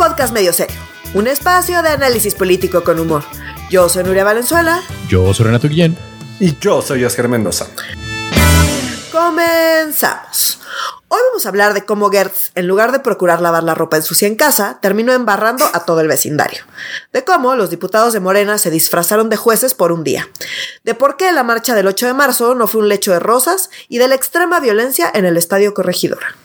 [0.00, 0.80] podcast medio serio,
[1.12, 3.22] un espacio de análisis político con humor.
[3.68, 4.80] Yo soy Nuria Valenzuela.
[5.10, 5.94] Yo soy Renato Guillén.
[6.40, 7.66] Y yo soy Oscar Mendoza.
[9.12, 10.58] Comenzamos.
[11.08, 14.02] Hoy vamos a hablar de cómo Gertz, en lugar de procurar lavar la ropa en
[14.02, 16.64] sucia en casa, terminó embarrando a todo el vecindario.
[17.12, 20.30] De cómo los diputados de Morena se disfrazaron de jueces por un día.
[20.82, 23.68] De por qué la marcha del 8 de marzo no fue un lecho de rosas
[23.90, 26.36] y de la extrema violencia en el Estadio Corregidora.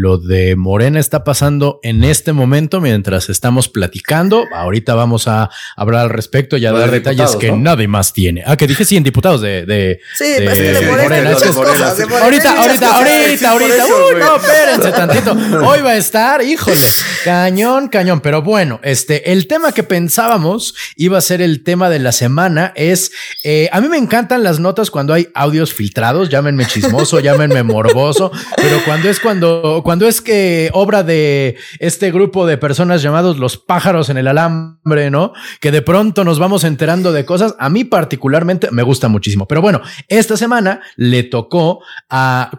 [0.00, 4.46] Lo de Morena está pasando en este momento mientras estamos platicando.
[4.54, 8.44] Ahorita vamos a hablar al respecto y a dar detalles que nadie más tiene.
[8.46, 9.66] Ah, que dije sí, en diputados de.
[9.66, 11.32] de sí, de, pues de, de Morena.
[11.32, 13.86] cosas, ahorita, ahorita, ahorita, ahorita.
[13.86, 15.32] Uy, no, espérense tantito.
[15.66, 16.76] Hoy va a estar, híjole,
[17.24, 18.20] cañón, cañón.
[18.20, 22.72] Pero bueno, este, el tema que pensábamos iba a ser el tema de la semana
[22.76, 23.10] es.
[23.42, 26.28] Eh, a mí me encantan las notas cuando hay audios filtrados.
[26.28, 28.30] Llámenme chismoso, llámenme morboso.
[28.54, 33.56] Pero cuando es cuando cuando es que obra de este grupo de personas llamados los
[33.56, 35.32] pájaros en el alambre, ¿no?
[35.60, 39.48] Que de pronto nos vamos enterando de cosas, a mí particularmente me gusta muchísimo.
[39.48, 42.50] Pero bueno, esta semana le tocó a,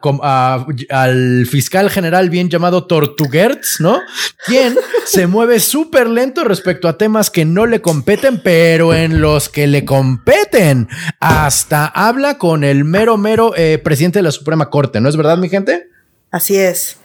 [0.89, 4.01] al fiscal general bien llamado Tortuguerts, ¿no?
[4.47, 9.49] Quien se mueve súper lento respecto a temas que no le competen, pero en los
[9.49, 10.87] que le competen.
[11.19, 15.37] Hasta habla con el mero, mero eh, presidente de la Suprema Corte, ¿no es verdad,
[15.37, 15.89] mi gente?
[16.31, 16.98] Así es.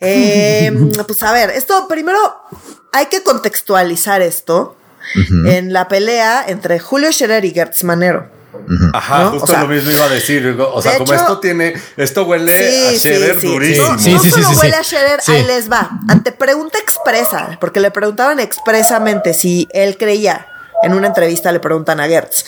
[0.00, 0.72] Eh,
[1.06, 2.18] pues a ver, esto primero
[2.92, 4.76] hay que contextualizar esto
[5.46, 8.30] en la pelea entre Julio Scherer y Gertz Manero.
[8.92, 10.56] Ajá, justo lo mismo iba a decir.
[10.58, 13.98] O sea, como esto tiene, esto huele a Scherer durísimo.
[13.98, 15.90] Sí, no, solo huele a Scherer, ahí les va.
[16.08, 20.46] Ante pregunta expresa, porque le preguntaban expresamente si él creía
[20.82, 22.44] en una entrevista le preguntan a Gertz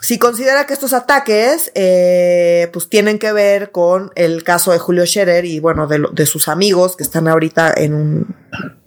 [0.00, 5.06] si considera que estos ataques eh, pues tienen que ver con el caso de Julio
[5.06, 8.36] Scherer y bueno, de, de sus amigos que están ahorita en, un,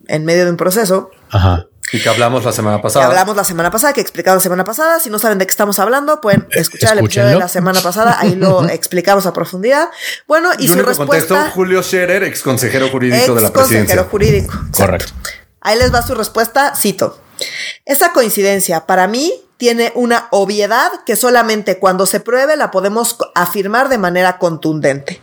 [0.08, 1.12] en medio de un proceso.
[1.32, 1.68] Ajá.
[1.92, 3.06] Y que hablamos la semana pasada.
[3.06, 5.00] Que hablamos la semana pasada, que explicamos la semana pasada.
[5.00, 8.18] Si no saben de qué estamos hablando, pueden escuchar el episodio de la semana pasada.
[8.20, 9.90] Ahí lo explicamos a profundidad.
[10.28, 11.28] Bueno, y, su respuesta.
[11.28, 13.96] Contexto, Julio Scherer, ex consejero jurídico de la presidencia.
[13.96, 14.54] consejero jurídico.
[14.76, 15.14] Correcto.
[15.62, 17.20] Ahí les va su respuesta, cito.
[17.86, 23.90] Esa coincidencia para mí tiene una obviedad que solamente cuando se pruebe la podemos afirmar
[23.90, 25.22] de manera contundente.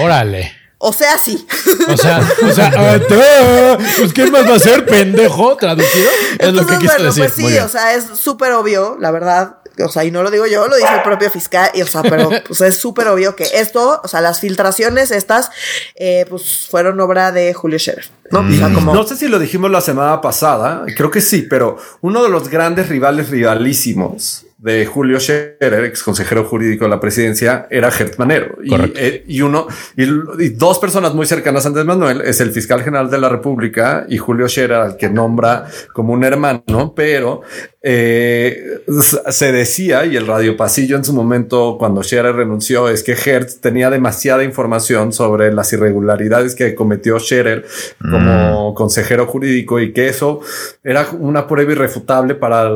[0.00, 0.52] Órale.
[0.80, 1.46] O sea, sí.
[1.88, 5.56] O sea, o sea, ah, pues ¿qué más va a ser, pendejo?
[5.56, 6.08] Traducido.
[6.38, 7.24] Es lo que quiso decir.
[7.24, 10.46] Pues sí, o sea, es súper obvio, la verdad o sea, y no lo digo
[10.46, 13.44] yo, lo dice el propio fiscal, y, o sea, pero pues es súper obvio que
[13.54, 15.50] esto, o sea, las filtraciones estas,
[15.94, 18.40] eh, pues fueron obra de Julio Scherer, ¿no?
[18.40, 18.74] O sea, mm.
[18.74, 18.94] como...
[18.94, 22.48] No sé si lo dijimos la semana pasada, creo que sí, pero uno de los
[22.48, 28.56] grandes rivales rivalísimos de Julio Scherer, ex consejero jurídico de la presidencia, era Gert Manero.
[28.62, 32.82] Y, eh, y, uno, y, dos personas muy cercanas a Andrés Manuel es el fiscal
[32.82, 37.42] general de la República y Julio Scherer, al que nombra como un hermano, pero
[37.80, 38.80] eh,
[39.30, 43.60] se decía, y el radio pasillo en su momento, cuando Scherer renunció, es que Hertz
[43.60, 47.64] tenía demasiada información sobre las irregularidades que cometió Scherer
[48.02, 48.74] como mm.
[48.74, 50.40] consejero jurídico y que eso
[50.82, 52.68] era una prueba irrefutable para,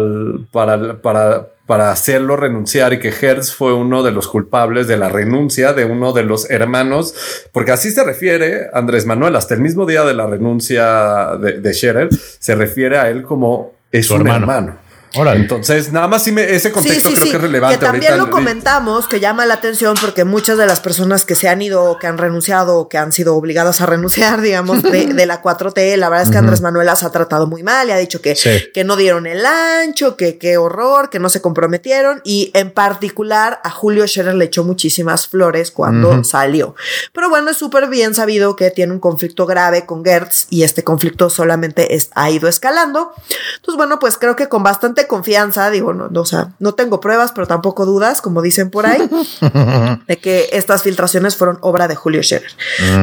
[0.52, 5.08] para, para para hacerlo renunciar y que Hertz fue uno de los culpables de la
[5.08, 7.14] renuncia de uno de los hermanos,
[7.52, 11.74] porque así se refiere Andrés Manuel, hasta el mismo día de la renuncia de, de
[11.74, 14.81] Scherer, se refiere a él como es un hermano.
[15.14, 17.78] Entonces, nada más ese contexto creo que es relevante.
[17.78, 21.48] Que también lo comentamos, que llama la atención porque muchas de las personas que se
[21.48, 25.96] han ido, que han renunciado, que han sido obligadas a renunciar, digamos, de, la 4T,
[25.96, 28.36] la verdad es que Andrés Manuel las ha tratado muy mal y ha dicho que,
[28.72, 33.60] que no dieron el ancho, que qué horror, que no se comprometieron y en particular
[33.62, 36.74] a Julio Scherer le echó muchísimas flores cuando salió.
[37.12, 40.82] Pero bueno, es súper bien sabido que tiene un conflicto grave con Gertz y este
[40.82, 43.12] conflicto solamente ha ido escalando.
[43.56, 47.32] Entonces, bueno, pues creo que con bastante confianza, digo, no, o sea, no tengo pruebas,
[47.32, 49.08] pero tampoco dudas, como dicen por ahí,
[50.06, 52.50] de que estas filtraciones fueron obra de Julio Scherer.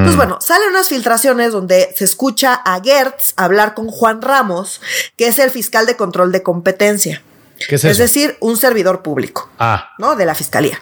[0.04, 4.82] Pues bueno, salen unas filtraciones donde se escucha a Gertz hablar con Juan Ramos,
[5.18, 7.22] que es el fiscal de control de competencia.
[7.70, 9.50] es, es decir, un servidor público.
[9.60, 9.90] Ah.
[9.98, 10.16] ¿No?
[10.16, 10.80] De la fiscalía.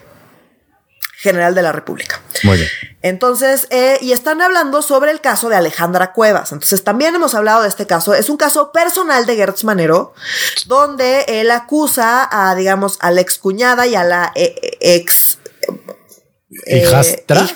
[1.19, 2.21] General de la República.
[2.43, 2.69] Muy bien.
[3.01, 6.51] Entonces, eh, y están hablando sobre el caso de Alejandra Cuevas.
[6.51, 8.13] Entonces, también hemos hablado de este caso.
[8.13, 10.13] Es un caso personal de Gertz Manero,
[10.67, 15.39] donde él acusa a, digamos, a la ex cuñada y a la eh, eh, ex
[16.65, 17.47] ¿Hijastra?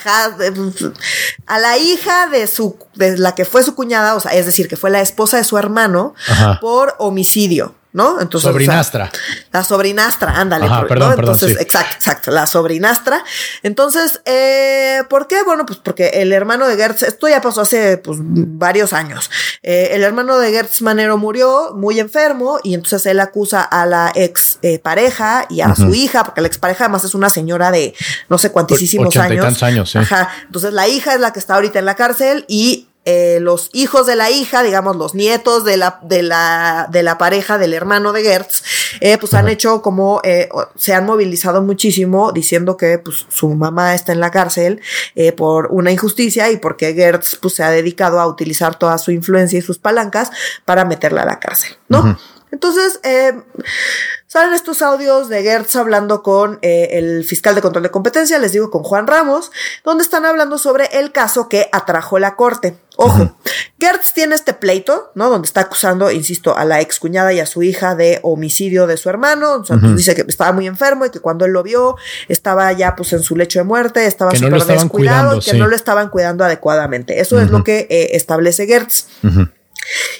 [1.46, 4.68] a la hija de su de la que fue su cuñada, o sea, es decir,
[4.68, 6.14] que fue la esposa de su hermano
[6.60, 7.74] por homicidio.
[7.92, 8.20] ¿No?
[8.20, 9.10] Entonces, sobrinastra.
[9.52, 10.66] la sobrinastra, ándale.
[10.66, 13.22] Ajá, perdón, perdón, Entonces, exacto, exacto, la sobrinastra.
[13.62, 15.42] Entonces, eh, ¿por qué?
[15.42, 19.30] Bueno, pues porque el hermano de Gertz, esto ya pasó hace pues, varios años.
[19.62, 24.10] Eh, el hermano de Gertz Manero murió muy enfermo y entonces él acusa a la
[24.14, 27.70] ex eh, pareja y a su hija, porque la ex pareja además es una señora
[27.70, 27.94] de
[28.28, 29.62] no sé cuantísimos años.
[29.62, 29.98] años sí.
[29.98, 30.30] Ajá.
[30.46, 34.06] Entonces la hija es la que está ahorita en la cárcel y eh, los hijos
[34.06, 38.12] de la hija, digamos, los nietos de la, de la, de la pareja del hermano
[38.12, 38.62] de Gertz,
[39.00, 43.94] eh, pues han hecho como, eh, se han movilizado muchísimo diciendo que pues su mamá
[43.94, 44.80] está en la cárcel
[45.14, 49.10] eh, por una injusticia y porque Gertz pues se ha dedicado a utilizar toda su
[49.10, 50.30] influencia y sus palancas
[50.64, 52.16] para meterla a la cárcel, ¿no?
[52.52, 53.32] Entonces, eh,
[54.26, 58.52] salen estos audios de Gertz hablando con eh, el fiscal de control de competencia, les
[58.52, 59.50] digo con Juan Ramos,
[59.84, 62.76] donde están hablando sobre el caso que atrajo la corte.
[62.96, 63.36] Ojo,
[63.80, 65.30] Gertz tiene este pleito, ¿no?
[65.30, 69.08] Donde está acusando, insisto, a la excuñada y a su hija de homicidio de su
[69.08, 69.54] hermano.
[69.54, 71.96] O sea, pues, dice que estaba muy enfermo y que cuando él lo vio
[72.28, 75.58] estaba ya pues en su lecho de muerte, estaba súper no descuidado, cuidando, que sí.
[75.58, 77.18] no lo estaban cuidando adecuadamente.
[77.18, 79.06] Eso es lo que eh, establece Gertz.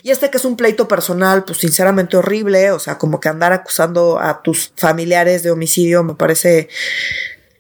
[0.03, 3.53] Y este que es un pleito personal, pues sinceramente horrible, o sea, como que andar
[3.53, 6.69] acusando a tus familiares de homicidio me parece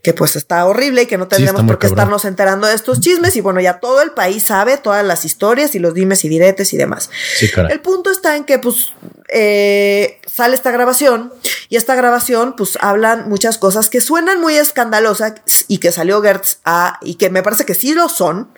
[0.02, 1.98] que pues está horrible y que no tendremos por qué cabrón.
[1.98, 5.74] estarnos enterando de estos chismes y bueno, ya todo el país sabe todas las historias
[5.76, 7.08] y los dimes y diretes y demás.
[7.36, 7.48] Sí.
[7.70, 8.94] El punto está en que pues
[9.28, 11.32] eh, sale esta grabación
[11.68, 15.34] y esta grabación pues hablan muchas cosas que suenan muy escandalosas
[15.68, 18.52] y que salió Gertz a, y que me parece que sí lo son,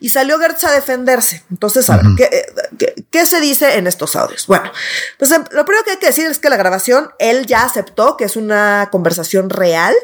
[0.00, 1.44] y salió Gertz a defenderse.
[1.50, 2.46] Entonces, a ver, ¿qué, eh,
[2.78, 4.46] qué, qué se dice en estos audios?
[4.46, 4.70] Bueno,
[5.18, 8.16] pues em, lo primero que hay que decir es que la grabación, él ya aceptó
[8.16, 9.94] que es una conversación real.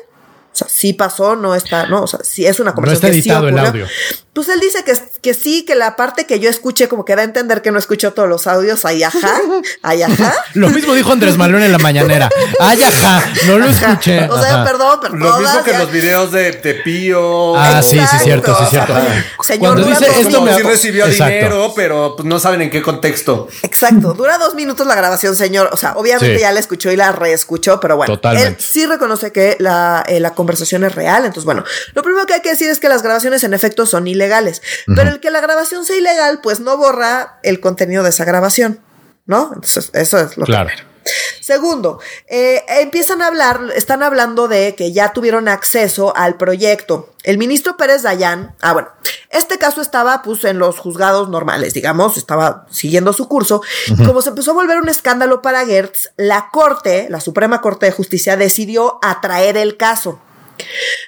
[0.52, 3.17] O sea, sí pasó, no está, no, o sea, sí es una No conversación está
[3.17, 3.87] que sí editado el audio.
[4.32, 7.23] Pues él dice que, que sí, que la parte que yo escuché como que da
[7.23, 9.41] a entender que no escuchó todos los audios, ay, ajá,
[9.82, 10.35] ay, ajá.
[10.55, 12.29] Lo mismo dijo Andrés Manuel en la mañanera.
[12.58, 13.91] Ay, ajá, no lo Ajá.
[13.93, 14.29] escuché.
[14.29, 14.64] O sea, Ajá.
[14.64, 17.56] perdón, pero Lo mismo todas que ya- los videos de, de Pío.
[17.56, 18.94] Ah, sí, sí, cierto, sí, cierto.
[18.94, 19.06] Ajá.
[19.43, 21.35] Señor, Cuando dura dice dos esto me si recibió Exacto.
[21.35, 23.49] dinero, pero pues, no saben en qué contexto.
[23.62, 25.70] Exacto, dura dos minutos la grabación, señor.
[25.73, 26.41] O sea, obviamente Sí.
[26.41, 28.49] ya la escuchó y la reescuchó, pero bueno, Totalmente.
[28.49, 31.25] él sí reconoce que la, eh, la conversación es real.
[31.26, 31.64] Entonces, bueno,
[31.94, 35.10] lo primero que hay que decir es que las grabaciones en efecto son ilegales, pero
[35.10, 38.81] el que la grabación sea ilegal, pues no borra el contenido de esa grabación,
[39.26, 39.50] ¿no?
[39.54, 40.69] Entonces, eso es lo Claro.
[40.69, 40.88] primero.
[41.40, 41.98] Segundo,
[42.28, 47.14] eh, empiezan a hablar, están hablando de que ya tuvieron acceso al proyecto.
[47.22, 48.88] El ministro Pérez Dayán, ah, bueno,
[49.31, 53.62] este caso estaba pues en los juzgados normales, digamos, estaba siguiendo su curso.
[53.86, 57.86] Y como se empezó a volver un escándalo para Gertz, la Corte, la Suprema Corte
[57.86, 60.20] de Justicia, decidió atraer el caso.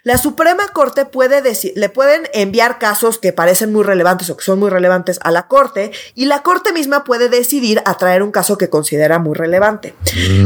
[0.02, 4.44] La Suprema Corte puede decir, le pueden enviar casos que parecen muy relevantes o que
[4.44, 8.58] son muy relevantes a la Corte y la Corte misma puede decidir atraer un caso
[8.58, 9.94] que considera muy relevante.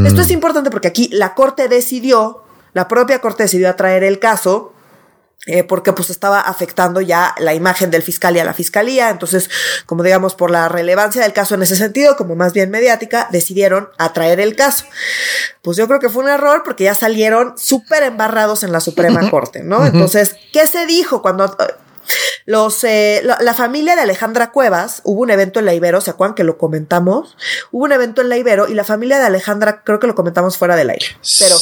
[0.05, 2.43] Esto es importante porque aquí la Corte decidió,
[2.73, 4.73] la propia Corte decidió atraer el caso
[5.47, 9.09] eh, porque pues estaba afectando ya la imagen del fiscal y a la fiscalía.
[9.09, 9.49] Entonces,
[9.85, 13.89] como digamos, por la relevancia del caso en ese sentido, como más bien mediática, decidieron
[13.97, 14.85] atraer el caso.
[15.61, 19.29] Pues yo creo que fue un error porque ya salieron súper embarrados en la Suprema
[19.29, 19.85] Corte, ¿no?
[19.85, 21.55] Entonces, ¿qué se dijo cuando...
[22.07, 26.01] eh, Los, eh, la, la familia de Alejandra Cuevas, hubo un evento en la Ibero,
[26.01, 27.35] ¿se acuerdan que lo comentamos?
[27.71, 30.57] Hubo un evento en la Ibero y la familia de Alejandra, creo que lo comentamos
[30.57, 31.05] fuera del aire,
[31.39, 31.55] pero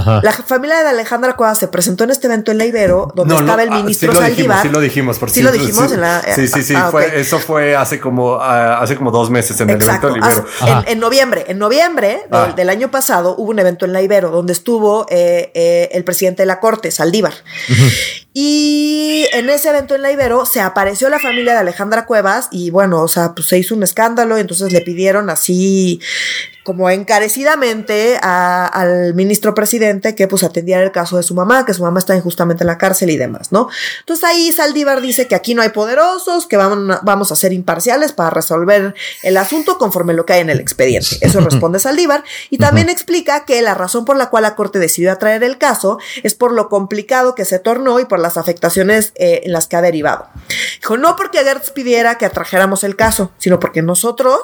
[0.00, 0.20] Ajá.
[0.22, 3.40] la familia de Alejandra Cuevas se presentó en este evento en la Ibero, donde No,
[3.40, 4.62] no, estaba el ah, ministro sí lo dijimos, Saldívar.
[4.62, 5.94] sí lo dijimos, por Sí lo dijimos sí.
[5.94, 6.22] en la.
[6.34, 6.74] Sí, sí, sí.
[6.76, 7.20] ah, fue.
[7.20, 10.08] Eso fue hace como, ah, hace como dos meses en Exacto.
[10.08, 10.44] el evento.
[10.60, 10.82] Ah.
[10.86, 12.52] En, en noviembre, en noviembre del, Ah.
[12.56, 16.42] del año pasado hubo un evento en la Ibero donde estuvo eh, eh, el presidente
[16.42, 17.32] de la Corte, Saldívar.
[18.38, 22.68] Y en ese evento en la Ibero se apareció la familia de Alejandra Cuevas y
[22.68, 26.02] bueno, o sea, pues se hizo un escándalo y entonces le pidieron así
[26.62, 31.72] como encarecidamente a- al ministro presidente que pues atendiera el caso de su mamá, que
[31.72, 33.68] su mamá está injustamente en la cárcel y demás, ¿no?
[34.00, 37.52] Entonces ahí Saldívar dice que aquí no hay poderosos, que vamos a, vamos a ser
[37.54, 41.16] imparciales para resolver el asunto conforme lo que hay en el expediente.
[41.22, 45.12] Eso responde Saldívar y también explica que la razón por la cual la Corte decidió
[45.12, 49.42] atraer el caso es por lo complicado que se tornó y por las afectaciones eh,
[49.44, 50.28] en las que ha derivado.
[50.80, 54.40] Dijo, no porque Gertz pidiera que atrajéramos el caso, sino porque nosotros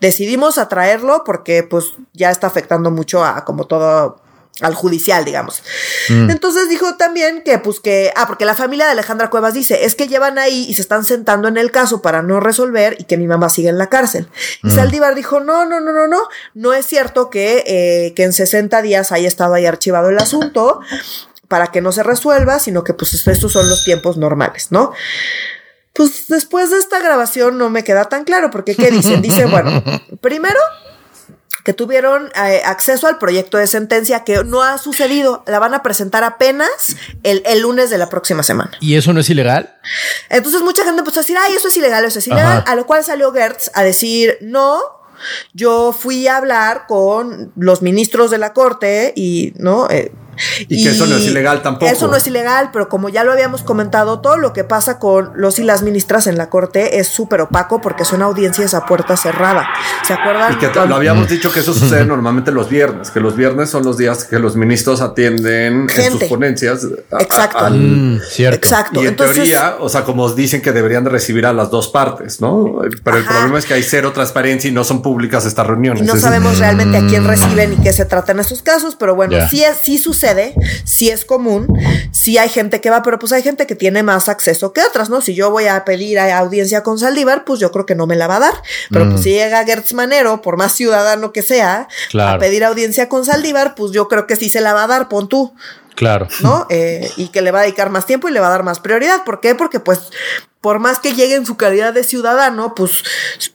[0.00, 4.20] decidimos atraerlo porque pues ya está afectando mucho a como todo
[4.60, 5.62] al judicial, digamos.
[6.08, 9.94] Entonces dijo también que, pues que, ah, porque la familia de Alejandra Cuevas dice, es
[9.94, 13.16] que llevan ahí y se están sentando en el caso para no resolver y que
[13.16, 14.28] mi mamá sigue en la cárcel.
[14.62, 16.20] Y Saldívar dijo, no, no, no, no, no,
[16.54, 20.80] no es cierto que, eh, que en 60 días haya estado ahí archivado el asunto
[21.50, 24.92] para que no se resuelva, sino que pues estos son los tiempos normales, ¿no?
[25.92, 29.20] Pues después de esta grabación no me queda tan claro, porque ¿qué dicen?
[29.20, 29.82] Dice, bueno,
[30.20, 30.60] primero
[31.64, 35.42] que tuvieron eh, acceso al proyecto de sentencia que no ha sucedido.
[35.48, 38.70] La van a presentar apenas el, lunes de la próxima semana.
[38.78, 39.74] ¿Y eso no es ilegal?
[40.28, 42.62] Entonces mucha gente empezó a decir, ay, eso es ilegal, eso es ilegal.
[42.64, 44.80] A lo cual salió Gertz a decir, no,
[45.52, 49.90] yo fui a hablar con los ministros de la corte y, ¿no?
[49.90, 50.12] Eh,
[50.68, 51.90] y, que eso no es ilegal tampoco.
[51.90, 55.32] Eso no es ilegal, pero como ya lo habíamos comentado, todo lo que pasa con
[55.34, 59.16] los y las ministras en la corte es súper opaco porque son audiencias a puerta
[59.16, 59.68] cerrada.
[60.06, 60.52] ¿Se acuerdan?
[60.52, 63.84] Y que lo habíamos dicho que eso sucede normalmente los viernes, que los viernes son
[63.84, 66.86] los días que los ministros atienden en sus ponencias.
[67.18, 67.70] Exacto.
[67.70, 68.56] Mm, cierto.
[68.56, 69.02] Exacto.
[69.02, 72.40] Y en teoría, o sea, como dicen que deberían de recibir a las dos partes,
[72.40, 72.80] ¿no?
[73.04, 76.02] Pero el problema es que hay cero transparencia y no son públicas estas reuniones.
[76.02, 79.14] Y no sabemos realmente a quién reciben y qué se trata en estos casos, pero
[79.14, 80.29] bueno, sí, sí sucede
[80.84, 81.68] si es común,
[82.10, 85.10] si hay gente que va, pero pues hay gente que tiene más acceso que otras,
[85.10, 85.20] ¿no?
[85.20, 88.26] Si yo voy a pedir audiencia con Saldívar, pues yo creo que no me la
[88.26, 88.54] va a dar.
[88.90, 89.24] Pero pues mm.
[89.24, 93.92] si llega Gertz Manero, por más ciudadano que sea, a pedir audiencia con Saldívar, pues
[93.92, 95.54] yo creo que sí se la va a dar, pon tú.
[95.96, 96.28] Claro.
[96.40, 96.66] ¿No?
[96.70, 98.80] Eh, y que le va a dedicar más tiempo y le va a dar más
[98.80, 99.22] prioridad.
[99.24, 99.54] ¿Por qué?
[99.54, 100.00] Porque pues
[100.60, 103.02] por más que llegue en su calidad de ciudadano, pues,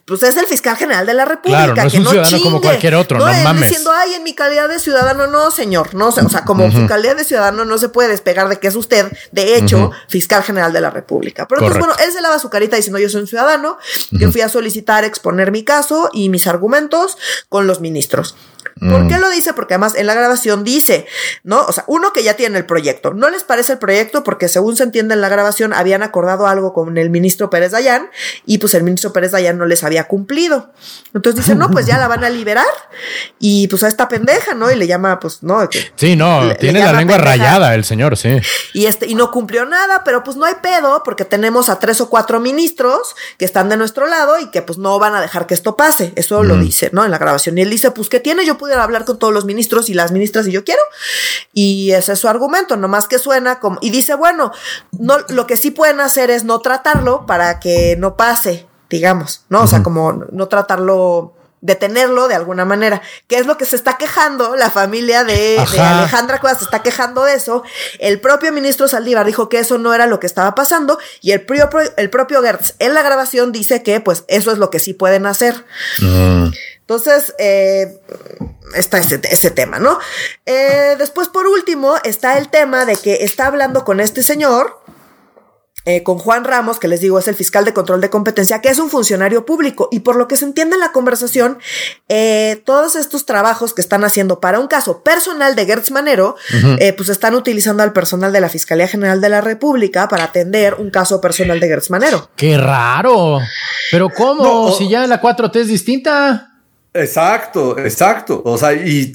[0.04, 1.72] pues es el fiscal general de la República.
[1.72, 3.68] Claro, no es un ciudadano como cualquier otro, no, mames.
[3.68, 7.16] diciendo, ay, en mi calidad de ciudadano, no, señor, no, o sea, como su calidad
[7.16, 10.80] de ciudadano no se puede despegar de que es usted, de hecho, fiscal general de
[10.80, 11.46] la República.
[11.46, 13.78] Pero entonces, bueno, él se lava su carita diciendo, yo soy un ciudadano,
[14.18, 17.16] que fui a solicitar exponer mi caso y mis argumentos
[17.48, 18.34] con los ministros.
[18.78, 19.08] ¿Por mm.
[19.08, 19.54] qué lo dice?
[19.54, 21.06] Porque además en la grabación dice,
[21.44, 21.64] ¿no?
[21.64, 23.14] O sea, uno que ya tiene el proyecto.
[23.14, 24.22] ¿No les parece el proyecto?
[24.22, 28.10] Porque según se entiende en la grabación, habían acordado algo con el ministro Pérez Dayán
[28.44, 30.72] y pues el ministro Pérez Dayán no les había cumplido.
[31.14, 32.66] Entonces dice, no, pues ya la van a liberar
[33.38, 34.70] y pues a esta pendeja, ¿no?
[34.70, 35.66] Y le llama, pues, no.
[35.94, 38.40] sí, no, tiene la lengua rayada el señor, sí.
[38.74, 42.02] Y este, y no cumplió nada, pero pues no hay pedo porque tenemos a tres
[42.02, 45.46] o cuatro ministros que están de nuestro lado y que pues no van a dejar
[45.46, 46.12] que esto pase.
[46.16, 47.06] Eso lo dice, ¿no?
[47.06, 47.56] En la grabación.
[47.56, 48.44] Y él dice, pues, ¿qué tiene?
[48.44, 50.82] Yo pudiera hablar con todos los ministros y las ministras y yo quiero.
[51.52, 54.52] Y ese es su argumento, nomás que suena como, y dice, bueno,
[54.90, 59.62] no, lo que sí pueden hacer es no tratarlo para que no pase, digamos, ¿no?
[59.62, 63.96] O sea, como no tratarlo detenerlo de alguna manera, que es lo que se está
[63.96, 67.62] quejando la familia de, Alejandra Cuevas, se está quejando de eso.
[67.98, 71.42] El propio ministro Saldívar dijo que eso no era lo que estaba pasando y el
[71.42, 74.92] propio, el propio Gertz en la grabación dice que pues eso es lo que sí
[74.92, 75.64] pueden hacer.
[76.88, 77.98] Entonces, eh,
[78.76, 79.98] está ese, ese, tema, ¿no?
[80.46, 84.80] Eh, después, por último, está el tema de que está hablando con este señor,
[85.84, 88.68] eh, con Juan Ramos, que les digo es el fiscal de control de competencia, que
[88.68, 89.88] es un funcionario público.
[89.90, 91.58] Y por lo que se entiende en la conversación,
[92.64, 96.36] todos estos trabajos que están haciendo para un caso personal de Gertz Manero,
[96.96, 100.90] pues están utilizando al personal de la Fiscalía General de la República para atender un
[100.90, 102.30] caso personal de Gertz Manero.
[102.36, 103.40] ¡Qué raro!
[103.90, 104.72] ¿Pero cómo?
[104.72, 106.52] si ya la 4T es distinta.
[106.96, 108.42] Exacto, exacto.
[108.44, 109.12] O sea, y,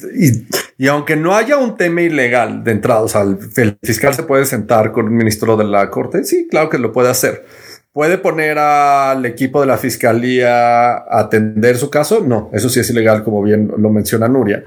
[0.78, 4.46] y, aunque no haya un tema ilegal de entrada, o sea, el, fiscal se puede
[4.46, 6.24] sentar con un ministro de la corte.
[6.24, 7.46] Sí, claro que lo puede hacer.
[7.94, 12.24] ¿Puede poner al equipo de la fiscalía a atender su caso?
[12.26, 14.64] No, eso sí es ilegal, como bien lo menciona Nuria.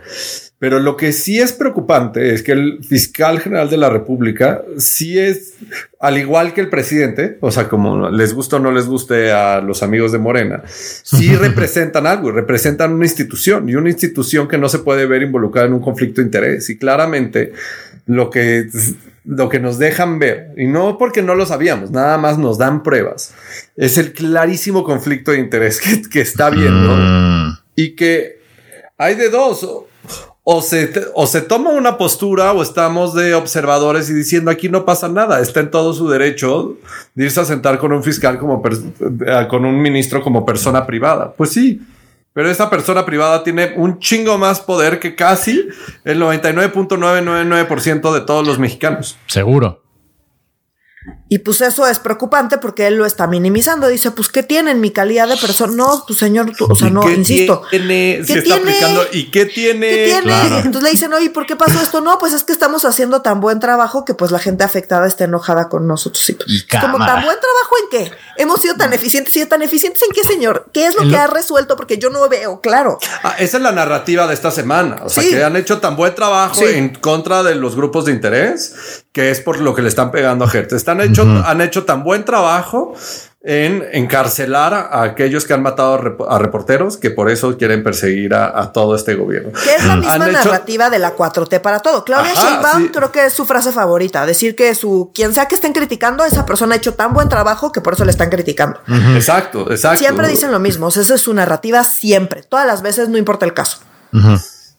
[0.59, 5.19] Pero lo que sí es preocupante es que el fiscal general de la República sí
[5.19, 5.55] es,
[6.01, 9.61] al igual que el presidente, o sea, como les gusta o no les guste a
[9.61, 14.69] los amigos de Morena, sí representan algo, representan una institución y una institución que no
[14.69, 16.71] se puede ver involucrada en un conflicto de interés.
[16.71, 17.53] Y claramente
[18.07, 18.67] lo que,
[19.25, 22.83] lo que nos dejan ver, y no porque no lo sabíamos, nada más nos dan
[22.83, 23.35] pruebas,
[23.77, 27.59] es el clarísimo conflicto de interés que, que está viendo mm.
[27.77, 28.41] y que
[28.99, 29.67] hay de dos
[30.47, 34.85] o se, o se toma una postura o estamos de observadores y diciendo aquí no
[34.85, 36.77] pasa nada, está en todo su derecho
[37.15, 41.33] de irse a sentar con un fiscal como eh, con un ministro como persona privada.
[41.33, 41.81] Pues sí,
[42.35, 45.69] pero esa persona privada tiene un chingo más poder que casi
[46.05, 49.17] el 99.999% de todos los mexicanos.
[49.27, 49.83] Seguro.
[51.35, 53.89] Y pues eso es preocupante porque él lo está minimizando.
[53.89, 55.73] Dice, pues, ¿qué tiene en mi calidad de persona?
[55.75, 57.63] No, pues, señor, o sea, no, insisto.
[57.71, 58.73] Tiene, ¿qué tiene?
[59.11, 59.89] ¿Y qué tiene?
[59.89, 60.59] ¿Qué tiene?
[60.59, 62.01] Entonces le dicen, oye, ¿por qué pasó esto?
[62.03, 65.25] No, pues es que estamos haciendo tan buen trabajo que pues la gente afectada está
[65.25, 66.31] enojada con nosotros.
[66.31, 68.13] Y, pues, como tan buen trabajo en qué?
[68.37, 70.69] Hemos sido tan eficientes, sido tan eficientes en qué, señor?
[70.73, 71.75] ¿Qué es lo que ha resuelto?
[71.75, 73.01] Porque yo no veo, claro.
[73.25, 74.99] Ah, esa es la narrativa de esta semana.
[75.03, 79.03] O sea, que han hecho tan buen trabajo en contra de los grupos de interés
[79.15, 80.75] que es por lo que le están pegando a gente.
[80.75, 82.95] Están hecho, han hecho tan buen trabajo
[83.47, 85.95] en encarcelar a aquellos que han matado
[86.29, 89.53] a reporteros que por eso quieren perseguir a, todo este gobierno.
[89.53, 92.05] Que es la misma narrativa de la 4T para todo.
[92.05, 95.75] Claudia Sheinbaum creo que es su frase favorita, decir que su quien sea que estén
[95.75, 98.81] criticando, esa persona ha hecho tan buen trabajo que por eso le están criticando.
[99.15, 99.99] Exacto, exacto.
[99.99, 103.53] Siempre dicen lo mismo, esa es su narrativa siempre, todas las veces, no importa el
[103.53, 103.81] caso.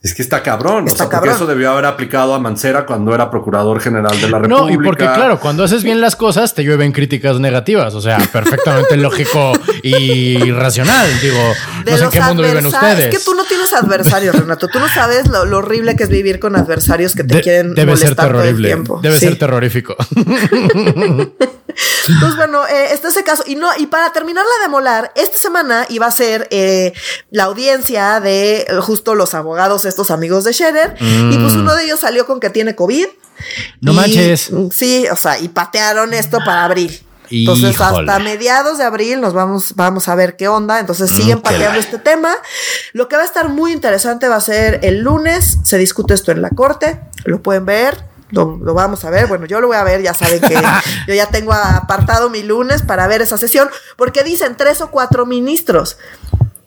[0.05, 0.85] Es que está cabrón.
[0.87, 4.37] o sea, porque eso debió haber aplicado a Mancera cuando era procurador general de la
[4.37, 4.61] República.
[4.61, 7.95] No, y porque, claro, cuando haces bien las cosas, te llueven críticas negativas.
[7.95, 11.07] O sea, perfectamente lógico y racional.
[11.23, 11.39] Digo,
[11.89, 13.15] no sé en qué mundo viven ustedes.
[13.15, 14.67] Es que tú no tienes adversarios, Renato.
[14.67, 18.27] Tú no sabes lo, horrible que es vivir con adversarios que te quieren debe molestar
[18.27, 18.67] ser terrible.
[18.67, 18.99] tiempo.
[19.01, 19.95] Debe ser terrorífico.
[22.09, 23.43] Entonces, bueno, eh, este es el caso.
[23.45, 26.93] Y no, y para terminarla de molar, esta semana iba a ser eh,
[27.31, 30.95] la audiencia de eh, justo los abogados, estos amigos de Scherer.
[30.99, 31.59] Y pues mm.
[31.59, 33.07] uno de ellos salió con que tiene COVID.
[33.81, 34.51] No manches.
[34.71, 37.01] Sí, o sea, y patearon esto para abril.
[37.31, 40.79] Entonces, hasta mediados de abril nos vamos, vamos a ver qué onda.
[40.79, 42.35] Entonces, siguen mm, pateando este tema.
[42.93, 45.57] Lo que va a estar muy interesante va a ser el lunes.
[45.63, 46.99] Se discute esto en la corte.
[47.25, 49.27] Lo pueden ver lo, vamos a ver.
[49.27, 50.55] Bueno, yo lo voy a ver, ya saben que
[51.07, 55.25] yo ya tengo apartado mi lunes para ver esa sesión, porque dicen tres o cuatro
[55.25, 55.97] ministros.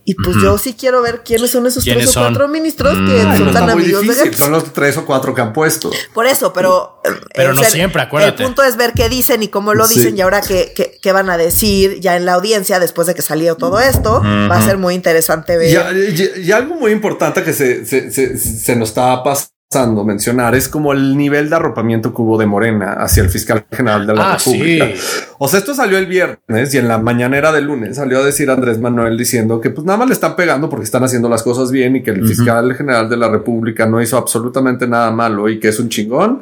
[0.04, 3.36] Y pues yo sí quiero ver quiénes son esos tres o cuatro ministros que mm.
[3.36, 5.90] son tan amigos de Son los tres o cuatro que han puesto.
[6.14, 7.02] Por eso, pero.
[7.34, 8.42] Pero no siempre, acuérdate.
[8.42, 10.72] El punto es ver qué dicen y cómo lo dicen y ahora qué,
[11.02, 14.22] qué, van a decir ya en la audiencia después de que salió todo esto.
[14.22, 15.94] Va a ser muy interesante ver.
[16.38, 19.57] Y, algo muy importante que se, se, se, se nos está pasando
[20.04, 24.06] mencionar es como el nivel de arropamiento que hubo de Morena hacia el fiscal general
[24.06, 24.88] de la ah, República.
[25.36, 28.50] O sea, esto salió el viernes y en la mañanera del lunes salió a decir
[28.50, 31.70] Andrés Manuel diciendo que pues nada más le están pegando porque están haciendo las cosas
[31.70, 35.60] bien y que el fiscal general de la República no hizo absolutamente nada malo y
[35.60, 36.40] que es un chingón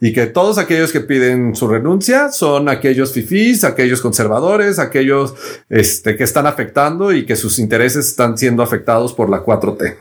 [0.00, 5.34] y que todos aquellos que piden su renuncia son aquellos fifís, aquellos conservadores, aquellos
[5.68, 9.96] este, que están afectando y que sus intereses están siendo afectados por la 4T.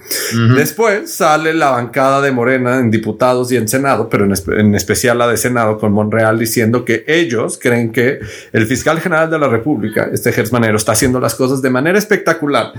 [0.55, 5.27] Después sale la bancada de Morena en diputados y en Senado, pero en, especial la
[5.27, 8.19] de Senado con Monreal diciendo que ellos creen que
[8.53, 11.97] el fiscal general de la República, este Gers Manero, está haciendo las cosas de manera
[11.97, 12.73] espectacular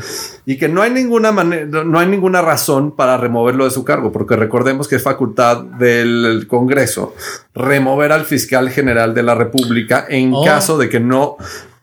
[0.46, 4.12] y que no hay ninguna manera, no hay ninguna razón para removerlo de su cargo,
[4.12, 7.14] porque recordemos que es facultad del Congreso
[7.54, 10.44] remover al fiscal general de la República en oh.
[10.44, 11.36] caso de que no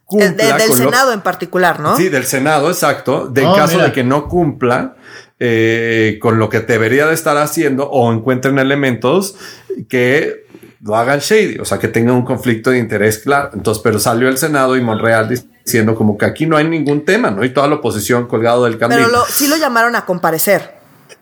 [0.09, 0.57] cumpla.
[0.57, 1.95] del Senado en particular, ¿no?
[1.95, 3.27] Sí, del Senado, exacto.
[3.27, 4.95] De oh, caso de que no cumpla
[5.39, 9.35] eh, con lo que debería de estar haciendo o encuentren elementos
[9.87, 10.45] que
[10.81, 13.51] lo hagan shady, o sea, que tenga un conflicto de interés claro.
[13.53, 15.29] Entonces, pero salió el Senado y Monreal
[15.65, 17.43] diciendo como que aquí no hay ningún tema, ¿no?
[17.43, 19.01] Y toda la oposición colgado del camino.
[19.05, 20.78] Pero sí lo llamaron a comparecer.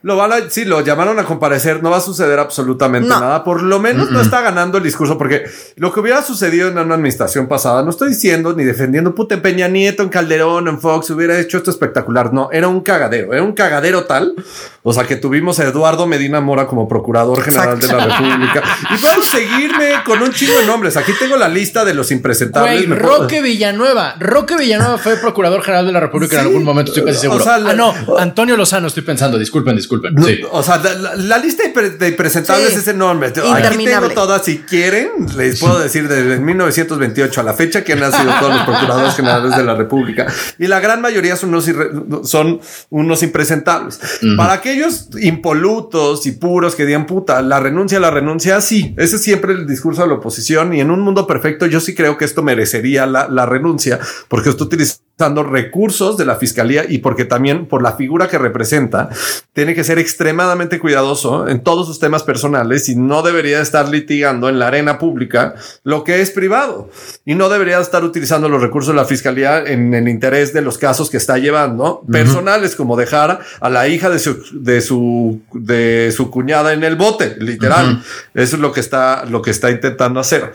[0.07, 3.43] Lo van a, sí, lo llamaron a comparecer, no va a suceder absolutamente nada.
[3.43, 5.43] Por lo menos no está ganando el discurso, porque
[5.75, 9.67] lo que hubiera sucedido en una administración pasada, no estoy diciendo ni defendiendo puta Peña
[9.67, 12.31] Nieto, en Calderón, en Fox, hubiera hecho esto espectacular.
[12.31, 14.33] No, era un cagadero, era un cagadero tal.
[14.81, 18.63] O sea, que tuvimos a Eduardo Medina Mora como procurador general de la República.
[18.95, 20.95] Y pueden seguirme con un chingo de nombres.
[20.95, 22.87] Aquí tengo la lista de los impresentables.
[22.97, 24.15] Roque Villanueva.
[24.21, 27.43] Roque Villanueva fue procurador general de la República en algún momento, estoy casi seguro.
[27.45, 29.96] ah, no, Antonio Lozano, estoy pensando, disculpen, disculpen.
[30.51, 33.27] O sea, la, lista de presentables es enorme.
[33.27, 34.45] Aquí tengo todas.
[34.45, 38.63] Si quieren, les puedo decir desde 1928 a la fecha que han sido todos los
[38.63, 40.27] procuradores generales de la República.
[40.57, 41.69] Y la gran mayoría son unos,
[42.23, 43.99] son unos impresentables.
[44.37, 48.93] Para aquellos impolutos y puros que digan puta, la renuncia, la renuncia, sí.
[48.97, 50.73] Ese es siempre el discurso de la oposición.
[50.73, 54.49] Y en un mundo perfecto, yo sí creo que esto merecería la, la renuncia porque
[54.49, 59.09] esto utiliza usando recursos de la fiscalía y porque también por la figura que representa,
[59.51, 64.47] tiene que ser extremadamente cuidadoso en todos sus temas personales y no debería estar litigando
[64.47, 66.91] en la arena pública lo que es privado.
[67.25, 70.77] Y no debería estar utilizando los recursos de la fiscalía en el interés de los
[70.77, 76.13] casos que está llevando personales como dejar a la hija de su de su de
[76.15, 78.03] su cuñada en el bote, literal.
[78.35, 80.53] Eso es lo que está lo que está intentando hacer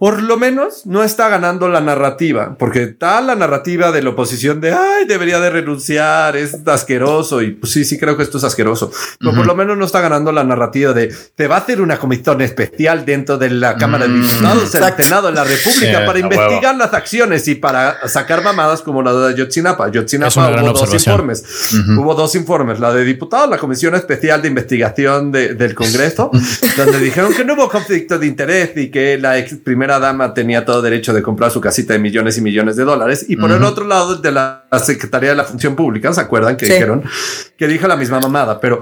[0.00, 4.58] por lo menos no está ganando la narrativa, porque está la narrativa de la oposición
[4.58, 8.44] de, ay, debería de renunciar, es asqueroso, y pues sí, sí creo que esto es
[8.44, 11.82] asqueroso, pero por lo menos no está ganando la narrativa de, te va a hacer
[11.82, 16.06] una comisión especial dentro de la Cámara de mm, Diputados, el Senado de la República,
[16.06, 19.90] para investigar las acciones y para sacar mamadas como la de Yotzinapa.
[19.90, 21.44] Yotzinapa hubo dos informes,
[21.98, 26.30] hubo dos informes, la de diputados, la Comisión Especial de Investigación del Congreso,
[26.78, 30.64] donde dijeron que no hubo conflicto de interés y que la ex primera dama tenía
[30.64, 33.26] todo derecho de comprar su casita de millones y millones de dólares.
[33.28, 36.66] Y por el otro lado, de la, Secretaría de la Función Pública, ¿se acuerdan que
[36.66, 37.02] dijeron
[37.56, 38.60] que dijo la misma mamada?
[38.60, 38.80] Pero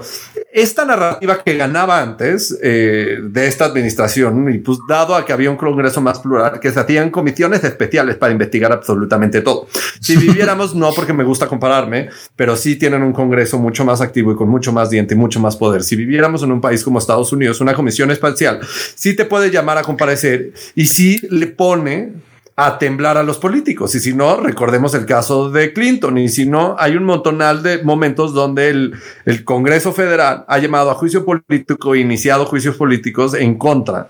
[0.51, 5.49] esta narrativa que ganaba antes eh, de esta administración, y pues dado a que había
[5.49, 9.67] un Congreso más plural, que se hacían comisiones especiales para investigar absolutamente todo.
[9.99, 14.31] Si viviéramos, no porque me gusta compararme, pero sí tienen un Congreso mucho más activo
[14.31, 15.83] y con mucho más diente y mucho más poder.
[15.83, 18.59] Si viviéramos en un país como Estados Unidos, una comisión especial
[18.95, 22.11] sí te puede llamar a comparecer y sí le pone
[22.57, 23.95] a temblar a los políticos.
[23.95, 26.17] Y si no, recordemos el caso de Clinton.
[26.17, 30.91] Y si no, hay un montonal de momentos donde el, el Congreso Federal ha llamado
[30.91, 34.09] a juicio político, iniciado juicios políticos en contra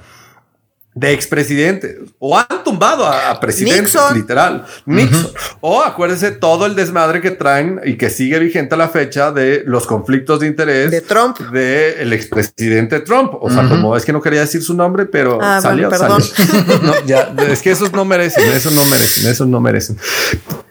[1.00, 4.66] de expresidentes o han tumbado a, presidentes, literal.
[4.86, 5.32] Nixon.
[5.62, 9.64] O acuérdense todo el desmadre que traen y que sigue vigente a la fecha de
[9.66, 13.34] los conflictos de interés de Trump, de el expresidente Trump.
[13.40, 15.90] O sea, como es que no quería decir su nombre, pero ah, salió,
[17.50, 19.98] es que esos no merecen, esos no merecen, esos no merecen.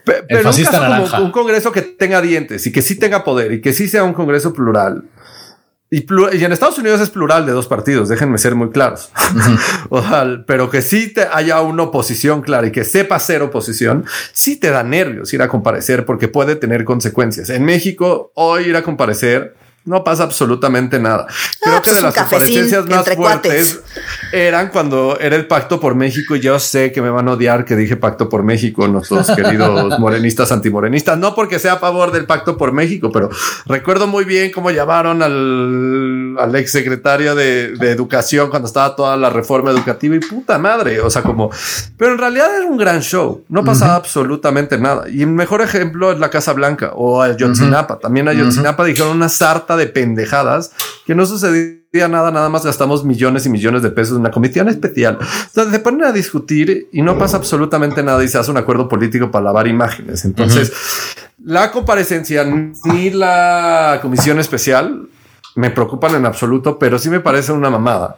[0.03, 3.73] Pero un, como un congreso que tenga dientes y que sí tenga poder y que
[3.73, 5.03] sí sea un congreso plural
[5.91, 6.05] y,
[6.43, 9.11] en Estados Unidos es plural de dos partidos, déjenme ser muy claros.
[10.45, 14.69] pero que sí te haya una oposición clara y que sepa ser oposición, sí te
[14.69, 17.49] da nervios ir a comparecer porque puede tener consecuencias.
[17.49, 21.25] En México, hoy ir a comparecer no pasa absolutamente nada.
[21.61, 23.81] Creo ah, que pues de las comparecencias más fuertes
[24.31, 26.35] eran cuando era el pacto por México.
[26.35, 29.99] Y yo sé que me van a odiar que dije pacto por México, nuestros queridos
[29.99, 31.17] morenistas antimorenistas.
[31.17, 33.29] No porque sea a favor del pacto por México, pero
[33.65, 39.29] recuerdo muy bien cómo llamaron al, al ex secretario de, Educación cuando estaba toda la
[39.29, 40.99] reforma educativa y puta madre.
[41.01, 41.49] O sea, como,
[41.97, 43.43] pero en realidad era un gran show.
[43.49, 45.09] No pasaba absolutamente nada.
[45.09, 47.97] Y el mejor ejemplo es la Casa Blanca o a Yotzinapa.
[47.97, 50.71] También a Yotzinapa dijeron una sarta de pendejadas
[51.05, 54.69] que no sucedía nada, nada más gastamos millones y millones de pesos en una comisión
[54.69, 55.17] especial.
[55.47, 58.87] Entonces se ponen a discutir y no pasa absolutamente nada y se hace un acuerdo
[58.87, 60.25] político para lavar imágenes.
[60.25, 60.71] Entonces,
[61.43, 65.07] la comparecencia ni la comisión especial
[65.55, 68.17] me preocupan en absoluto, pero sí me parece una mamada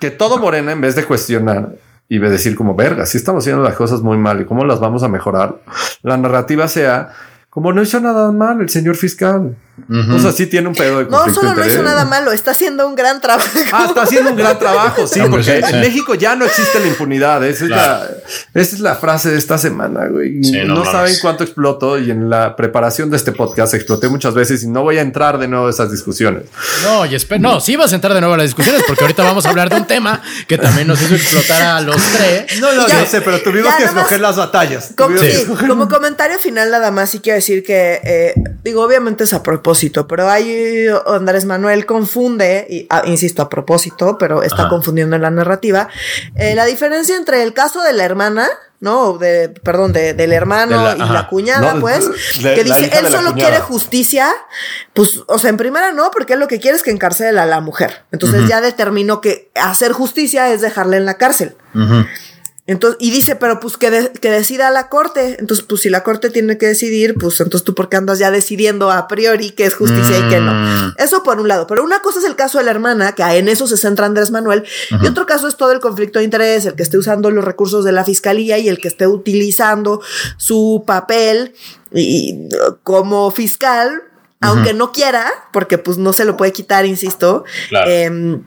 [0.00, 1.76] que todo Morena, en vez de cuestionar
[2.08, 4.78] y de decir como verga, si estamos haciendo las cosas muy mal y cómo las
[4.78, 5.62] vamos a mejorar,
[6.02, 7.10] la narrativa sea
[7.48, 9.56] como no hizo nada mal el señor fiscal.
[9.90, 12.86] O sea, sí tiene un pedo de No, solo no hizo nada malo, está haciendo
[12.86, 13.48] un gran trabajo.
[13.72, 17.44] Ah, está haciendo un gran trabajo, sí, porque en México ya no existe la impunidad.
[17.44, 18.08] Esa, es, la,
[18.54, 20.40] esa es la frase de esta semana, güey.
[20.66, 24.68] no, saben cuánto exploto y en la preparación de este podcast exploté muchas veces y
[24.68, 26.44] no voy a entrar de nuevo a esas discusiones.
[26.84, 29.24] No, y espera, no, sí vas a entrar de nuevo a las discusiones porque ahorita
[29.24, 32.60] vamos a hablar de un tema que también nos hizo explotar a los tres.
[32.60, 34.94] No, no, ya, sé, pero tuvimos que escoger las batallas.
[34.96, 35.16] Como,
[35.68, 40.06] como comentario final, nada más, sí quiero decir que, eh, digo, obviamente es a propósito,
[40.06, 45.30] pero ahí Andrés Manuel confunde, y, ah, insisto, a propósito, pero está confundiendo en la
[45.30, 45.88] narrativa,
[46.36, 48.46] eh, la diferencia entre el caso de la hermana,
[48.80, 49.16] ¿no?
[49.16, 52.10] De, perdón, de, del hermano y la cuñada, pues,
[52.42, 54.30] que dice, él solo quiere justicia,
[54.92, 57.46] pues, o sea, en primera no, porque él lo que quiere es que encarcele a
[57.46, 58.04] la mujer.
[58.12, 61.56] Entonces ya determinó que hacer justicia es dejarla en la cárcel.
[62.66, 65.36] Entonces, y dice, pero pues que, que, decida la corte.
[65.38, 68.30] Entonces, pues si la corte tiene que decidir, pues entonces tú por qué andas ya
[68.30, 70.54] decidiendo a priori qué es justicia y qué no.
[70.54, 70.94] Mm.
[70.96, 71.66] Eso por un lado.
[71.66, 74.30] Pero una cosa es el caso de la hermana, que en eso se centra Andrés
[74.30, 74.64] Manuel.
[75.02, 77.84] Y otro caso es todo el conflicto de interés, el que esté usando los recursos
[77.84, 80.00] de la fiscalía y el que esté utilizando
[80.38, 81.52] su papel
[81.92, 82.48] y,
[82.82, 84.04] como fiscal,
[84.40, 87.44] aunque no quiera, porque pues no se lo puede quitar, insisto.
[87.68, 87.90] Claro.
[87.90, 88.42] Em,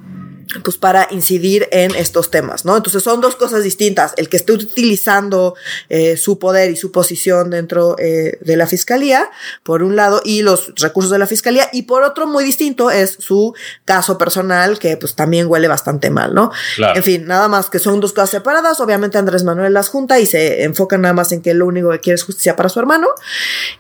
[0.63, 2.77] pues para incidir en estos temas, ¿no?
[2.77, 5.55] Entonces son dos cosas distintas, el que esté utilizando
[5.89, 9.29] eh, su poder y su posición dentro eh, de la fiscalía,
[9.63, 13.17] por un lado, y los recursos de la fiscalía, y por otro muy distinto es
[13.19, 13.53] su
[13.85, 16.51] caso personal, que pues también huele bastante mal, ¿no?
[16.95, 20.25] En fin, nada más que son dos cosas separadas, obviamente Andrés Manuel las junta y
[20.25, 23.07] se enfoca nada más en que lo único que quiere es justicia para su hermano,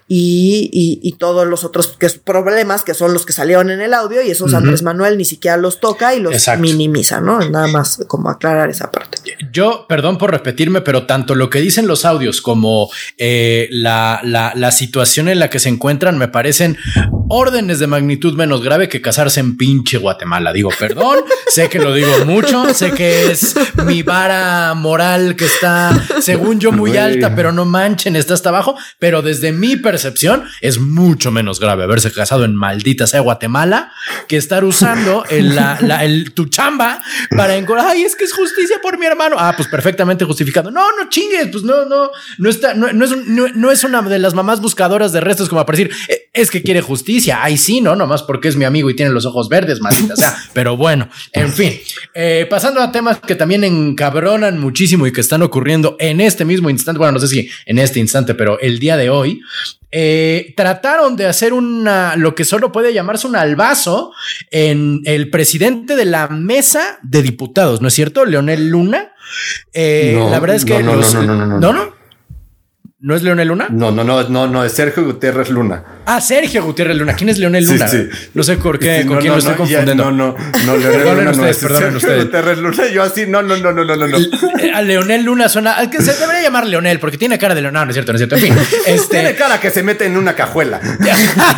[0.07, 0.69] y,
[1.01, 4.31] y, todos los otros que, problemas que son los que salieron en el audio, y
[4.31, 7.39] esos Andrés Manuel ni siquiera los toca y los minimiza, ¿no?
[7.39, 9.17] Nada más como aclarar esa parte.
[9.51, 14.71] Yo, perdón por repetirme, pero tanto lo que dicen los audios como eh, la, la,
[14.71, 16.77] situación en la que se encuentran me parecen
[17.29, 20.53] órdenes de magnitud menos grave que casarse en pinche Guatemala.
[20.53, 25.91] Digo, perdón, sé que lo digo mucho, sé que es mi vara moral que está,
[26.21, 30.79] según yo, muy alta, pero no manchen, está hasta abajo, pero desde mi percepción es
[30.79, 33.91] mucho menos grave haberse casado en maldita sea Guatemala
[34.27, 37.01] que estar usando el, la, el, tu chamba
[37.35, 39.35] para encontrar, ay, es que es justicia por mi hermano.
[39.39, 40.71] Ah, pues perfectamente justificado.
[40.71, 44.33] No, no chingues, pues no, no, no está, no, es, no, es una de las
[44.33, 45.95] mamás buscadoras de restos como para decir,
[46.37, 47.39] es que quiere justicia.
[47.41, 50.35] Ay, sí, no, nomás porque es mi amigo y tiene los ojos verdes, maldita sea.
[50.53, 51.73] Pero bueno, en fin,
[52.13, 56.69] eh, pasando a temas que también encabronan muchísimo y que están ocurriendo en este mismo
[56.69, 56.99] instante.
[56.99, 59.41] Bueno, no sé si en este instante, pero el día de hoy.
[59.89, 64.11] Eh, trataron de hacer una, lo que solo puede llamarse un albazo
[64.51, 68.25] en el presidente de la mesa de diputados, ¿no es cierto?
[68.25, 69.13] Leonel Luna.
[69.71, 71.96] Eh, la verdad es que no, no, no, no, no, no, no,
[72.99, 73.67] no, es Leonel Luna.
[73.69, 75.83] No, no, no, no, no, es Sergio Gutiérrez Luna.
[76.07, 77.13] Ah, Sergio Gutiérrez Luna.
[77.13, 77.87] ¿Quién es Leonel Luna?
[77.87, 78.29] Sí, sí.
[78.33, 80.05] No sé por qué, con quién lo estoy confundiendo.
[80.05, 82.23] no, no, no, Leonel Luna ustedes, no ustedes.
[82.25, 84.17] Gutiérrez Luna, yo así, no, no, no, no, no, no.
[84.73, 87.85] A Leonel Luna suena, al que se debería llamar Leonel, porque tiene cara de Leonel,
[87.85, 88.35] no es cierto, no es cierto.
[88.35, 88.55] En fin,
[88.87, 89.19] este...
[89.19, 90.81] Tiene cara que se mete en una cajuela.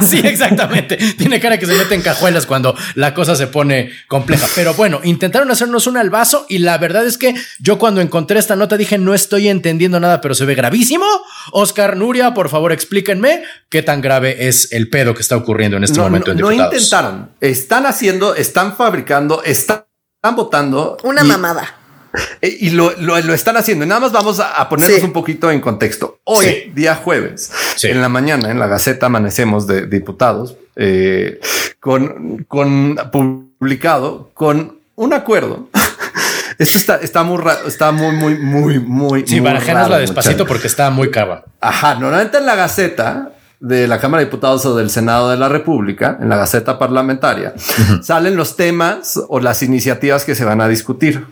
[0.05, 0.97] sí, exactamente.
[1.17, 4.45] Tiene cara que se mete en cajuelas cuando la cosa se pone compleja.
[4.55, 8.57] Pero bueno, intentaron hacernos un albazo y la verdad es que yo cuando encontré esta
[8.57, 11.05] nota dije, no estoy entendiendo nada, pero se ve gravísimo.
[11.51, 15.83] Oscar Nuria, por favor, explíquenme qué tan grave es el pedo que está ocurriendo en
[15.83, 19.85] este momento no, en No intentaron, están haciendo, están fabricando, están,
[20.35, 20.97] votando.
[21.03, 21.75] Una mamada.
[22.41, 22.93] Eh, y lo,
[23.33, 23.85] están haciendo.
[23.85, 26.19] Nada más vamos a, ponernos un poquito en contexto.
[26.23, 27.51] Hoy, día jueves,
[27.83, 31.39] en la mañana, en la Gaceta Amanecemos de Diputados, eh,
[31.79, 35.69] con, con publicado con un acuerdo.
[36.59, 39.25] Esto está, está muy está muy, muy, muy, muy.
[39.25, 41.45] Sí, la despacito porque está muy cava.
[41.61, 41.95] Ajá.
[41.95, 46.17] Normalmente en la Gaceta de la Cámara de Diputados o del Senado de la República,
[46.19, 47.53] en la Gaceta Parlamentaria,
[48.01, 51.25] salen los temas o las iniciativas que se van a discutir.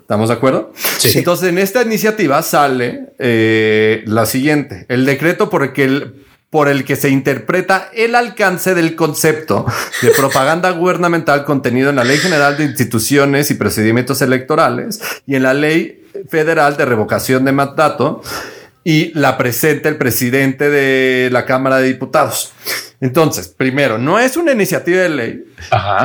[0.00, 0.72] ¿Estamos de acuerdo?
[0.74, 1.18] Sí.
[1.18, 6.68] Entonces, en esta iniciativa sale eh, la siguiente, el decreto por el que el, por
[6.68, 9.64] el que se interpreta el alcance del concepto
[10.02, 15.44] de propaganda gubernamental contenido en la Ley General de Instituciones y Procedimientos Electorales y en
[15.44, 18.20] la Ley Federal de Revocación de Mandato
[18.82, 22.52] y la presenta el presidente de la Cámara de Diputados.
[23.00, 25.44] Entonces, primero, no es una iniciativa de ley,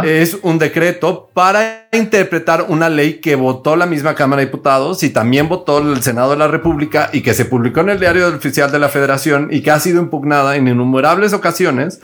[0.06, 5.10] es un decreto para interpretar una ley que votó la misma Cámara de Diputados y
[5.10, 8.72] también votó el Senado de la República y que se publicó en el diario oficial
[8.72, 12.00] de la Federación y que ha sido impugnada en innumerables ocasiones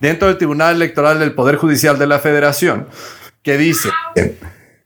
[0.00, 2.88] dentro del Tribunal Electoral del Poder Judicial de la Federación,
[3.42, 3.90] que dice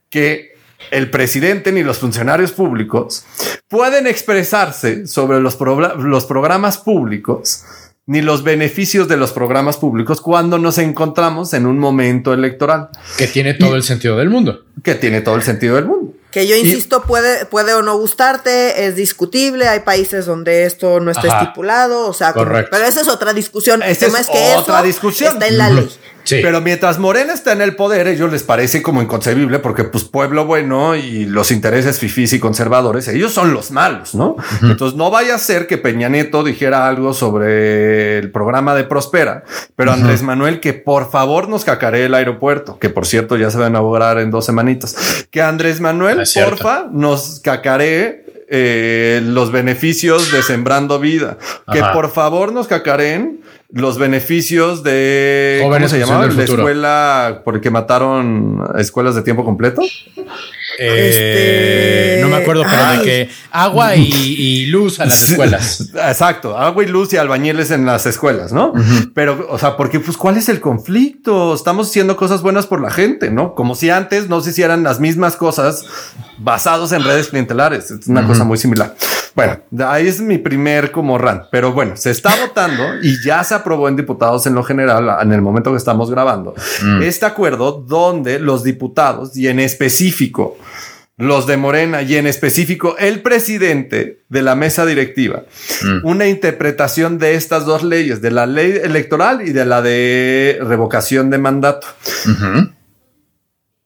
[0.09, 0.57] que
[0.91, 3.25] el presidente ni los funcionarios públicos
[3.69, 5.57] pueden expresarse sobre los,
[5.99, 7.63] los programas públicos
[8.07, 12.89] ni los beneficios de los programas públicos cuando nos encontramos en un momento electoral.
[13.17, 14.63] Que tiene todo el sentido del mundo.
[14.81, 16.13] Que tiene todo el sentido del mundo.
[16.31, 21.11] Que yo insisto, puede, puede o no gustarte, es discutible, hay países donde esto no
[21.11, 23.81] está estipulado, o sea, pero esa es otra discusión.
[23.81, 25.33] El tema es, que otra discusión.
[25.33, 25.89] está en la ley.
[26.29, 30.45] Pero mientras Morena está en el poder, ellos les parece como inconcebible porque pues pueblo
[30.45, 34.35] bueno y los intereses fifís y conservadores, ellos son los malos, ¿no?
[34.61, 39.43] Entonces no vaya a ser que Peña Nieto dijera algo sobre el programa de Prospera,
[39.75, 43.57] pero Andrés Manuel que por favor nos cacaré el aeropuerto, que por cierto ya se
[43.57, 50.31] van a inaugurar en dos semanitas, que Andrés Manuel, porfa, nos cacaré eh, los beneficios
[50.31, 51.37] de Sembrando Vida,
[51.71, 56.27] que por favor nos cacaren los beneficios de ¿cómo se llamaba?
[56.27, 59.81] La escuela porque mataron escuelas de tiempo completo.
[60.79, 65.91] Este, no me acuerdo, pero de que agua y, luz a las escuelas.
[65.95, 68.73] Exacto, agua y luz y albañiles en las escuelas, ¿no?
[69.13, 71.55] Pero, o sea, porque, pues, ¿cuál es el conflicto?
[71.55, 73.55] Estamos haciendo cosas buenas por la gente, ¿no?
[73.55, 75.83] Como si antes no se hicieran las mismas cosas
[76.37, 77.89] basados en redes clientelares.
[77.91, 78.95] Es una cosa muy similar.
[79.37, 83.53] Bueno, ahí es mi primer como rant, pero bueno, se está votando y ya se
[83.53, 87.03] aprobó en diputados en lo general en el momento que estamos grabando mm.
[87.03, 90.57] este acuerdo donde los diputados y en específico
[91.17, 95.43] los de Morena y en específico el presidente de la mesa directiva,
[95.83, 95.99] mm.
[96.07, 101.29] una interpretación de estas dos leyes, de la ley electoral y de la de revocación
[101.29, 101.85] de mandato.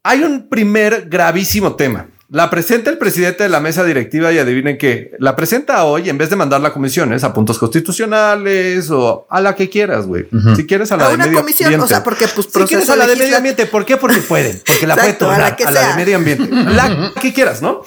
[0.04, 4.78] Hay un primer gravísimo tema la presenta el presidente de la mesa directiva y adivinen
[4.78, 9.42] qué, la presenta hoy en vez de mandarla a comisiones, a puntos constitucionales o a
[9.42, 10.28] la que quieras, güey.
[10.56, 11.76] Si quieres a la de medio ambiente.
[11.76, 13.98] O sea, porque pues Si quieres a la de medio ambiente, ¿por qué?
[13.98, 16.48] Porque pueden, porque la puede tomar a la, a la de medio ambiente.
[16.50, 17.84] La que quieras, ¿no?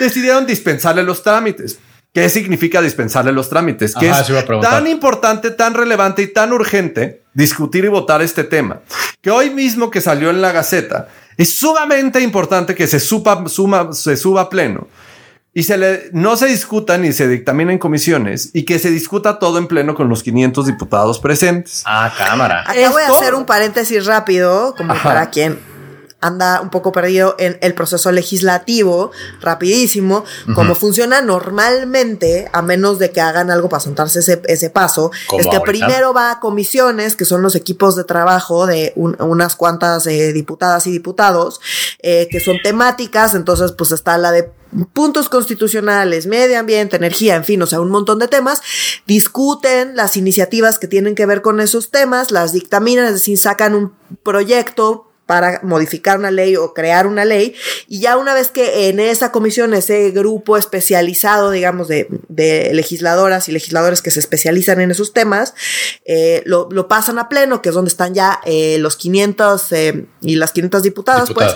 [0.00, 1.78] Decidieron dispensarle los trámites.
[2.14, 3.94] ¿Qué significa dispensarle los trámites?
[3.94, 4.26] Que es
[4.62, 8.80] tan importante, tan relevante y tan urgente discutir y votar este tema,
[9.20, 13.92] que hoy mismo que salió en la Gaceta, es sumamente importante que se, suba, suma,
[13.92, 14.88] se suba a pleno
[15.54, 19.38] y se le, no se discuta ni se dictamina en comisiones y que se discuta
[19.38, 21.82] todo en pleno con los 500 diputados presentes.
[21.84, 22.62] Ah, cámara.
[22.62, 25.58] Acá voy a hacer un paréntesis rápido, como para quien
[26.22, 33.10] anda un poco perdido en el proceso legislativo, rapidísimo, como funciona normalmente, a menos de
[33.10, 37.42] que hagan algo para sentarse ese, paso, es que primero va a comisiones, que son
[37.42, 41.60] los equipos de trabajo de unas cuantas eh, diputadas y diputados,
[42.00, 44.50] eh, que son temáticas, entonces pues está la de
[44.92, 48.62] puntos constitucionales, medio ambiente, energía, en fin, o sea, un montón de temas,
[49.06, 53.74] discuten las iniciativas que tienen que ver con esos temas, las dictaminan, es decir, sacan
[53.74, 57.54] un proyecto para modificar una ley o crear una ley.
[57.88, 62.08] Y ya una vez que en esa comisión, ese grupo especializado, digamos, de,
[62.72, 65.54] legisladoras y legisladores que se especializan en esos temas,
[66.04, 70.34] eh, lo, pasan a pleno, que es donde están ya eh, los 500 eh, y
[70.34, 71.54] las 500 diputadas, pues.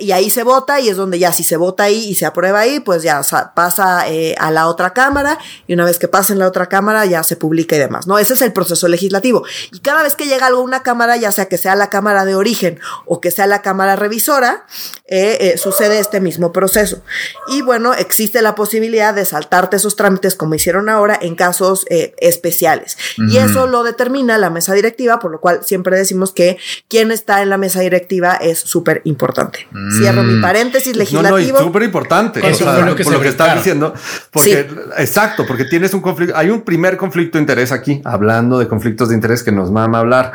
[0.00, 2.60] y ahí se vota y es donde ya si se vota ahí y se aprueba
[2.60, 3.22] ahí, pues ya
[3.54, 4.06] pasa
[4.38, 7.36] a la otra cámara y una vez que pasa en la otra cámara ya se
[7.36, 8.18] publica y demás, ¿no?
[8.18, 9.44] Ese es el proceso legislativo.
[9.72, 12.24] Y cada vez que llega algo a una cámara, ya sea que sea la cámara
[12.24, 12.61] de origen,
[13.06, 14.66] o que sea la Cámara Revisora,
[15.06, 17.02] eh, eh, sucede este mismo proceso.
[17.48, 22.14] Y bueno, existe la posibilidad de saltarte esos trámites como hicieron ahora en casos eh,
[22.18, 22.96] especiales.
[23.18, 27.42] Y eso lo determina la mesa directiva, por lo cual siempre decimos que quien está
[27.42, 29.66] en la mesa directiva es súper importante.
[29.98, 30.42] Cierro mi mm.
[30.42, 31.58] paréntesis legislativo.
[31.58, 32.40] No, súper importante.
[32.40, 33.94] lo que por lo que estás diciendo.
[34.30, 34.66] Porque,
[34.98, 36.36] exacto, porque tienes un conflicto.
[36.36, 39.98] Hay un primer conflicto de interés aquí, hablando de conflictos de interés que nos mama
[39.98, 40.32] hablar.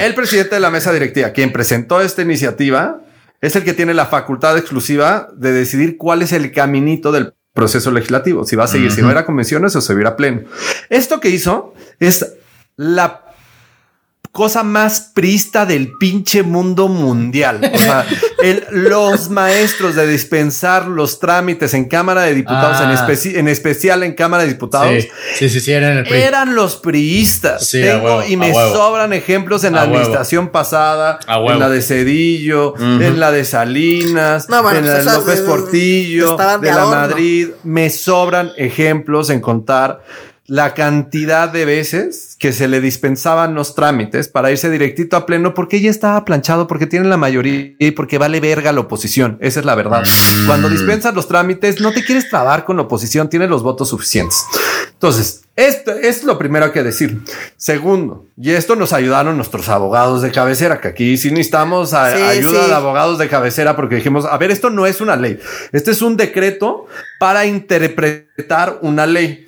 [0.00, 3.00] El presidente de la mesa directiva, quien presentó esta iniciativa
[3.40, 7.90] es el que tiene la facultad exclusiva de decidir cuál es el caminito del proceso
[7.90, 10.02] legislativo, si va a seguir, si va a ir a convenciones o se va a
[10.02, 10.42] ir a pleno.
[10.90, 12.34] Esto que hizo es
[12.76, 13.24] la
[14.36, 17.72] cosa más prista del pinche mundo mundial.
[17.72, 18.04] O sea,
[18.70, 23.38] los maestros de dispensar los trámites en Cámara de Diputados, en, ah.
[23.40, 27.72] en, especial en Cámara de Diputados, sí, sí, sí, eran, los priistas.
[28.28, 33.42] y me sobran ejemplos en la administración pasada, en la de Cedillo, en la de
[33.46, 37.48] Salinas, en la de López Portillo, de la Madrid.
[37.64, 40.02] Me sobran ejemplos en contar
[40.48, 45.54] la cantidad de veces que se le dispensaban los trámites para irse directito a pleno
[45.54, 49.38] porque ya estaba planchado, porque tiene la mayoría y porque vale verga la oposición.
[49.40, 50.02] Esa es la verdad.
[50.02, 50.46] Mm.
[50.46, 54.44] Cuando dispensas los trámites, no te quieres trabar con la oposición, tiene los votos suficientes.
[54.92, 57.22] Entonces, esto es lo primero que decir.
[57.56, 62.74] Segundo, y esto nos ayudaron nuestros abogados de cabecera, que aquí sí necesitamos ayuda de
[62.74, 65.38] abogados de cabecera porque dijimos, a ver, esto no es una ley,
[65.72, 66.86] este es un decreto
[67.18, 69.45] para interpretar una ley.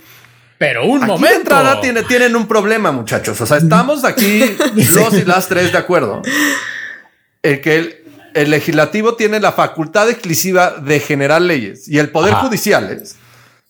[0.59, 1.27] Pero un momento.
[1.27, 3.41] De entrada tiene, tienen un problema, muchachos.
[3.41, 6.23] O sea, estamos aquí los y las tres de acuerdo.
[7.43, 12.91] El que el, legislativo tiene la facultad exclusiva de generar leyes y el poder judicial
[12.91, 13.17] es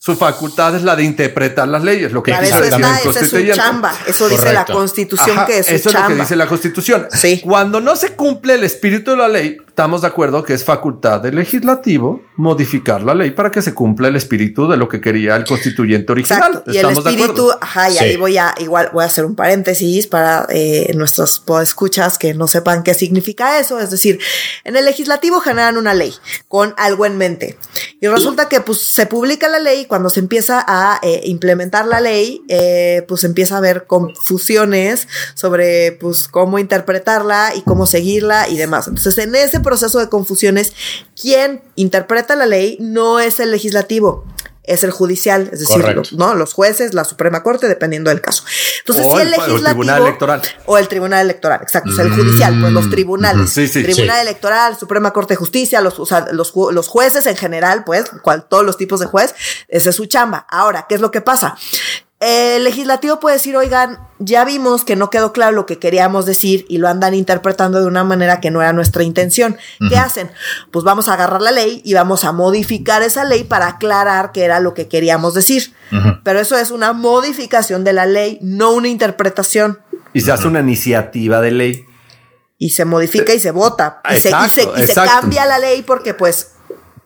[0.01, 3.93] su facultad es la de interpretar las leyes, lo que dice eso es su chamba.
[4.07, 7.09] Eso dice la Constitución que es su Eso es lo que dice la Constitución.
[7.11, 7.41] Sí.
[7.45, 11.21] Cuando no se cumple el espíritu de la ley, estamos de acuerdo que es facultad
[11.21, 15.37] del legislativo modificar la ley para que se cumpla el espíritu de lo que quería
[15.37, 16.51] el constituyente original.
[16.51, 16.73] Exacto.
[16.73, 20.47] Y el espíritu, ajá, y ahí voy a, igual voy a hacer un paréntesis para
[20.51, 23.79] eh, nuestros podescuchas que no sepan qué significa eso.
[23.79, 24.19] Es decir,
[24.65, 26.13] en el legislativo generan una ley
[26.49, 27.57] con algo en mente.
[28.01, 32.01] Y resulta que pues se publica la ley, cuando se empieza a eh, implementar la
[32.01, 38.57] ley, eh, pues empieza a haber confusiones sobre pues cómo interpretarla y cómo seguirla y
[38.57, 38.89] demás.
[38.89, 40.73] Entonces, en ese proceso de confusiones,
[41.21, 44.25] quien interpreta la ley no es el legislativo,
[44.65, 46.35] es el judicial, es decir, ¿no?
[46.35, 48.45] los jueces, la Suprema Corte, dependiendo del caso.
[48.81, 49.53] Entonces, si el, legislativo.
[49.53, 50.43] O el Tribunal Electoral.
[50.67, 51.91] O el Tribunal Electoral, exacto.
[52.01, 53.55] el judicial, pues los mm, tribunales.
[53.73, 55.99] Tribunal Electoral, Suprema Corte de Justicia, los,
[56.33, 59.35] los, los, jueces en general, pues, cual, todos los tipos de juez,
[59.69, 60.47] esa es su chamba.
[60.49, 61.57] Ahora, ¿qué es lo que pasa?
[62.21, 66.67] El legislativo puede decir, oigan, ya vimos que no quedó claro lo que queríamos decir
[66.69, 69.57] y lo andan interpretando de una manera que no era nuestra intención.
[69.89, 70.29] ¿Qué hacen?
[70.73, 74.45] Pues vamos a agarrar la ley y vamos a modificar esa ley para aclarar qué
[74.45, 75.73] era lo que queríamos decir.
[76.25, 79.79] Pero eso es una modificación de la ley, no una interpretación.
[80.13, 81.85] Y se hace una iniciativa de ley.
[82.59, 84.01] Y se modifica y se vota.
[84.11, 86.55] Y, se, y se cambia la ley porque pues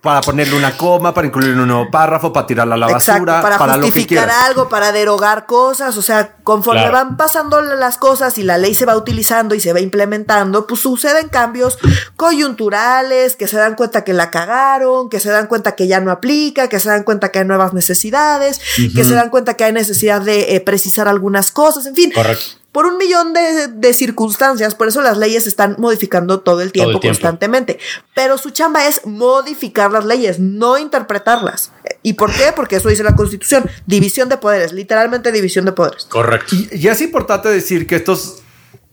[0.02, 3.56] para ponerle una coma, para incluir un nuevo párrafo, para tirarla a la basura, para,
[3.56, 8.58] para justificar algo, para derogar cosas, o sea, conforme van pasando las cosas y la
[8.58, 11.78] ley se va utilizando y se va implementando, pues suceden cambios
[12.16, 16.10] coyunturales, que se dan cuenta que la cagaron, que se dan cuenta que ya no
[16.10, 18.60] aplica, que se dan cuenta que hay nuevas necesidades,
[18.96, 22.10] que se dan cuenta que hay necesidad de eh, precisar algunas cosas, en fin.
[22.12, 26.72] Correcto por un millón de, circunstancias, por eso las leyes se están modificando todo el
[26.72, 27.78] tiempo, constantemente.
[28.14, 31.70] Pero su chamba es modificar las leyes, no interpretarlas.
[32.02, 32.52] ¿Y por qué?
[32.56, 36.06] Porque eso dice la Constitución, división de poderes, literalmente división de poderes.
[36.06, 36.56] Correcto.
[36.56, 38.38] Y, es importante decir que estos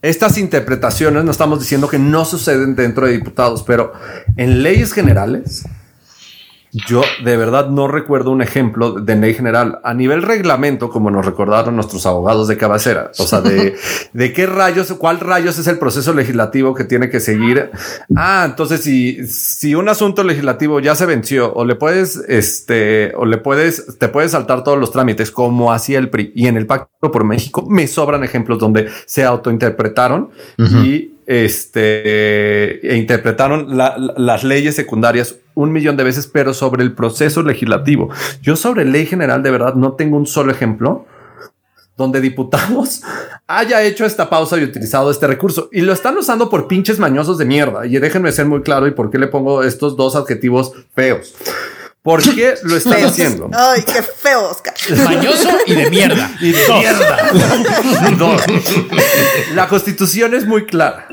[0.02, 3.92] estas interpretaciones no estamos diciendo que no suceden dentro de diputados, pero
[4.36, 5.64] en leyes generales
[6.72, 11.26] yo de verdad no recuerdo un ejemplo de ley general a nivel reglamento, como nos
[11.26, 13.10] recordaron nuestros abogados de cabecera.
[13.18, 13.76] O sea, de,
[14.12, 17.70] de qué rayos, cuál rayos es el proceso legislativo que tiene que seguir.
[18.16, 23.26] Ah, entonces si, si un asunto legislativo ya se venció o le puedes, este, o
[23.26, 26.66] le puedes, te puedes saltar todos los trámites como hacía el PRI y en el
[26.66, 34.74] Pacto por México me sobran ejemplos donde se autointerpretaron y este, e interpretaron las leyes
[34.74, 38.10] secundarias un millón de veces, pero sobre el proceso legislativo.
[38.42, 41.06] Yo sobre ley general de verdad no tengo un solo ejemplo
[41.96, 43.02] donde diputados
[43.46, 47.38] haya hecho esta pausa y utilizado este recurso y lo están usando por pinches mañosos
[47.38, 47.86] de mierda.
[47.86, 51.36] Y déjenme ser muy claro y por qué le pongo estos dos adjetivos feos.
[52.02, 53.50] ¿Por qué lo están haciendo?
[53.52, 54.74] Ay, qué feo, Oscar.
[55.04, 56.30] Mañoso y de mierda.
[56.40, 57.32] Y de mierda.
[59.54, 61.08] La constitución es muy clara.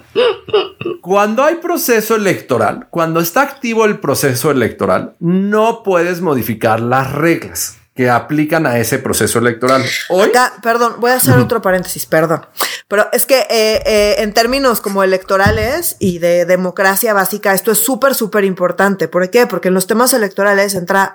[1.02, 7.78] Cuando hay proceso electoral, cuando está activo el proceso electoral, no puedes modificar las reglas
[7.98, 9.84] que aplican a ese proceso electoral.
[10.10, 10.32] Hoy,
[10.62, 12.46] perdón, voy a hacer otro paréntesis, perdón.
[12.88, 17.80] Pero es que eh, eh, en términos como electorales y de democracia básica, esto es
[17.80, 19.08] súper, súper importante.
[19.08, 19.48] ¿Por qué?
[19.48, 21.12] Porque en los temas electorales entra,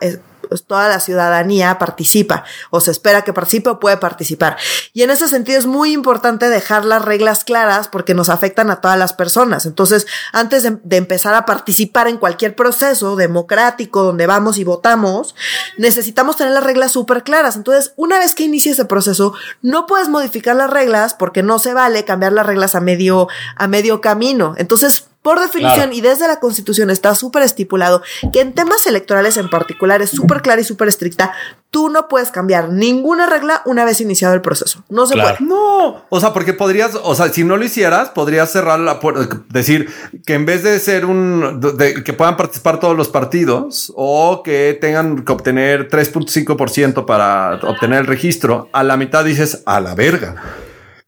[0.53, 4.59] pues toda la ciudadanía participa o se espera que participe o puede participar.
[4.93, 8.83] Y en ese sentido es muy importante dejar las reglas claras porque nos afectan a
[8.83, 9.65] todas las personas.
[9.65, 15.35] Entonces, antes de, empezar a participar en cualquier proceso democrático donde vamos y votamos,
[15.79, 17.57] necesitamos tener las reglas súper claras.
[17.57, 19.33] Entonces, una vez que inicie ese proceso,
[19.63, 23.69] no puedes modificar las reglas porque no se vale cambiar las reglas a medio, a
[23.69, 24.55] medio camino.
[24.59, 28.03] Entonces, por definición y desde la Constitución está súper estipulado
[28.33, 31.33] que en temas electorales en particular es súper clara y súper estricta.
[31.71, 34.85] Tú no puedes cambiar ninguna regla una vez iniciado el proceso.
[34.91, 35.37] No se puede.
[35.41, 39.41] No, o sea, porque podrías, o sea, si no lo hicieras, podrías cerrar la puerta,
[39.49, 39.89] decir
[40.27, 41.61] que en vez de ser un,
[42.05, 48.07] que puedan participar todos los partidos o que tengan que obtener 3.5% para obtener el
[48.07, 50.35] registro, a la mitad dices a la verga.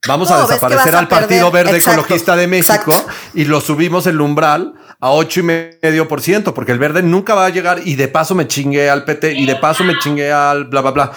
[0.07, 2.93] Vamos a desaparecer al Partido Verde Ecologista de México
[3.33, 7.35] y lo subimos el umbral a ocho y medio por ciento, porque el verde nunca
[7.35, 10.33] va a llegar y de paso me chingué al PT y de paso me chingué
[10.33, 11.13] al bla, bla, bla.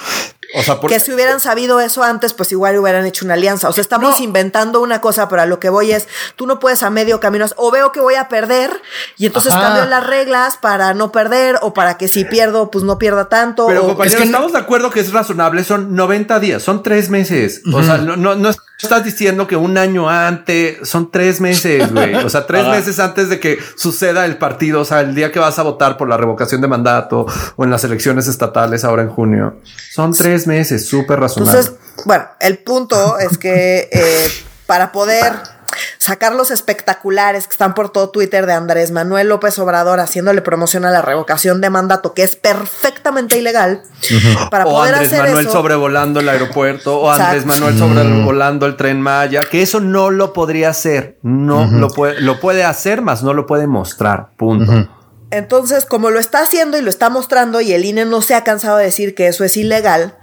[0.56, 3.70] O sea, que si hubieran sabido eso antes, pues igual hubieran hecho una alianza.
[3.70, 6.84] O sea, estamos inventando una cosa, pero a lo que voy es, tú no puedes
[6.84, 8.72] a medio camino, o veo que voy a perder,
[9.18, 12.98] y entonces cambio las reglas para no perder, o para que si pierdo, pues no
[12.98, 13.68] pierda tanto.
[13.68, 17.62] Pero compañero, estamos de acuerdo que es razonable, son 90 días, son tres meses.
[17.74, 22.14] O sea, no, no, estás diciendo que un año antes, son tres meses, güey.
[22.16, 25.40] O sea, tres meses antes de que suceda el partido, o sea, el día que
[25.40, 27.26] vas a votar por la revocación de mandato
[27.56, 29.58] o en las elecciones estatales ahora en junio.
[29.92, 31.58] Son tres meses, súper razonable.
[31.58, 34.28] Entonces, bueno, el punto es que eh,
[34.68, 35.34] para poder
[35.98, 40.86] sacar los espectaculares que están por todo Twitter de Andrés Manuel López Obrador haciéndole promoción
[40.86, 43.84] a la revocación de mandato, que es perfectamente ilegal.
[44.50, 49.42] Para o poder Andrés Manuel sobrevolando el aeropuerto, o Andrés Manuel sobrevolando el tren Maya,
[49.42, 51.18] que eso no lo podría hacer.
[51.22, 54.30] No lo puede, lo puede hacer, más no lo puede mostrar.
[54.38, 54.90] Punto.
[55.32, 58.44] Entonces, como lo está haciendo y lo está mostrando y el INE no se ha
[58.44, 60.18] cansado de decir que eso es ilegal,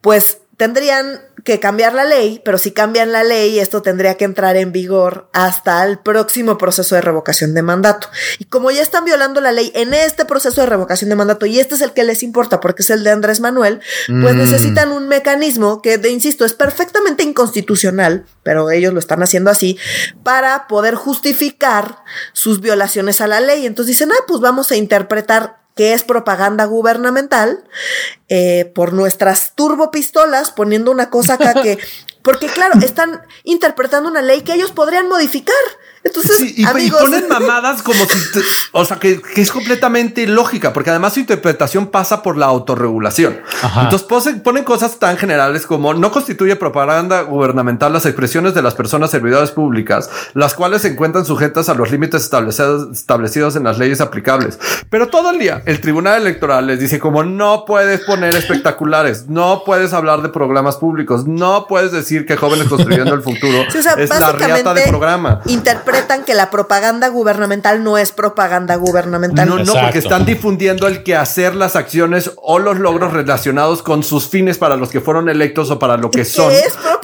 [0.00, 4.56] pues tendrían que cambiar la ley, pero si cambian la ley, esto tendría que entrar
[4.56, 8.08] en vigor hasta el próximo proceso de revocación de mandato.
[8.40, 11.60] Y como ya están violando la ley en este proceso de revocación de mandato, y
[11.60, 14.38] este es el que les importa porque es el de Andrés Manuel, pues mm.
[14.38, 19.78] necesitan un mecanismo que, de, insisto, es perfectamente inconstitucional, pero ellos lo están haciendo así,
[20.24, 21.98] para poder justificar
[22.32, 23.64] sus violaciones a la ley.
[23.64, 27.62] Entonces dicen, ah, pues vamos a interpretar que es propaganda gubernamental,
[28.28, 31.78] eh, por nuestras turbopistolas, poniendo una cosa acá que,
[32.22, 35.54] porque claro, están interpretando una ley que ellos podrían modificar.
[36.04, 38.40] Entonces, y, ponen mamadas como si,
[38.72, 43.40] o sea, que, es completamente lógica, porque además su interpretación pasa por la autorregulación.
[43.82, 44.06] Entonces
[44.42, 49.50] ponen, cosas tan generales como no constituye propaganda gubernamental las expresiones de las personas servidoras
[49.50, 54.58] públicas, las cuales se encuentran sujetas a los límites establecidos, establecidos en las leyes aplicables.
[54.90, 59.62] Pero todo el día el Tribunal Electoral les dice como no puedes poner espectaculares, no
[59.64, 63.64] puedes hablar de programas públicos, no puedes decir que jóvenes construyendo el futuro
[63.98, 65.40] es la riata de programa
[65.88, 69.48] interpretan que la propaganda gubernamental no es propaganda gubernamental.
[69.48, 74.02] No, no, porque están difundiendo el que hacer las acciones o los logros relacionados con
[74.02, 76.52] sus fines para los que fueron electos o para lo que son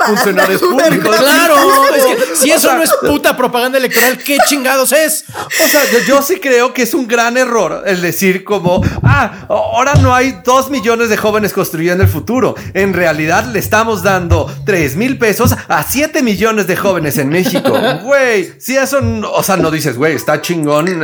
[0.07, 1.17] funcionarios públicos.
[1.17, 1.57] Claro,
[2.35, 5.25] si eso no es puta propaganda electoral, ¿qué chingados es?
[5.63, 9.95] O sea, yo, sí creo que es un gran error el decir como, ah, ahora
[9.95, 12.55] no hay dos millones de jóvenes construyendo el futuro.
[12.75, 17.73] En realidad le estamos dando tres mil pesos a siete millones de jóvenes en México.
[18.05, 18.99] Güey, si eso,
[19.33, 21.03] o sea, no dices, güey, está chingón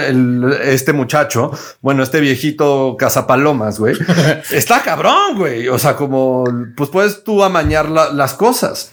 [0.63, 3.97] este muchacho, bueno, este viejito cazapalomas, güey,
[4.51, 5.69] está cabrón, güey.
[5.69, 6.45] O sea, como,
[6.77, 8.93] pues puedes tú amañar las cosas.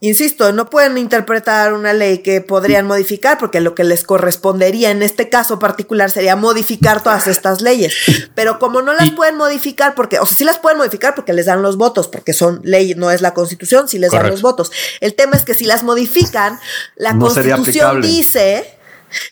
[0.00, 5.02] Insisto, no pueden interpretar una ley que podrían modificar porque lo que les correspondería en
[5.02, 7.94] este caso particular sería modificar todas estas leyes.
[8.36, 11.46] Pero como no las pueden modificar porque, o sea, sí las pueden modificar porque les
[11.46, 14.70] dan los votos, porque son leyes, no es la constitución, si les dan los votos.
[15.00, 16.60] El tema es que si las modifican,
[16.94, 18.78] la constitución dice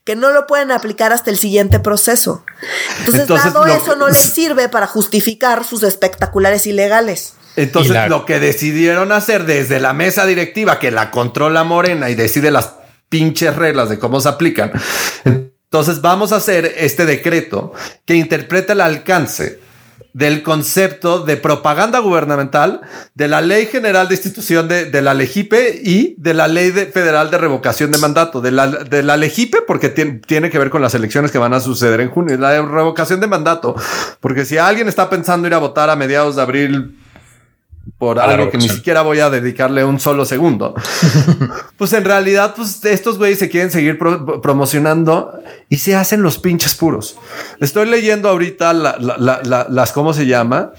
[0.02, 2.44] que no lo pueden aplicar hasta el siguiente proceso.
[2.98, 7.34] Entonces, dado eso, no les sirve para justificar sus espectaculares ilegales.
[7.56, 12.50] Entonces, lo que decidieron hacer desde la mesa directiva, que la controla Morena y decide
[12.50, 12.74] las
[13.08, 14.72] pinches reglas de cómo se aplican.
[15.24, 17.72] Entonces, vamos a hacer este decreto
[18.04, 19.60] que interpreta el alcance
[20.16, 22.80] del concepto de propaganda gubernamental,
[23.14, 27.36] de la Ley General de Institución de, la LEGIPE y de la Ley Federal de
[27.36, 28.40] Revocación de Mandato.
[28.40, 31.60] De la, de la LEGIPE, porque tiene, que ver con las elecciones que van a
[31.60, 32.38] suceder en junio.
[32.38, 33.74] La revocación de mandato,
[34.20, 36.98] porque si alguien está pensando ir a votar a mediados de abril
[37.98, 40.74] por algo que ni siquiera voy a dedicarle un solo segundo.
[41.78, 46.74] pues en realidad, pues estos güeyes se quieren seguir promocionando y se hacen los pinches
[46.74, 47.16] puros.
[47.60, 50.72] Estoy leyendo ahorita las, ¿cómo se llama?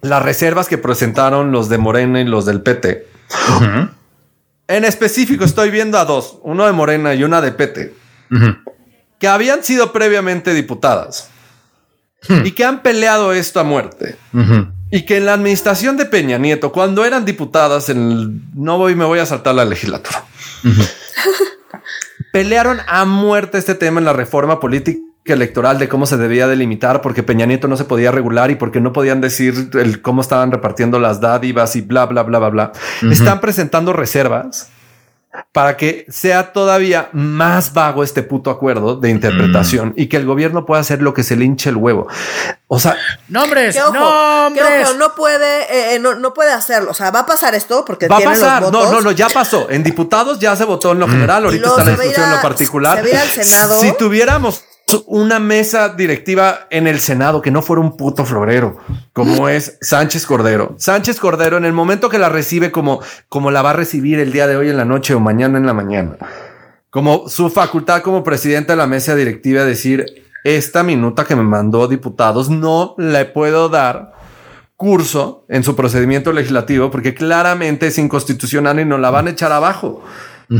[0.00, 3.06] Las reservas que presentaron los de Morena y los del PT.
[4.68, 7.94] En específico, estoy viendo a dos, uno de Morena y una de PT,
[9.18, 11.30] que habían sido previamente diputadas
[12.44, 14.16] y que han peleado esto a muerte.
[14.90, 18.94] Y que en la administración de Peña Nieto, cuando eran diputadas, en el, no voy,
[18.94, 20.24] me voy a saltar la legislatura,
[22.32, 27.02] pelearon a muerte este tema en la reforma política electoral de cómo se debía delimitar
[27.02, 30.50] porque Peña Nieto no se podía regular y porque no podían decir el cómo estaban
[30.50, 32.72] repartiendo las dádivas y bla, bla, bla, bla, bla.
[33.10, 34.70] Están presentando reservas
[35.52, 40.64] para que sea todavía más vago este puto acuerdo de interpretación y que el gobierno
[40.64, 42.06] pueda hacer lo que se le hinche el huevo.
[42.66, 42.96] O sea,
[43.28, 44.96] nombres, nombres.
[44.96, 46.90] no puede, eh, eh, no, puede hacerlo.
[46.90, 48.62] O sea, va a pasar esto porque va a pasar.
[48.62, 49.68] no, no, no, ya pasó.
[49.70, 51.44] En diputados ya se votó en lo general.
[51.44, 53.04] Ahorita está la discusión en lo particular.
[53.80, 54.64] Si tuviéramos
[55.06, 58.78] una mesa directiva en el Senado que no fuera un puto florero,
[59.12, 60.74] como es Sánchez Cordero.
[60.78, 64.32] Sánchez Cordero, en el momento que la recibe como, como la va a recibir el
[64.32, 66.16] día de hoy en la noche o mañana en la mañana,
[66.90, 71.88] como su facultad como presidente de la mesa directiva, decir esta minuta que me mandó
[71.88, 74.12] diputados no le puedo dar
[74.76, 79.50] curso en su procedimiento legislativo porque claramente es inconstitucional y no la van a echar
[79.50, 80.02] abajo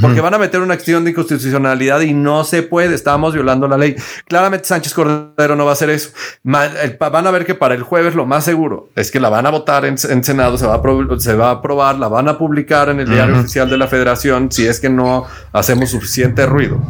[0.01, 2.95] porque van a meter una acción de inconstitucionalidad y no se puede.
[2.95, 3.97] Estamos violando la ley.
[4.27, 6.11] Claramente Sánchez Cordero no va a hacer eso.
[6.43, 9.51] Van a ver que para el jueves lo más seguro es que la van a
[9.51, 13.01] votar en, Senado, se va, a se va a aprobar, la van a publicar en
[13.01, 16.81] el diario oficial de la Federación si es que no hacemos suficiente ruido.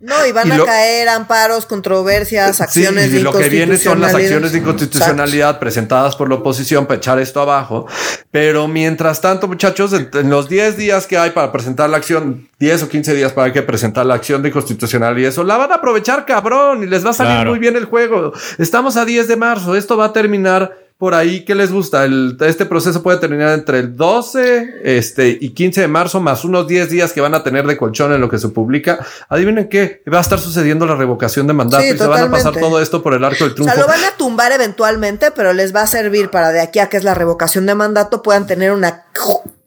[0.00, 4.14] No, y van a caer amparos, controversias, acciones sí, y lo que viene son las
[4.14, 7.86] acciones de inconstitucionalidad presentadas por la oposición para echar esto abajo.
[8.30, 12.84] Pero mientras tanto, muchachos, en, los 10 días que hay para presentar la acción, 10
[12.84, 15.76] o 15 días para que presentar la acción de inconstitucionalidad y eso, la van a
[15.76, 18.32] aprovechar cabrón y les va a salir muy bien el juego.
[18.56, 22.04] Estamos a 10 de marzo, esto va a terminar por ahí ¿qué les gusta.
[22.04, 26.68] El, este proceso puede terminar entre el 12 este, y 15 de marzo, más unos
[26.68, 28.98] 10 días que van a tener de colchón en lo que se publica.
[29.30, 32.54] Adivinen qué, va a estar sucediendo la revocación de mandato y se van a pasar
[32.54, 33.72] todo esto por el arco del triunfo.
[33.72, 36.80] O sea, lo van a tumbar eventualmente, pero les va a servir para de aquí
[36.80, 39.06] a que es la revocación de mandato puedan tener una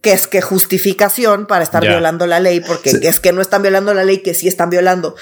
[0.04, 3.94] que es que justificación para estar violando la ley, porque es que no están violando
[3.94, 5.16] la ley, que sí están violando,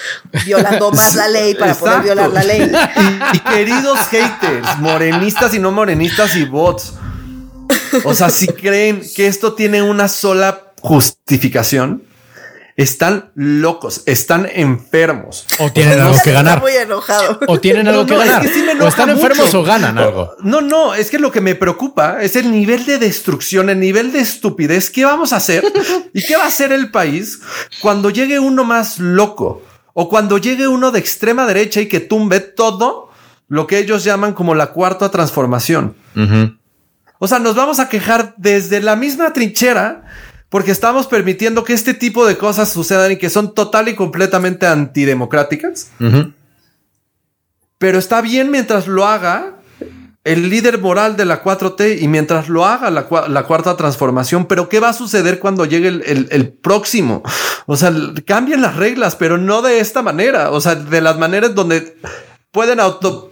[0.43, 2.69] violando más la ley para poder violar la ley.
[3.33, 6.95] Y, queridos haters, morenistas y no morenistas y bots,
[8.03, 12.03] o sea, si creen que esto tiene una sola justificación,
[12.75, 15.45] están locos, están enfermos.
[15.59, 16.61] O tienen algo que ganar.
[16.61, 17.39] muy enojado.
[17.47, 18.45] O tienen algo que ganar.
[18.79, 20.31] o están enfermos o ganan algo.
[20.41, 24.11] No, no, es que lo que me preocupa es el nivel de destrucción, el nivel
[24.11, 24.89] de estupidez.
[24.89, 25.63] ¿Qué vamos a hacer?
[26.13, 27.41] ¿Y qué va a hacer el país
[27.81, 29.63] cuando llegue uno más loco?
[29.93, 33.09] O cuando llegue uno de extrema derecha y que tumbe todo
[33.49, 35.95] lo que ellos llaman como la cuarta transformación.
[37.19, 40.05] O sea, nos vamos a quejar desde la misma trinchera
[40.51, 44.67] porque estamos permitiendo que este tipo de cosas sucedan y que son total y completamente
[44.67, 45.91] antidemocráticas.
[47.77, 49.61] Pero está bien mientras lo haga
[50.25, 54.45] el líder moral de la 4T y mientras lo haga la, cuarta transformación.
[54.45, 57.23] Pero ¿qué va a suceder cuando llegue el, el, próximo?
[57.65, 57.93] O sea,
[58.25, 60.51] cambien las reglas, pero no de esta manera.
[60.51, 61.95] O sea, de las maneras donde
[62.51, 63.30] pueden auto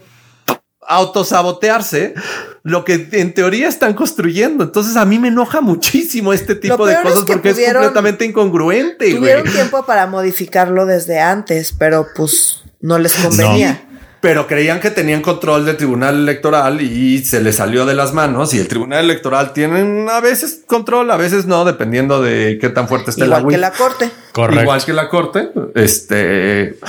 [0.90, 2.16] autosabotearse
[2.64, 4.64] lo que en teoría están construyendo.
[4.64, 9.14] Entonces a mí me enoja muchísimo este tipo de cosas porque es completamente incongruente.
[9.14, 13.86] Tuvieron tiempo para modificarlo desde antes, pero pues no les convenía.
[14.20, 18.54] pero creían que tenían control del tribunal electoral y se les salió de las manos
[18.54, 22.88] y el tribunal electoral tiene a veces control, a veces no, dependiendo de qué tan
[22.88, 24.12] fuerte esté Igual la que la corte.
[24.34, 24.64] Correcto.
[24.64, 26.80] Igual que la corte, este,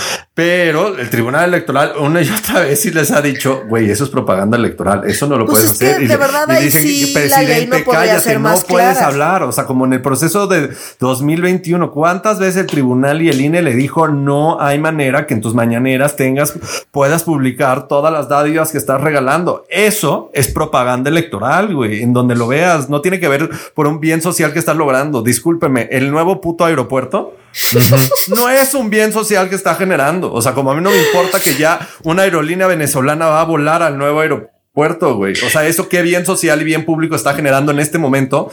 [0.41, 4.11] pero el tribunal electoral una y otra vez sí les ha dicho, güey, eso es
[4.11, 6.09] propaganda electoral, eso no lo Pues puedes que hacer.
[6.09, 7.77] de verdad sí la ley no
[8.19, 12.67] ser no puedes hablar, o sea, como en el proceso de 2021, ¿cuántas veces el
[12.69, 16.55] tribunal y el INE le dijo no hay manera que en tus mañaneras tengas,
[16.91, 19.67] puedas publicar todas las dádivas que estás regalando?
[19.69, 24.01] Eso es propaganda electoral, güey, en donde lo veas, no tiene que ver por un
[24.01, 25.21] bien social que estás logrando.
[25.21, 27.35] Discúlpeme, el nuevo puto aeropuerto
[28.29, 30.33] no es un bien social que está generando.
[30.33, 33.45] O sea, como a mí no me importa que ya una aerolínea venezolana va a
[33.45, 35.35] volar al nuevo aeropuerto, güey.
[35.47, 38.51] O sea, eso qué bien social y bien público está generando en este momento.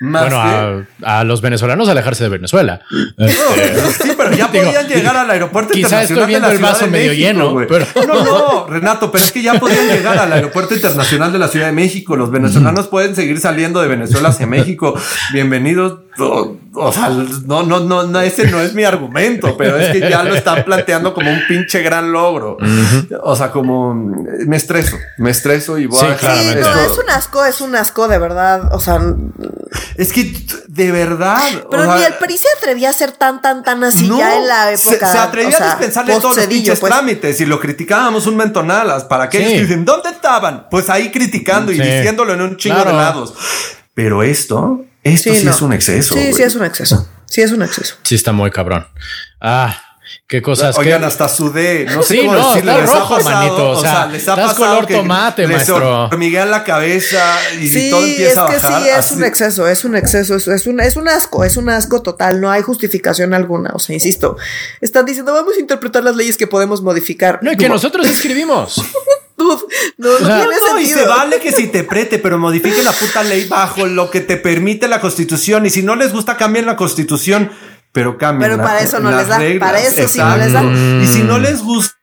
[0.00, 2.82] Más Bueno, que- a, a los venezolanos alejarse de Venezuela.
[3.18, 6.20] Sí, pero ya Digo, podían llegar al aeropuerto quizá internacional.
[6.22, 9.10] estoy viendo de la el vaso Ciudad de medio México, lleno, pero- No, no, Renato,
[9.10, 12.14] pero es que ya podían llegar al aeropuerto internacional de la Ciudad de México.
[12.16, 14.94] Los venezolanos pueden seguir saliendo de Venezuela hacia México.
[15.32, 16.00] Bienvenidos.
[16.20, 20.08] O, o sea, no, no, no, no, ese no es mi argumento, pero es que
[20.10, 22.56] ya lo están planteando como un pinche gran logro.
[23.22, 26.68] O sea, como me estreso, me estreso y voy Sí, a dejar Sí, claramente.
[26.86, 28.74] no, es un asco, es un asco, de verdad.
[28.74, 29.00] O sea,
[29.96, 30.32] Es que
[30.68, 31.38] de verdad.
[31.70, 34.18] pero o sea, ni el PRI se atrevía a ser tan, tan, tan así No,
[34.18, 35.12] ya en la se- época.
[35.12, 36.92] Se, atrevía o sea, a dispensarle todos los pinches pues.
[36.92, 39.04] trámites y lo criticábamos un mentonalas.
[39.04, 39.54] ¿Para aquellos Sí.
[39.56, 40.66] que dicen, ¿dónde estaban?
[40.70, 42.90] Pues ahí criticando y diciéndolo en un chingo Claro.
[42.90, 43.34] de lados.
[43.94, 44.84] Pero esto,
[45.14, 45.50] esto sí, no.
[45.50, 46.14] es un exceso.
[46.14, 47.08] Sí, sí, es un exceso.
[47.26, 47.96] Sí, es un exceso.
[48.04, 48.86] Sí, está muy cabrón.
[49.40, 49.82] Ah,
[50.26, 50.76] qué cosas.
[50.78, 51.84] Oigan, que- hasta sudé.
[51.84, 52.70] No sé Sí, cómo no, decirle.
[52.72, 55.56] está les ha rojo, pasado, manito, o sea, les ha pasado color que tomate, les
[55.56, 56.04] maestro.
[56.06, 57.22] hormiguea la cabeza
[57.60, 58.82] y Sí, todo es empieza a que bajar.
[58.82, 59.14] sí, es así.
[59.16, 62.40] un exceso, es un exceso, es, es un, es un asco, es un asco total,
[62.40, 64.36] no hay justificación alguna, o sea, insisto,
[64.80, 67.40] están diciendo, vamos a interpretar las leyes que podemos modificar.
[67.42, 68.82] No, y que nosotros escribimos.
[69.38, 69.56] No,
[70.16, 70.98] tiene No, y sentido.
[71.00, 74.36] se vale que si te prete, pero modifique la puta ley bajo lo que te
[74.36, 75.64] permite la constitución.
[75.66, 77.50] Y si no les gusta, cambien la constitución,
[77.92, 78.50] pero cambien.
[78.50, 79.68] Pero la- para eso no les da, reglas.
[79.68, 80.62] para eso sí no les da.
[80.64, 81.94] Y si no les gusta,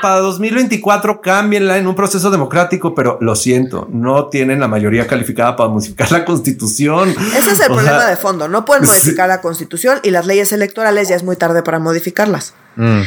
[0.00, 5.56] para 2024, cámbienla en un proceso democrático, pero lo siento, no tienen la mayoría calificada
[5.56, 7.10] para modificar la constitución.
[7.36, 8.90] Ese es el O problema sea, de fondo, no pueden sí.
[8.90, 12.54] modificar la constitución y las leyes electorales ya es muy tarde para modificarlas.
[12.76, 13.00] Mm.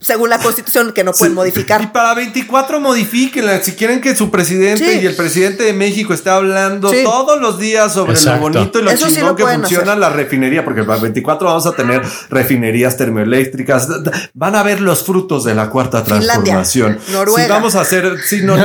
[0.00, 1.32] Según la constitución que no pueden Sí.
[1.32, 1.92] Y modificar.
[1.92, 3.60] para 24 modifíquenla.
[3.62, 5.00] Si quieren que su presidente Sí.
[5.02, 7.02] y el presidente de México esté hablando Sí.
[7.04, 8.48] todos los días sobre Exacto.
[8.48, 9.98] lo bonito y lo Eso sí chingón lo que funciona hacer.
[9.98, 13.88] la refinería, porque para 24 vamos a tener refinerías termoeléctricas.
[14.34, 16.98] Van a ver los frutos de la cuarta Finlandia, transformación.
[17.12, 17.44] Noruega.
[17.46, 18.64] Sí, vamos a hacer, sí, no, no,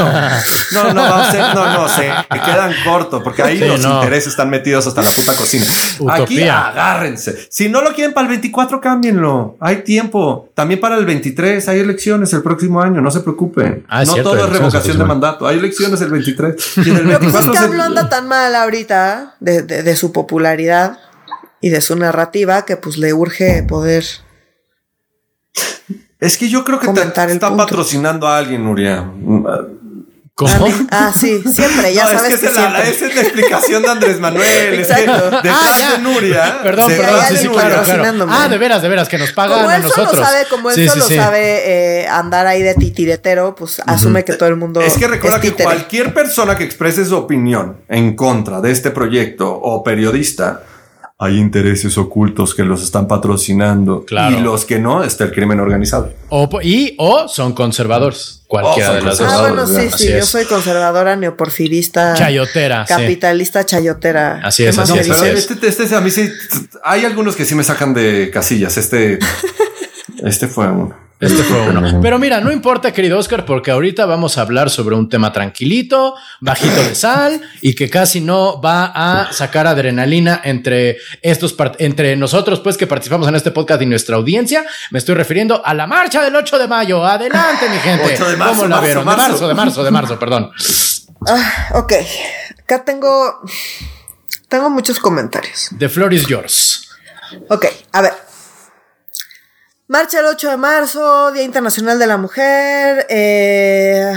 [0.72, 2.12] no, no, va a ser, no, no, se
[2.46, 3.96] quedan cortos, porque ahí Sí, los no.
[3.96, 5.66] intereses están metidos hasta la puta cocina.
[6.12, 6.68] Aquí Utopía.
[6.68, 7.48] agárrense.
[7.50, 9.58] Si no lo quieren para el 24, cámbienlo.
[9.60, 10.50] Hay tiempo.
[10.56, 13.02] También para el 23 hay elecciones el próximo año.
[13.02, 13.86] No se preocupen.
[13.90, 15.48] Ah, no cierto, todo es revocación de mandato.
[15.48, 16.78] Hay elecciones el 23.
[16.86, 19.62] Y en el Pero pues es 24 que se- AMLO anda tan mal ahorita de,
[19.64, 21.00] de- de su popularidad
[21.62, 24.06] y de su narrativa que pues le urge poder.
[26.20, 27.58] Es que yo creo que te, está punto.
[27.58, 29.12] patrocinando a alguien, Nuria.
[30.38, 30.68] ¿Cómo?
[30.92, 33.22] Ah, sí, siempre, ya No, sabes es que, que, esa, es la, esa es la
[33.22, 34.46] explicación de Andrés Manuel.
[34.48, 35.32] Es que Exacto.
[35.32, 35.92] detrás Ah, ya.
[35.94, 36.60] de Nuria.
[36.62, 38.28] Perdón, perdón, sí, sí, claro, claro.
[38.30, 40.12] Ah, de veras, de veras, que nos pagan Como a él nosotros.
[40.12, 41.16] solo sabe, como él Sí, sí, solo sí.
[41.16, 45.42] sabe eh, andar ahí de titiretero, pues asume que todo el mundo Es que recuerda
[45.42, 45.64] que títere.
[45.64, 50.62] cualquier persona que exprese su opinión en contra de este proyecto o periodista,
[51.20, 54.06] hay intereses ocultos que los están patrocinando.
[54.06, 54.38] Claro.
[54.38, 56.14] Y los que no, está el crimen organizado.
[56.30, 58.44] O, y o son conservadores.
[58.48, 59.34] Cualquiera son de las dos.
[59.34, 60.26] Ah, bueno, sí, sí, yo es.
[60.28, 62.86] soy conservadora, neoporfirista, Chayotera.
[62.86, 62.94] sí.
[62.94, 64.42] capitalista, chayotera.
[64.44, 65.52] Así ¿Qué es, así es, pero así es.
[65.52, 66.30] este, este a mí sí.
[66.84, 68.78] Hay algunos que sí me sacan de casillas.
[68.78, 69.18] Este.
[70.24, 71.07] este fue uno.
[71.20, 72.00] Este fue uno.
[72.00, 76.14] Pero mira, no importa, querido Oscar, porque ahorita vamos a hablar sobre un tema tranquilito,
[76.42, 82.60] bajito de sal y que casi no va a sacar adrenalina entre estos entre nosotros,
[82.60, 84.64] pues que participamos en este podcast y nuestra audiencia.
[84.92, 87.04] Me estoy refiriendo a la marcha del 8 de mayo.
[87.04, 88.14] Adelante, mi gente.
[88.14, 89.06] 8 de marzo, ¿Cómo la marzo, vieron?
[89.06, 89.24] marzo.
[89.24, 90.52] De marzo, de marzo, de marzo, perdón.
[91.28, 91.94] Ah, ok,
[92.60, 93.42] acá tengo,
[94.50, 95.70] tengo muchos comentarios.
[95.80, 96.90] The floor is yours.
[97.50, 98.27] Ok, a ver.
[99.90, 103.06] Marcha el 8 de marzo, Día Internacional de la Mujer.
[103.10, 104.14] eh,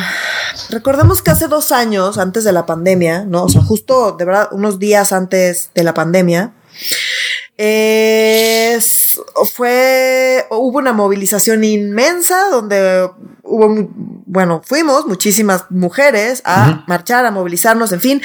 [0.68, 3.44] recordemos que hace dos años, antes de la pandemia, ¿no?
[3.44, 6.52] O sea, justo, de verdad, unos días antes de la pandemia,
[7.56, 8.80] eh,
[9.54, 13.08] fue, hubo una movilización inmensa donde
[13.42, 13.88] hubo,
[14.26, 18.22] bueno, fuimos muchísimas mujeres a marchar, a movilizarnos, en fin,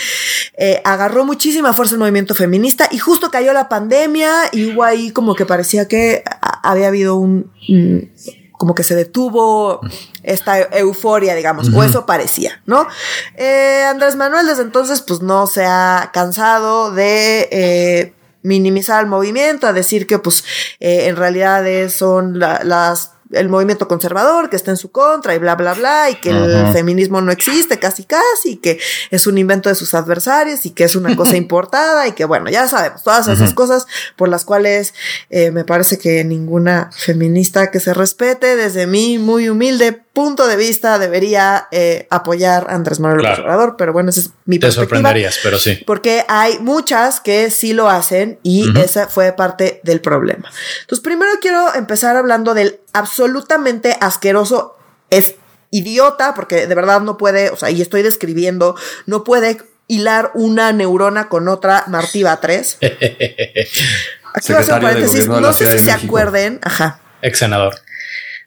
[0.57, 5.11] eh, agarró muchísima fuerza el movimiento feminista y justo cayó la pandemia y hubo ahí
[5.11, 6.23] como que parecía que
[6.63, 8.11] había habido un, un-
[8.57, 9.81] como que se detuvo
[10.23, 12.87] esta euforia, digamos, o eso parecía, ¿no?
[13.35, 18.13] Eh, Andrés Manuel desde entonces, pues no se ha cansado de eh,
[18.45, 20.43] minimizar el movimiento, a decir que, pues,
[20.79, 25.55] eh, en realidad son las el movimiento conservador que está en su contra y bla,
[25.55, 28.79] bla, bla, y que el feminismo no existe casi casi, y que
[29.11, 32.49] es un invento de sus adversarios y que es una cosa importada y que bueno,
[32.49, 34.93] ya sabemos, todas esas cosas por las cuales
[35.29, 40.55] eh, me parece que ninguna feminista que se respete desde mi muy humilde punto de
[40.55, 44.71] vista debería eh, apoyar a Andrés Manuel López Obrador, pero bueno, esa es mi Te
[44.71, 45.83] sorprenderías, pero sí.
[45.85, 50.49] Porque hay muchas que sí lo hacen y esa fue parte del problema.
[50.81, 54.77] Entonces, primero quiero empezar hablando del absolutamente asqueroso,
[55.09, 55.35] es
[55.69, 58.75] idiota, porque de verdad no puede, o sea, y estoy describiendo,
[59.05, 62.77] no puede hilar una neurona con otra Martiva 3.
[64.33, 66.99] Aquí va a ser paréntesis, no sé si se acuerden, ajá.
[67.21, 67.75] Ex senador.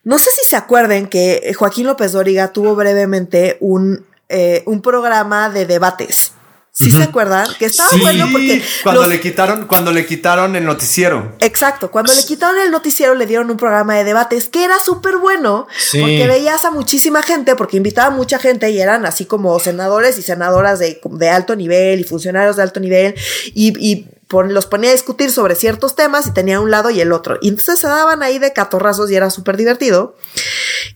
[0.04, 5.50] No sé si se acuerden que Joaquín López Dóriga tuvo brevemente un, eh, un programa
[5.50, 6.32] de debates.
[6.78, 7.48] ¿Sí se acuerdan?
[7.58, 8.62] Que estaba bueno porque.
[8.84, 11.34] Cuando le quitaron, cuando le quitaron el noticiero.
[11.40, 11.90] Exacto.
[11.90, 15.66] Cuando le quitaron el noticiero, le dieron un programa de debates que era súper bueno.
[15.90, 20.18] Porque veías a muchísima gente, porque invitaba a mucha gente y eran así como senadores
[20.18, 23.14] y senadoras de, de alto nivel y funcionarios de alto nivel.
[23.54, 27.12] Y, y los ponía a discutir sobre ciertos temas y tenía un lado y el
[27.12, 27.38] otro.
[27.40, 30.16] Y entonces se daban ahí de catorrazos y era súper divertido.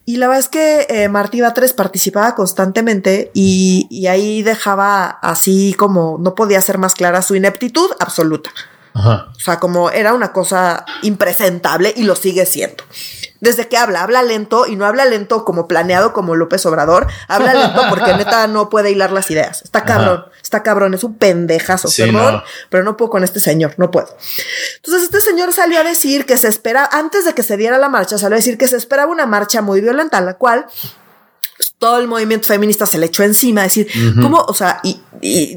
[0.05, 5.75] Y la verdad es que eh, Martí Batres participaba constantemente y, y, ahí dejaba así
[5.75, 8.51] como no podía ser más clara su ineptitud absoluta.
[8.95, 12.85] O sea, como era una cosa impresentable y lo sigue siendo
[13.43, 17.53] desde que habla, habla lento y no habla lento como planeado como López Obrador, habla
[17.67, 19.63] lento porque neta no puede hilar las ideas.
[19.63, 23.91] Está cabrón, está cabrón, es un pendejazo, perdón, pero no puedo con este señor, no
[23.91, 24.17] puedo.
[24.77, 27.89] Entonces este señor salió a decir que se espera, antes de que se diera la
[27.89, 30.67] marcha, salió a decir que se esperaba una marcha muy violenta, la cual
[31.83, 33.89] todo el movimiento feminista se le echó encima, decir,
[34.23, 34.39] ¿cómo?
[34.47, 35.01] O sea, y,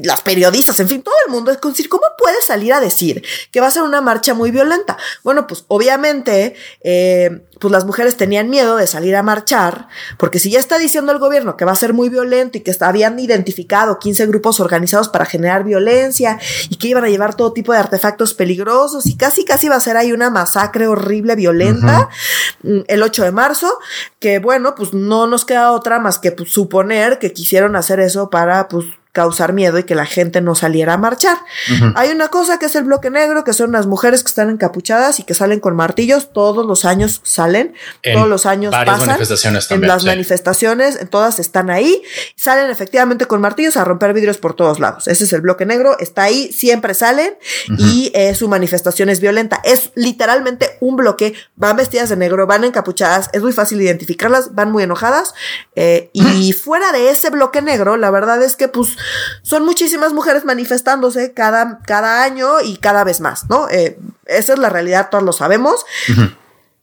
[0.02, 3.60] las periodistas, en fin, todo el mundo es decir, ¿cómo puede salir a decir que
[3.60, 4.96] va a ser una marcha muy violenta?
[5.22, 9.86] Bueno, pues obviamente, eh, pues las mujeres tenían miedo de salir a marchar,
[10.18, 12.74] porque si ya está diciendo el gobierno que va a ser muy violento y que
[12.80, 17.72] habían identificado 15 grupos organizados para generar violencia y que iban a llevar todo tipo
[17.72, 22.08] de artefactos peligrosos y casi casi va a ser ahí una masacre horrible, violenta,
[22.64, 23.78] mm, el 8 de marzo,
[24.18, 28.30] que bueno, pues no nos queda otra más que pues, suponer que quisieron hacer eso
[28.30, 28.86] para pues
[29.16, 31.38] causar miedo y que la gente no saliera a marchar.
[31.94, 35.20] Hay una cosa que es el bloque negro, que son las mujeres que están encapuchadas
[35.20, 37.72] y que salen con martillos, todos los años salen,
[38.12, 42.02] todos los años pasan manifestaciones en las manifestaciones, todas están ahí,
[42.36, 45.08] salen efectivamente con martillos a romper vidrios por todos lados.
[45.08, 47.38] Ese es el bloque negro, está ahí, siempre salen
[47.78, 49.62] y eh, su manifestación es violenta.
[49.64, 54.70] Es literalmente un bloque, van vestidas de negro, van encapuchadas, es muy fácil identificarlas, van
[54.70, 55.32] muy enojadas
[55.74, 58.90] eh, y fuera de ese bloque negro, la verdad es que pues
[59.42, 63.68] son muchísimas mujeres manifestándose cada, cada año y cada vez más, ¿no?
[63.68, 65.84] Eh, esa es la realidad, todos lo sabemos.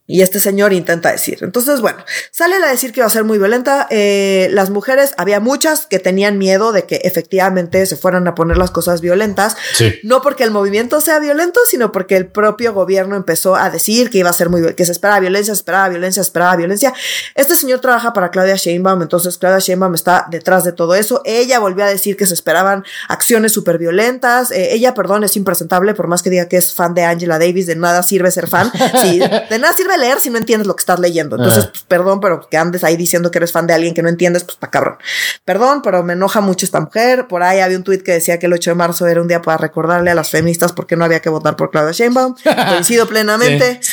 [0.06, 1.38] Y este señor intenta decir.
[1.42, 3.88] Entonces, bueno, sale a decir que va a ser muy violenta.
[3.90, 8.58] Eh, las mujeres, había muchas que tenían miedo de que efectivamente se fueran a poner
[8.58, 9.56] las cosas violentas.
[10.04, 14.18] No porque el movimiento sea violento, sino porque el propio gobierno empezó a decir que
[14.18, 16.94] iba a ser muy, que se esperaba violencia, esperaba violencia, esperaba violencia.
[17.36, 21.22] Este señor trabaja para Claudia Sheinbaum, entonces Claudia Sheinbaum está detrás de todo eso.
[21.24, 24.52] Ella volvió a decir que se esperaban acciones súper violentas.
[24.52, 27.68] Eh, ella, perdón, es impresentable, por más que diga que es fan de Angela Davis,
[27.68, 28.70] de nada sirve ser fan.
[29.04, 31.36] Sí, de nada sirve leer si no entiendes lo que estás leyendo.
[31.36, 34.10] Entonces, pues, perdón, pero que andes ahí diciendo que eres fan de alguien que no
[34.10, 34.98] entiendes, pues está cabrón.
[35.46, 37.28] Perdón, pero me enoja mucho esta mujer.
[37.28, 39.42] Por ahí había un tuit que decía que el 8 de marzo era un día
[39.42, 42.36] para recordarle a las feministas por qué no había que votar por Claudia Sheinbaum.
[42.70, 43.80] Coincido plenamente.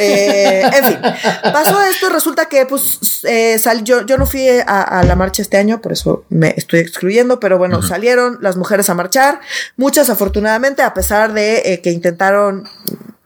[0.00, 0.98] Eh, en fin,
[1.42, 2.08] pasó esto.
[2.08, 6.24] Resulta que, pues, eh, yo, yo no fui a, la marcha este año, por eso
[6.28, 9.40] me estoy excluyendo, pero bueno, salieron las mujeres a marchar.
[9.76, 12.68] Muchas, afortunadamente, a pesar de eh, que intentaron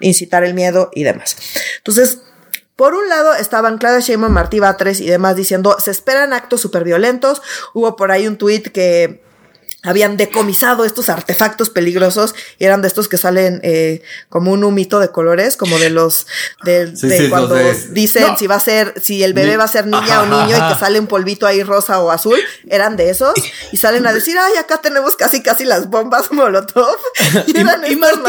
[0.03, 1.37] incitar el miedo y demás.
[1.79, 2.19] Entonces,
[2.77, 6.85] por un lado estaban Claudia Sheinbaum, Martí Batres y demás diciendo, se esperan actos súper
[6.85, 7.43] violentos.
[7.75, 9.23] Hubo por ahí un tuit que
[9.83, 15.01] habían decomisado estos artefactos peligrosos y eran de estos que salen eh, como un humito
[15.01, 16.27] de colores, como de los
[16.65, 16.93] de,
[17.31, 17.57] cuando
[17.91, 20.73] dicen si va a ser, si el bebé va a ser niña o niño y
[20.73, 23.35] que sale un polvito ahí rosa o azul, eran de esos
[23.73, 26.97] y salen a decir, ay, acá tenemos casi casi las bombas molotov.
[27.47, 27.61] Y, y,
[27.93, 28.29] y Martí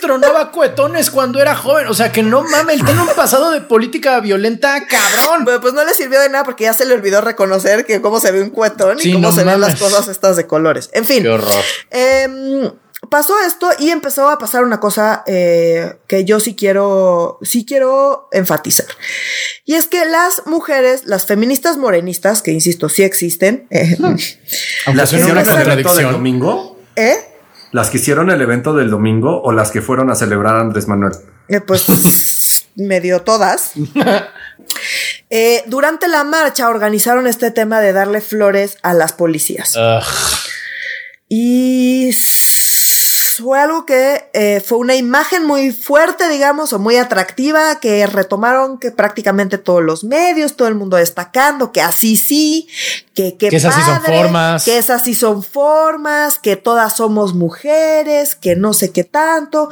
[0.00, 3.60] tronaba cuetones cuando era joven, o sea que no mames, él tiene un pasado de
[3.60, 5.44] política violenta cabrón.
[5.44, 8.20] Bueno, pues no le sirvió de nada porque ya se le olvidó reconocer que cómo
[8.20, 10.89] se ve un cuetón y cómo se ven las cosas estas de colores.
[10.92, 11.22] En fin.
[11.22, 11.64] Qué horror.
[11.90, 12.70] Em,
[13.08, 18.28] pasó esto y empezó a pasar una cosa eh, que yo sí quiero, sí quiero
[18.32, 18.86] enfatizar.
[19.64, 23.66] Y es que las mujeres, las feministas morenistas, que insisto, sí existen.
[23.70, 23.96] Eh,
[24.92, 26.78] ¿Las que hicieron el evento del domingo?
[26.96, 27.16] ¿Eh?
[27.72, 30.88] ¿Las que hicieron el evento del domingo o las que fueron a celebrar a Andrés
[30.88, 31.12] Manuel?
[31.48, 31.86] Eh, pues
[32.76, 33.72] medio todas.
[35.30, 39.76] Eh, durante la marcha organizaron este tema de darle flores a las policías.
[41.32, 42.10] Y
[43.40, 48.78] fue algo que eh, fue una imagen muy fuerte, digamos, o muy atractiva, que retomaron
[48.78, 52.68] que prácticamente todos los medios, todo el mundo destacando, que así sí,
[53.14, 54.64] que, que, esas sí son formas.
[54.64, 59.70] Que esas sí son formas, que todas somos mujeres, que no sé qué tanto.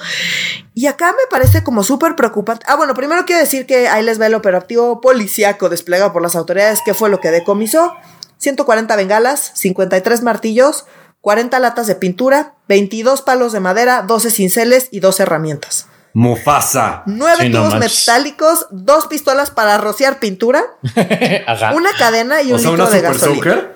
[0.75, 2.65] Y acá me parece como súper preocupante.
[2.69, 6.37] Ah, bueno, primero quiero decir que ahí les ve el operativo policíaco desplegado por las
[6.37, 7.97] autoridades, que fue lo que decomisó.
[8.39, 10.87] 140 bengalas, 53 martillos,
[11.21, 15.87] 40 latas de pintura, 22 palos de madera, 12 cinceles y 12 herramientas.
[16.15, 17.03] Mufasa.
[17.07, 20.65] Nueve tubos metálicos, dos pistolas para rociar pintura,
[21.75, 23.69] una cadena y un litro de gasolina.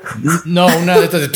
[0.45, 1.31] No, una de estas de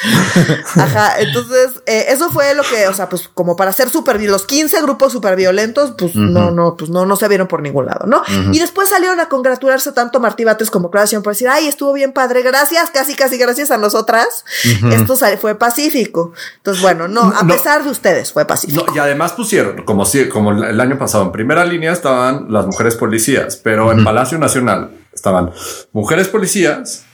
[0.76, 4.46] Ajá, entonces eh, eso fue lo que, o sea, pues como para ser súper los
[4.46, 8.06] 15 grupos súper violentos, pues no, no, pues no, no se vieron por ningún lado,
[8.06, 8.22] ¿no?
[8.52, 12.12] Y después salieron a congratularse tanto Martí Bates como Creación por decir, ay, estuvo bien
[12.12, 14.44] padre, gracias, casi, casi gracias a nosotras.
[14.90, 16.32] Esto fue pacífico.
[16.56, 18.86] Entonces, bueno, no, a pesar de ustedes, fue pacífico.
[18.94, 22.96] y además pusieron, como si, como el año pasado, en primera línea estaban las mujeres
[22.96, 25.50] policías, pero en Palacio Nacional estaban
[25.92, 27.04] mujeres policías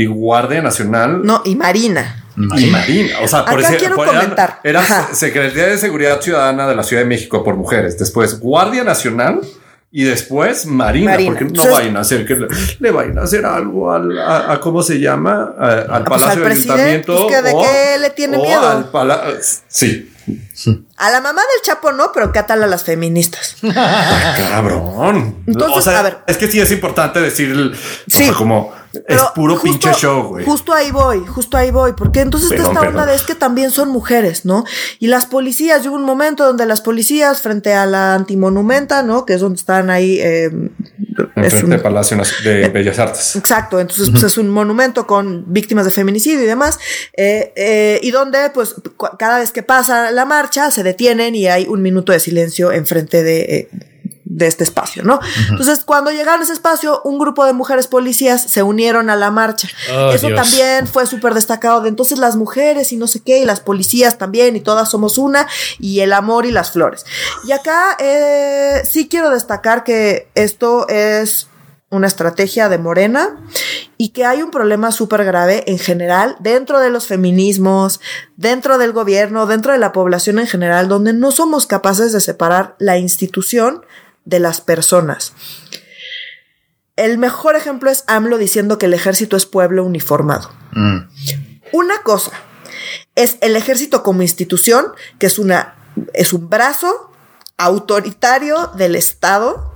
[0.00, 1.20] y Guardia Nacional.
[1.22, 2.24] No, y Marina.
[2.34, 3.16] Y Marina.
[3.22, 4.60] O sea, por Acá quiero comentar.
[4.64, 4.82] Era,
[5.12, 7.98] Secretaría de Seguridad Ciudadana de la Ciudad de México por mujeres.
[7.98, 9.40] Después Guardia Nacional.
[9.92, 12.36] Y después Marina, porque no vayan a hacer que
[12.78, 16.52] le, vayan a hacer algo al, a, cómo se llama al ah, pues Palacio de
[16.52, 17.26] Ayuntamiento.
[17.26, 18.88] Pues ¿De qué le tiene miedo?
[18.92, 20.12] Al sí.
[20.96, 23.56] A la mamá del Chapo no, pero ¿qué tal a las feministas?
[23.76, 25.42] Ah, cabrón.
[25.48, 26.18] Entonces, a ver.
[26.28, 27.72] Es que sí es importante decir
[28.06, 28.72] sí, como
[29.06, 30.44] es puro pinche show, güey.
[30.44, 31.92] Justo ahí voy, justo ahí voy.
[31.92, 34.64] Porque entonces esta onda de es que también son mujeres, ¿no?
[34.98, 39.26] Y las policías, hubo un momento donde las policías frente a la antimonumenta, ¿no?
[39.26, 40.18] Que es donde están ahí.
[40.20, 40.50] Eh,
[41.36, 43.36] Enfrente de Palacio de Bellas Artes.
[43.36, 43.78] Exacto.
[43.78, 46.78] Entonces, pues es un monumento con víctimas de feminicidio y demás.
[47.16, 48.74] Eh, eh, y donde, pues,
[49.18, 53.22] cada vez que pasa la marcha, se detienen y hay un minuto de silencio enfrente
[53.22, 53.89] de, eh,
[54.32, 55.18] de este espacio, ¿no?
[55.48, 59.32] Entonces, cuando llegaron a ese espacio, un grupo de mujeres policías se unieron a la
[59.32, 59.68] marcha.
[59.92, 63.44] Oh, Eso también fue súper destacado de entonces las mujeres y no sé qué, y
[63.44, 65.48] las policías también, y todas somos una,
[65.80, 67.04] y el amor y las flores.
[67.44, 71.48] Y acá eh, sí quiero destacar que esto es
[71.90, 73.36] una estrategia de Morena
[73.96, 78.00] y que hay un problema súper grave en general dentro de los feminismos,
[78.36, 82.76] dentro del gobierno, dentro de la población en general, donde no somos capaces de separar
[82.78, 83.84] la institución
[84.30, 85.34] de las personas.
[86.96, 90.50] El mejor ejemplo es AMLO diciendo que el ejército es pueblo uniformado.
[90.72, 90.98] Mm.
[91.72, 92.32] Una cosa
[93.14, 94.86] es el ejército como institución,
[95.18, 95.74] que es, una,
[96.14, 97.12] es un brazo
[97.58, 99.74] autoritario del Estado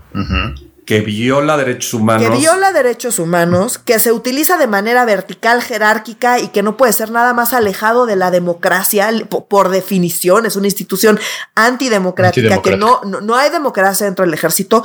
[0.85, 2.23] que viola derechos humanos.
[2.23, 6.93] Que viola derechos humanos, que se utiliza de manera vertical, jerárquica y que no puede
[6.93, 10.45] ser nada más alejado de la democracia por, definición.
[10.47, 11.19] Es una institución
[11.55, 14.85] antidemocrática, que no, no, hay democracia dentro del ejército.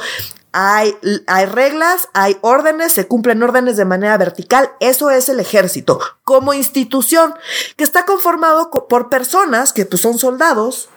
[0.52, 0.96] Hay,
[1.28, 4.72] hay reglas, hay órdenes, se cumplen órdenes de manera vertical.
[4.80, 7.36] Eso es el ejército como institución
[7.76, 10.90] que está conformado por personas que pues, son soldados,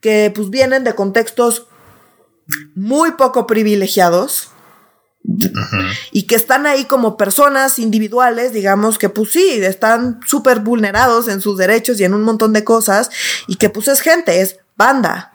[0.00, 1.66] que pues vienen de contextos
[2.74, 4.50] muy poco privilegiados
[6.10, 11.40] y que están ahí como personas individuales, digamos que pues sí, están súper vulnerados en
[11.40, 13.10] sus derechos y en un montón de cosas
[13.46, 15.32] y que pues es gente, es banda.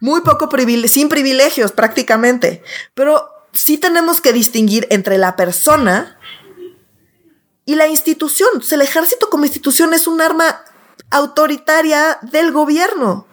[0.00, 2.62] Muy poco privilegios, sin privilegios prácticamente,
[2.94, 6.18] pero sí tenemos que distinguir entre la persona
[7.64, 8.62] y la institución.
[8.70, 10.62] el ejército como institución es un arma
[11.10, 13.26] autoritaria del gobierno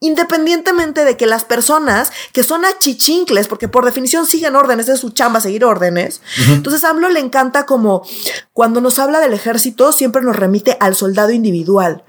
[0.00, 5.10] independientemente de que las personas que son achichincles, porque por definición siguen órdenes, es su
[5.10, 6.20] chamba seguir órdenes.
[6.48, 8.06] Entonces a AMLO le encanta como
[8.52, 12.04] cuando nos habla del ejército siempre nos remite al soldado individual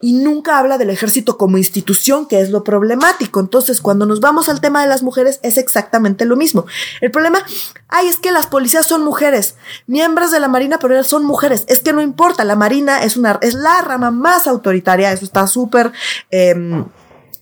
[0.00, 3.40] y nunca habla del ejército como institución, que es lo problemático.
[3.40, 6.66] Entonces, cuando nos vamos al tema de las mujeres, es exactamente lo mismo.
[7.00, 7.44] El problema,
[7.88, 9.56] ay, es que las policías son mujeres,
[9.86, 11.64] miembros de la Marina, pero son mujeres.
[11.68, 15.46] Es que no importa, la Marina es una, es la rama más autoritaria, eso está
[15.46, 15.92] súper,
[16.30, 16.84] em,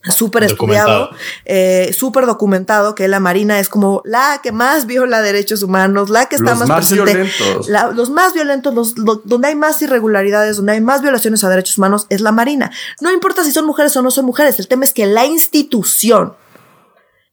[0.09, 1.11] súper estudiado,
[1.45, 6.27] eh, súper documentado, que la Marina es como la que más viola derechos humanos, la
[6.27, 7.69] que está los más, presente, Violentos.
[7.95, 8.95] los más violentos, los,
[9.25, 12.71] donde hay más irregularidades, donde hay más violaciones a derechos humanos, es la Marina.
[13.01, 16.35] No importa si son mujeres o no son mujeres, el tema es que la institución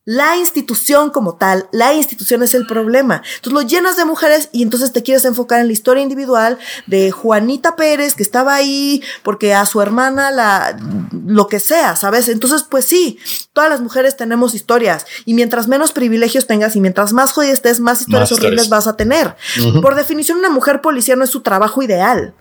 [0.07, 3.23] la institución como tal, la institución es el problema.
[3.35, 7.11] Entonces lo llenas de mujeres y entonces te quieres enfocar en la historia individual de
[7.11, 10.77] Juanita Pérez que estaba ahí porque a su hermana la
[11.25, 12.29] lo que sea, ¿sabes?
[12.29, 13.19] Entonces pues sí,
[13.51, 17.81] todas las mujeres tenemos historias y mientras menos privilegios tengas y mientras más jodida estés,
[17.81, 19.35] más historias horribles vas a tener.
[19.81, 22.33] Por definición una mujer policía no es su trabajo ideal.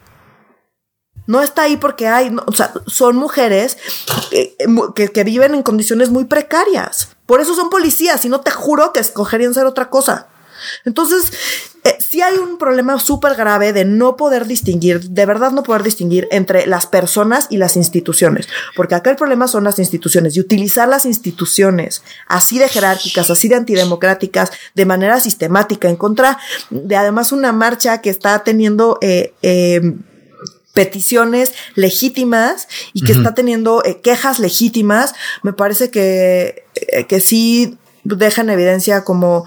[1.26, 3.76] No está ahí porque hay, o sea, son mujeres
[4.30, 7.08] que, que, viven en condiciones muy precarias.
[7.26, 10.28] Por eso son policías, y no te juro que escogerían ser otra cosa.
[10.84, 11.32] Entonces,
[11.84, 15.82] eh, sí hay un problema súper grave de no poder distinguir, de verdad no poder
[15.82, 20.40] distinguir entre las personas y las instituciones, porque acá el problema son las instituciones y
[20.40, 26.38] utilizar las instituciones así de jerárquicas, así de antidemocráticas, de manera sistemática, en contra
[26.70, 28.98] de además una marcha que está teniendo...
[29.00, 29.94] Eh, eh,
[30.76, 37.78] peticiones legítimas y que está teniendo eh, quejas legítimas, me parece que, eh, que sí
[38.04, 39.46] deja en evidencia como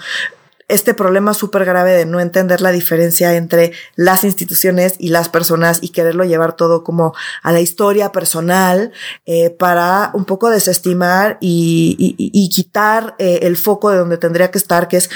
[0.67, 5.79] este problema súper grave de no entender la diferencia entre las instituciones y las personas
[5.83, 7.13] y quererlo llevar todo como
[7.43, 8.91] a la historia personal
[9.27, 14.87] eh, para un poco desestimar y, y, quitar el foco de donde tendría que estar,
[14.87, 15.09] que es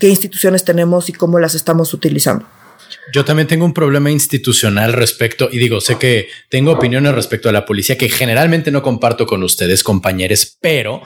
[0.00, 2.46] qué instituciones tenemos y cómo las estamos utilizando.
[3.12, 7.52] Yo también tengo un problema institucional respecto, y digo, sé que tengo opiniones respecto a
[7.52, 11.02] la policía que generalmente no comparto con ustedes, compañeros, pero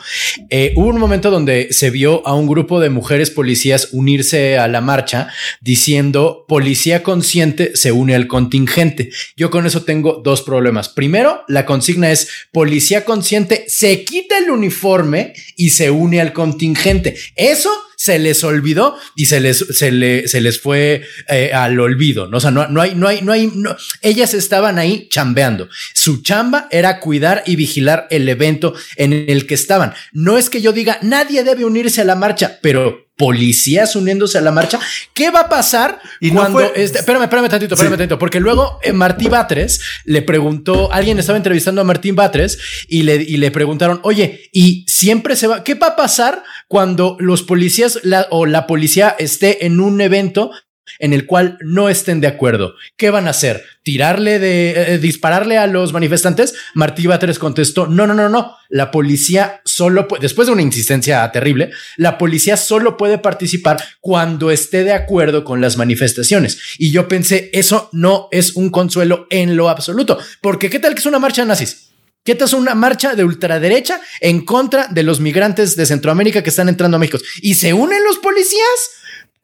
[0.50, 4.68] eh, hubo un momento donde se vio a un grupo de mujeres policías unirse a
[4.68, 5.28] la marcha
[5.60, 9.10] diciendo policía consciente se une al contingente.
[9.36, 10.88] Yo con eso tengo dos problemas.
[10.88, 17.16] Primero, la consigna es policía consciente se quita el uniforme y se une al contingente.
[17.36, 22.26] Eso se les olvidó y se les, se, se les fue eh, al olvido.
[22.26, 22.36] ¿no?
[22.36, 23.76] O sea, no, no hay, no hay, no hay, no.
[24.02, 25.68] ellas estaban ahí chambeando.
[25.94, 29.94] Su chamba era cuidar y vigilar el evento en el que estaban.
[30.12, 34.40] No es que yo diga nadie debe unirse a la marcha, pero policías uniéndose a
[34.40, 34.80] la marcha.
[35.12, 38.92] ¿Qué va a pasar y cuando este, espérame, espérame tantito, espérame tantito, porque luego eh,
[38.92, 42.58] Martí Batres le preguntó, alguien estaba entrevistando a Martín Batres
[42.88, 47.16] y le, y le preguntaron, oye, y siempre se va, ¿qué va a pasar cuando
[47.20, 48.00] los policías
[48.30, 50.50] o la policía esté en un evento
[50.98, 52.74] en el cual no estén de acuerdo.
[52.96, 53.64] ¿Qué van a hacer?
[53.82, 56.54] ¿Tirarle de, eh, dispararle a los manifestantes?
[56.74, 58.56] Martí Batres contestó, no, no, no, no.
[58.68, 64.84] La policía solo después de una insistencia terrible, la policía solo puede participar cuando esté
[64.84, 66.58] de acuerdo con las manifestaciones.
[66.78, 71.00] Y yo pensé, eso no es un consuelo en lo absoluto, porque ¿qué tal que
[71.00, 71.90] es una marcha nazis?
[72.24, 76.48] ¿Qué tal es una marcha de ultraderecha en contra de los migrantes de Centroamérica que
[76.48, 77.18] están entrando a México?
[77.42, 78.90] ¿Y se unen los policías?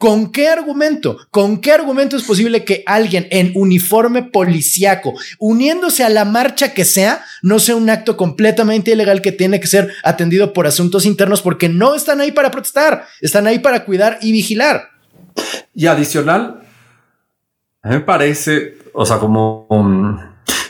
[0.00, 1.18] ¿Con qué argumento?
[1.30, 6.86] ¿Con qué argumento es posible que alguien en uniforme policíaco, uniéndose a la marcha que
[6.86, 11.42] sea, no sea un acto completamente ilegal que tiene que ser atendido por asuntos internos
[11.42, 14.88] porque no están ahí para protestar, están ahí para cuidar y vigilar?
[15.74, 16.62] Y adicional,
[17.82, 19.66] a mí me parece, o sea, como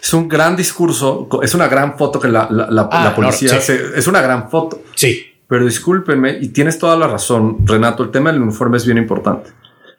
[0.02, 4.22] es un gran discurso, es una gran foto que la, ah, policía hace, es una
[4.22, 4.82] gran foto.
[4.96, 5.29] Sí.
[5.50, 9.50] Pero discúlpenme, y tienes toda la razón, Renato, el tema del uniforme es bien importante.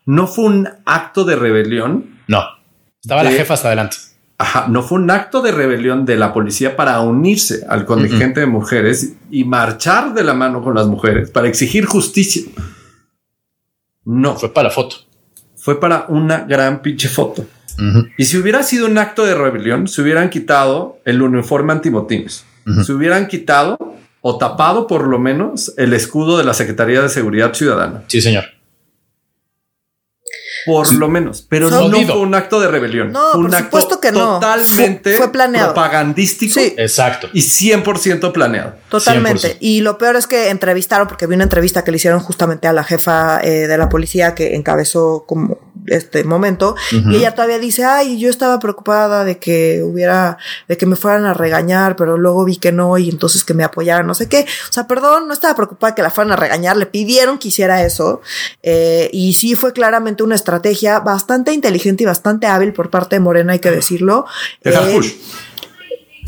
[0.05, 2.21] No fue un acto de rebelión.
[2.29, 2.41] No,
[3.01, 3.97] estaba la jefa hasta adelante.
[4.37, 8.45] Ajá, no fue un acto de rebelión de la policía para unirse al contingente de
[8.45, 12.43] mujeres y marchar de la mano con las mujeres para exigir justicia.
[14.05, 14.37] No.
[14.37, 14.95] Fue para la foto.
[15.57, 17.45] Fue para una gran pinche foto.
[18.17, 22.45] Y si hubiera sido un acto de rebelión, se hubieran quitado el uniforme antimotines.
[22.83, 23.77] Se hubieran quitado
[24.21, 28.03] o tapado por lo menos el escudo de la Secretaría de Seguridad Ciudadana.
[28.07, 28.45] Sí, señor.
[30.65, 33.11] Por lo menos, pero no, fue un acto de rebelión.
[33.11, 34.39] No, un por supuesto que no.
[34.39, 35.73] Totalmente fue, planeado.
[35.73, 36.53] propagandístico.
[36.53, 36.75] Sí.
[36.77, 37.29] Exacto.
[37.33, 38.75] Y 100% planeado.
[38.89, 39.57] Totalmente.
[39.59, 42.73] Y lo peor es que entrevistaron, porque vi una entrevista que le hicieron justamente a
[42.73, 45.57] la jefa eh, de la policía que encabezó como
[45.95, 50.37] este momento y ella todavía dice, ay, yo estaba preocupada de que hubiera,
[50.67, 53.63] de que me fueran a regañar, pero luego vi que no y entonces que me
[53.63, 54.45] apoyaran, no sé qué.
[54.69, 57.83] O sea, perdón, no estaba preocupada que la fueran a regañar, le pidieron que hiciera
[57.83, 58.21] eso
[58.63, 63.19] eh, y sí fue claramente una estrategia bastante inteligente y bastante hábil por parte de
[63.19, 64.25] Morena, hay que decirlo.
[64.63, 64.73] Eh,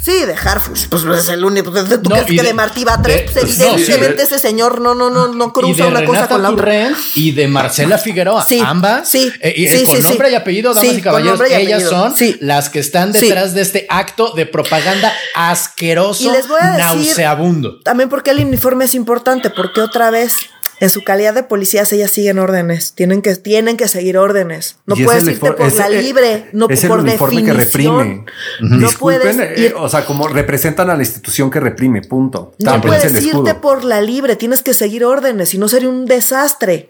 [0.03, 1.71] Sí, de Harfush, pues es el único.
[1.71, 3.31] Pues, ¿Tú crees que de Martí Batres?
[3.31, 6.91] Pues evidentemente ese señor no, no, no, no cruza una cosa con la otra.
[7.15, 9.07] Y de Marcela Figueroa, ambas.
[9.07, 13.13] Sí, eh, eh, con nombre y apellido, damas y caballeros, ellas son las que están
[13.13, 17.79] detrás de este acto de propaganda asqueroso, y les voy a nauseabundo.
[17.79, 20.49] también porque el uniforme es importante, porque otra vez
[20.83, 24.79] en su calidad de policías ellas siguen órdenes, tienen que, tienen que seguir órdenes.
[24.85, 28.25] No puedes irte por la libre, no es por el uniforme que reprime.
[28.59, 32.53] No puedes eh, o sea, como representan a la institución que reprime, punto.
[32.59, 36.89] No puedes irte por la libre, tienes que seguir órdenes, y no sería un desastre.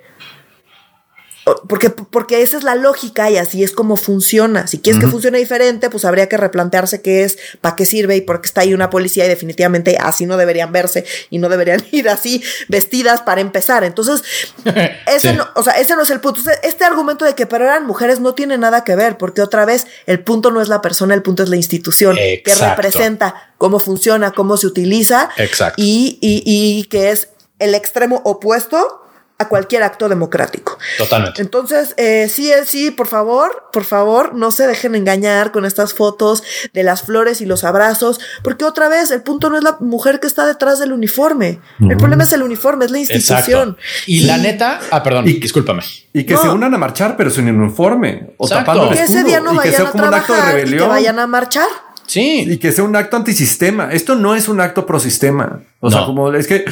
[1.68, 4.66] Porque, porque esa es la lógica y así es como funciona.
[4.68, 8.22] Si quieres que funcione diferente, pues habría que replantearse qué es, para qué sirve y
[8.22, 11.84] por qué está ahí una policía y definitivamente así no deberían verse y no deberían
[11.92, 13.84] ir así vestidas para empezar.
[13.84, 14.24] Entonces,
[15.08, 16.40] ese, no, o sea, ese no es el punto.
[16.64, 19.86] Este argumento de que pero eran mujeres no tiene nada que ver porque otra vez
[20.06, 24.32] el punto no es la persona, el punto es la institución que representa cómo funciona,
[24.32, 25.30] cómo se utiliza
[25.76, 27.30] Y, y, y que es
[27.60, 29.03] el extremo opuesto
[29.40, 30.78] a cualquier acto democrático.
[30.98, 31.42] Totalmente.
[31.42, 35.94] Entonces, eh, sí, eh, sí, por favor, por favor, no se dejen engañar con estas
[35.94, 39.78] fotos de las flores y los abrazos, porque otra vez el punto no es la
[39.80, 41.60] mujer que está detrás del uniforme.
[41.80, 43.78] El problema es el uniforme, es la institución.
[44.06, 45.84] Y, la neta, ah, perdón, y, discúlpame.
[46.14, 49.08] Y que se unan a marchar, pero sin uniforme o tapando el escudo.
[49.08, 51.68] Que ese día no vayan a trabajar y que vayan a marchar.
[52.06, 52.46] Sí.
[52.48, 53.90] Y que sea un acto antisistema.
[53.92, 55.62] Esto no es un acto prosistema.
[55.80, 56.66] O sea, como es que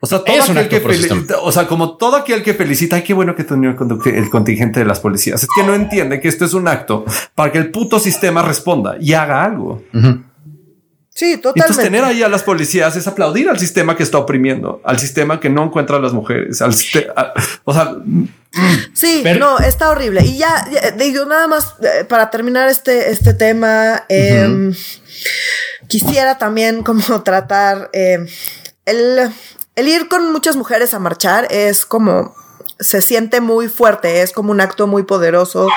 [0.00, 3.14] o sea, todo aquel que felicita, o sea, como todo aquel que felicita, ay, qué
[3.14, 5.42] bueno que te unió el contingente de las policías.
[5.42, 8.96] Es que no entiende que esto es un acto para que el puto sistema responda
[9.00, 9.82] y haga algo.
[11.16, 11.60] Sí, totalmente.
[11.60, 15.40] Entonces tener ahí a las policías es aplaudir al sistema que está oprimiendo, al sistema
[15.40, 16.74] que no encuentra a las mujeres, al
[17.64, 17.96] o sea,
[18.92, 20.22] sí, no, está horrible.
[20.26, 20.68] Y ya,
[20.98, 24.74] digo nada más eh, para terminar este este tema, em,
[25.88, 28.26] quisiera también como tratar em,
[28.84, 29.30] el
[29.76, 32.34] el ir con muchas mujeres a marchar es como
[32.78, 35.68] se siente muy fuerte, es como un acto muy poderoso,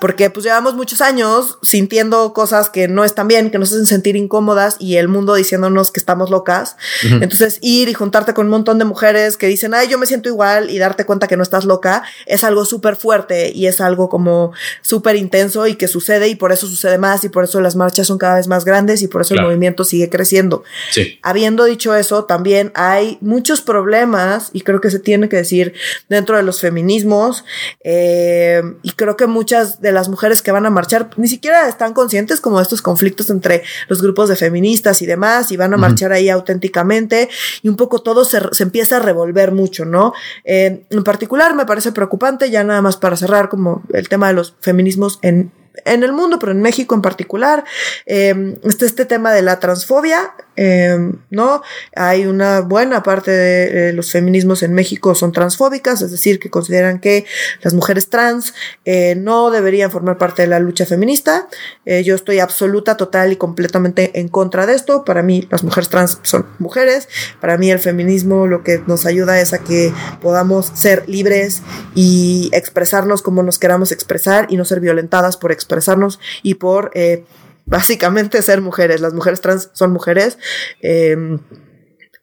[0.00, 4.16] porque pues llevamos muchos años sintiendo cosas que no están bien, que nos hacen sentir
[4.16, 6.76] incómodas y el mundo diciéndonos que estamos locas.
[7.02, 10.30] Entonces ir y juntarte con un montón de mujeres que dicen, ay, yo me siento
[10.30, 14.08] igual y darte cuenta que no estás loca, es algo súper fuerte y es algo
[14.08, 17.76] como súper intenso y que sucede y por eso sucede más y por eso las
[17.76, 20.64] marchas son cada vez más grandes y por eso el movimiento sigue creciendo.
[20.90, 21.18] Sí.
[21.22, 25.74] Habiendo dicho eso, también hay muchos problemas y creo que se tiene que decir
[26.08, 27.44] dentro de los feminismos
[27.84, 31.92] eh, y creo que muchas de las mujeres que van a marchar ni siquiera están
[31.92, 35.76] conscientes como de estos conflictos entre los grupos de feministas y demás y van a
[35.76, 37.28] marchar ahí auténticamente
[37.62, 40.14] y un poco todo se, empieza a revolver mucho, ¿no?
[40.44, 44.34] Eh, en particular me parece preocupante, ya nada más para cerrar como el tema de
[44.34, 45.52] los feminismos en
[45.84, 47.64] en el mundo, pero en México en particular,
[48.06, 51.62] eh, está este tema de la transfobia, em, ¿no?
[51.94, 56.98] Hay una buena parte de los feminismos en México son transfóbicas, es decir, que consideran
[56.98, 57.26] que
[57.62, 58.54] las mujeres trans
[58.84, 61.48] eh, no deberían formar parte de la lucha feminista.
[61.84, 65.04] Eh, yo estoy absoluta, total y completamente en contra de esto.
[65.04, 67.08] Para mí, las mujeres trans son mujeres.
[67.40, 71.62] Para mí, el feminismo lo que nos ayuda es a que podamos ser libres
[71.94, 76.90] y expresarnos como nos queramos expresar y no ser violentadas por expresar expresarnos y por
[76.94, 77.24] eh,
[77.66, 79.00] básicamente ser mujeres.
[79.00, 80.38] Las mujeres trans son mujeres.
[80.80, 81.40] Em,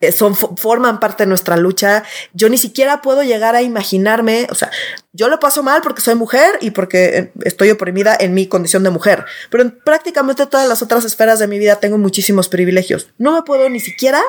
[0.03, 2.03] eh, son, forman parte de nuestra lucha.
[2.33, 4.69] Yo ni siquiera puedo llegar a imaginarme, o sea,
[5.13, 8.83] yo lo paso mal porque soy mujer y porque eh, estoy oprimida en mi condición
[8.83, 13.11] de mujer, pero en prácticamente todas las otras esferas de mi vida tengo muchísimos privilegios.
[13.17, 14.21] No me puedo ni siquiera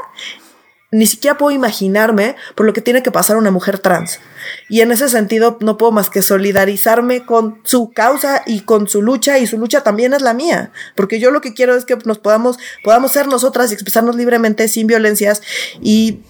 [0.94, 4.20] ni siquiera puedo imaginarme por lo que tiene que pasar una mujer trans.
[4.68, 9.02] Y en ese sentido no puedo más que solidarizarme con su causa y con su
[9.02, 11.96] lucha y su lucha también es la mía, porque yo lo que quiero es que
[12.04, 15.42] nos podamos podamos ser nosotras y expresarnos libremente sin violencias
[15.82, 16.20] y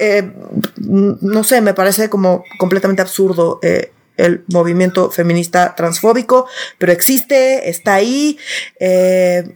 [0.00, 0.32] eh,
[0.78, 6.48] no sé, me parece como completamente absurdo eh, el movimiento feminista transfóbico,
[6.78, 8.36] pero existe, está ahí.
[8.80, 9.54] Eh,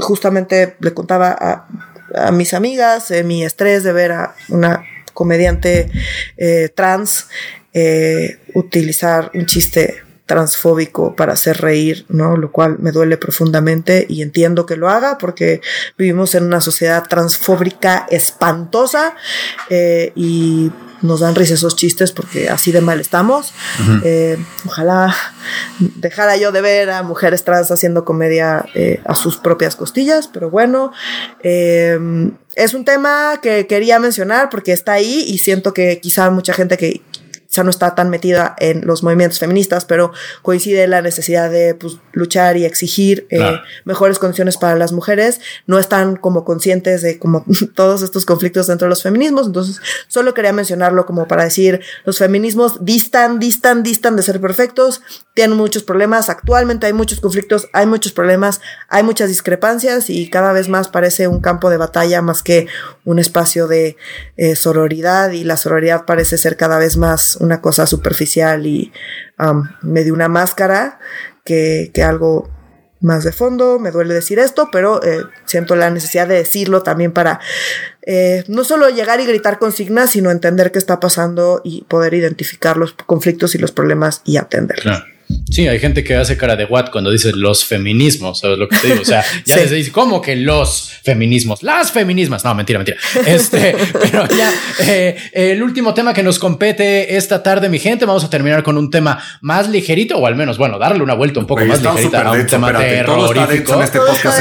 [0.00, 4.84] justamente le contaba a a mis amigas, eh, mi estrés de ver a una
[5.14, 5.90] comediante
[6.36, 7.28] eh, trans
[7.72, 12.36] eh, utilizar un chiste transfóbico para hacer reír, ¿no?
[12.36, 15.60] Lo cual me duele profundamente y entiendo que lo haga porque
[15.98, 19.16] vivimos en una sociedad transfóbica espantosa
[20.14, 20.70] y
[21.02, 23.52] nos dan risa esos chistes porque así de mal estamos.
[24.04, 24.36] Eh,
[24.66, 25.14] ojalá
[25.78, 30.50] dejara yo de ver a mujeres trans haciendo comedia eh, a sus propias costillas, pero
[30.50, 30.92] bueno,
[31.42, 31.98] eh,
[32.54, 36.76] es un tema que quería mencionar porque está ahí y siento que quizá mucha gente
[36.76, 37.02] que
[37.50, 41.98] quizá no está tan metida en los movimientos feministas, pero coincide la necesidad de pues,
[42.12, 47.44] luchar y exigir eh, mejores condiciones para las mujeres, no están como conscientes de como
[47.74, 52.18] todos estos conflictos dentro de los feminismos, entonces solo quería mencionarlo como para decir, los
[52.18, 55.02] feminismos distan, distan, distan de ser perfectos,
[55.34, 60.52] tienen muchos problemas, actualmente hay muchos conflictos, hay muchos problemas, hay muchas discrepancias y cada
[60.52, 62.68] vez más parece un campo de batalla más que
[63.04, 63.96] un espacio de
[64.36, 68.92] eh, sororidad y la sororidad parece ser cada vez más una cosa superficial y
[69.38, 70.98] um, medio una máscara
[71.44, 72.48] que, que algo
[73.00, 77.12] más de fondo, me duele decir esto, pero eh, siento la necesidad de decirlo también
[77.12, 77.40] para
[78.02, 82.76] eh, no solo llegar y gritar consignas, sino entender qué está pasando y poder identificar
[82.76, 85.02] los conflictos y los problemas y atenderlos.
[85.50, 88.76] Sí, hay gente que hace cara de what cuando dice los feminismos, ¿sabes lo que
[88.76, 89.02] te digo?
[89.02, 91.62] O sea, ya se dice, ¿cómo que los feminismos?
[91.62, 92.44] Las feminismas.
[92.44, 92.98] No, mentira, mentira.
[93.26, 98.24] Este, pero ya, eh, el último tema que nos compete esta tarde, mi gente, vamos
[98.24, 101.46] a terminar con un tema más ligerito, o al menos, bueno, darle una vuelta un
[101.46, 103.74] poco más ligerita a un tema terrorífico.
[103.74, 104.40] En este podcast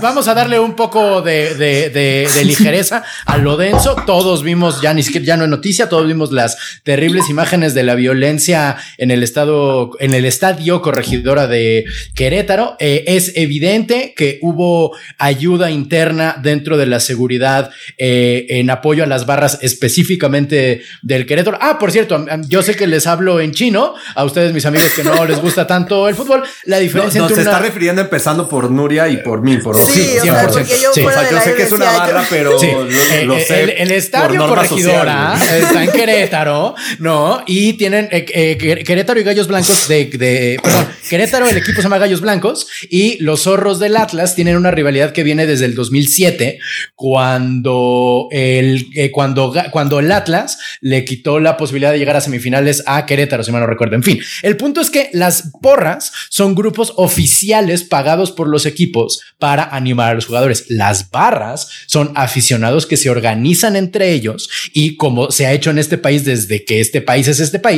[0.00, 3.96] Vamos a darle un poco de, de, de, ligereza a lo denso.
[4.06, 7.82] Todos vimos, ya ni siquiera, ya no es noticia, todos vimos las terribles imágenes de
[7.82, 12.76] la violencia en el estado, en el estadio corregidora de Querétaro.
[12.78, 19.06] Eh, es evidente que hubo ayuda interna dentro de la seguridad eh, en apoyo a
[19.06, 21.58] las barras específicamente del Querétaro.
[21.60, 25.04] Ah, por cierto, yo sé que les hablo en chino a ustedes, mis amigos, que
[25.04, 26.42] no les gusta tanto el fútbol.
[26.64, 30.22] La diferencia no, se está refiriendo empezando por Nuria y por mí, por sí, 100%.
[30.82, 32.58] yo, sé que es una barra, pero lo,
[33.38, 37.42] sé el, estadio corregidora está en Querétaro, ¿no?
[37.46, 41.82] Y tiene tienen eh, eh, Querétaro y Gallos Blancos de, perdón, Querétaro, el equipo se
[41.84, 45.76] llama Gallos Blancos y los zorros del Atlas tienen una rivalidad que viene desde el
[45.76, 46.58] 2007,
[46.96, 52.82] cuando el, eh, cuando, cuando el Atlas le quitó la posibilidad de llegar a semifinales
[52.86, 53.94] a Querétaro, si mal no recuerdo.
[53.94, 59.20] En fin, el punto es que las porras son grupos oficiales pagados por los equipos
[59.38, 60.64] para animar a los jugadores.
[60.70, 65.78] Las barras son aficionados que se organizan entre ellos y como se ha hecho en
[65.78, 67.75] este país desde que este país es este país,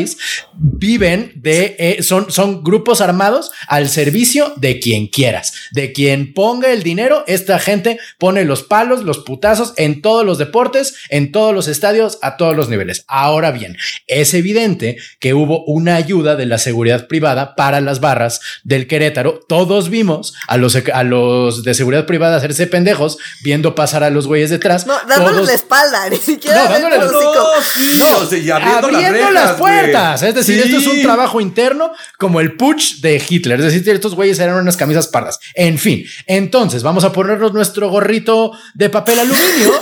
[0.54, 6.72] viven de, eh, son, son grupos armados al servicio de quien quieras, de quien ponga
[6.72, 7.24] el dinero.
[7.26, 12.18] Esta gente pone los palos, los putazos en todos los deportes, en todos los estadios,
[12.22, 13.04] a todos los niveles.
[13.08, 13.76] Ahora bien,
[14.06, 19.40] es evidente que hubo una ayuda de la seguridad privada para las barras del Querétaro.
[19.48, 24.26] Todos vimos a los, a los de seguridad privada hacerse pendejos viendo pasar a los
[24.26, 24.86] güeyes detrás.
[24.86, 26.64] No, dándoles la espalda, ni siquiera.
[26.64, 28.16] No, dándoles los no,
[28.54, 29.87] abriendo, las, puertas.
[30.22, 33.60] Es decir, esto es un trabajo interno como el putsch de Hitler.
[33.60, 35.38] Es decir, estos güeyes eran unas camisas pardas.
[35.54, 39.72] En fin, entonces vamos a ponernos nuestro gorrito de papel aluminio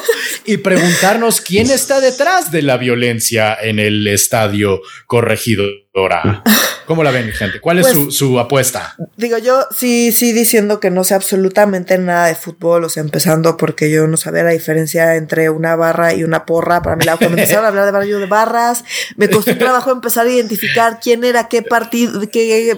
[0.44, 6.42] y preguntarnos quién está detrás de la violencia en el estadio corregidora.
[6.86, 7.60] ¿Cómo la ven, gente?
[7.60, 8.94] ¿Cuál es pues, su, apuesta?
[9.16, 13.56] Digo, yo sí, sí diciendo que no sé absolutamente nada de fútbol, o sea, empezando
[13.56, 16.82] porque yo no sabía la diferencia entre una barra y una porra.
[16.82, 18.84] Para mí, cuando empezaron a hablar de barrio de barras,
[19.16, 22.76] me costó trabajo empezar a identificar quién era qué partido, qué,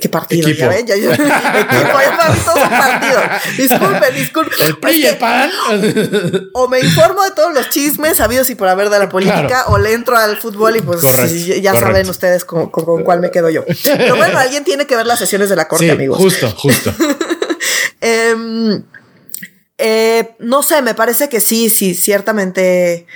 [0.00, 3.22] qué, partido, ya ven, ya yo, equipo, ya todos partidos.
[3.56, 4.66] Disculpen, disculpen.
[4.66, 5.50] El PRI el PAN.
[6.54, 9.78] O me informo de todos los chismes sabidos y por haber de la política, o
[9.78, 11.02] le entro al fútbol y pues
[11.62, 13.64] ya saben ustedes con, con cuál me quedo yo.
[13.84, 16.18] Pero bueno, alguien tiene que ver las sesiones de la corte, amigos.
[16.18, 16.92] Justo, justo.
[18.06, 18.84] Em,
[19.78, 23.06] eh, no sé, me parece que sí, sí, ciertamente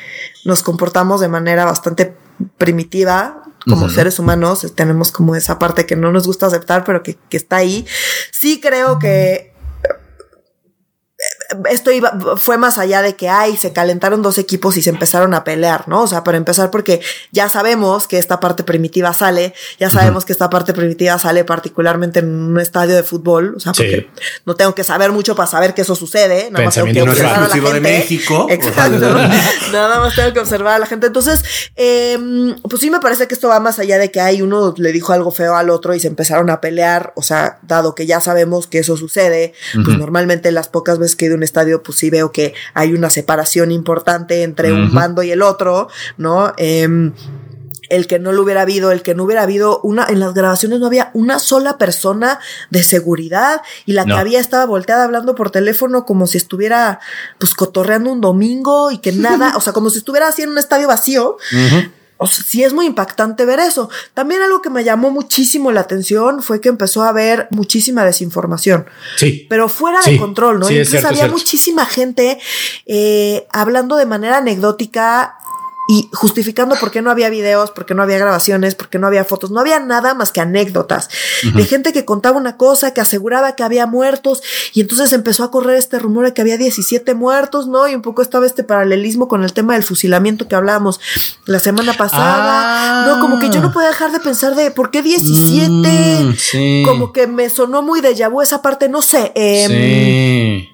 [0.46, 2.16] nos comportamos de manera bastante
[2.56, 4.66] primitiva como seres humanos.
[4.74, 7.86] Tenemos como esa parte que no nos gusta aceptar, pero que, que está ahí.
[8.32, 9.47] Sí creo que
[11.70, 15.32] esto iba, fue más allá de que, ay, se calentaron dos equipos y se empezaron
[15.32, 16.02] a pelear, ¿no?
[16.02, 17.00] O sea, para empezar, porque
[17.32, 22.18] ya sabemos que esta parte primitiva sale, ya sabemos que esta parte primitiva sale particularmente
[22.18, 24.10] en un estadio de fútbol, o sea, porque
[24.44, 27.34] no tengo que saber mucho para saber que eso sucede, nada más tengo que observar
[27.34, 27.72] a la gente.
[27.72, 28.46] de México.
[28.50, 28.98] Exacto.
[29.72, 31.06] nada más tengo que observar a la gente.
[31.06, 31.44] Entonces,
[31.76, 32.18] eh,
[32.68, 35.12] pues sí me parece que esto va más allá de que hay uno le dijo
[35.12, 38.66] algo feo al otro y se empezaron a pelear, o sea, dado que ya sabemos
[38.66, 39.54] que eso sucede,
[39.84, 43.72] pues normalmente las pocas veces que un estadio, pues sí veo que hay una separación
[43.72, 46.52] importante entre un bando y el otro, ¿no?
[46.56, 47.12] Em,
[47.88, 50.78] el que no lo hubiera habido, el que no hubiera habido una, en las grabaciones
[50.80, 52.38] no había una sola persona
[52.70, 57.00] de seguridad y la que había estaba volteada hablando por teléfono como si estuviera
[57.38, 60.58] pues cotorreando un domingo y que nada, o sea, como si estuviera así en un
[60.58, 61.38] estadio vacío.
[62.18, 63.88] O sea, sí es muy impactante ver eso.
[64.12, 68.86] También algo que me llamó muchísimo la atención fue que empezó a haber muchísima desinformación.
[69.16, 69.46] Sí.
[69.48, 70.68] Pero fuera de control, ¿no?
[70.68, 72.38] Entonces había muchísima gente
[72.86, 75.38] eh, hablando de manera anecdótica
[75.90, 79.06] y justificando por qué no había videos, por qué no había grabaciones, por qué no
[79.06, 81.08] había fotos, no había nada más que anécdotas
[81.42, 84.42] de gente que contaba una cosa, que aseguraba que había muertos
[84.74, 87.88] y entonces empezó a correr este rumor de que había 17 muertos, ¿no?
[87.88, 91.00] Y un poco estaba este paralelismo con el tema del fusilamiento que hablábamos
[91.46, 93.06] la semana pasada.
[93.06, 95.72] No, como que yo no podía dejar de pensar de por qué 17.
[95.72, 99.32] Mm, como que me sonó muy de vu esa parte, no sé.
[99.34, 100.68] Em, sí.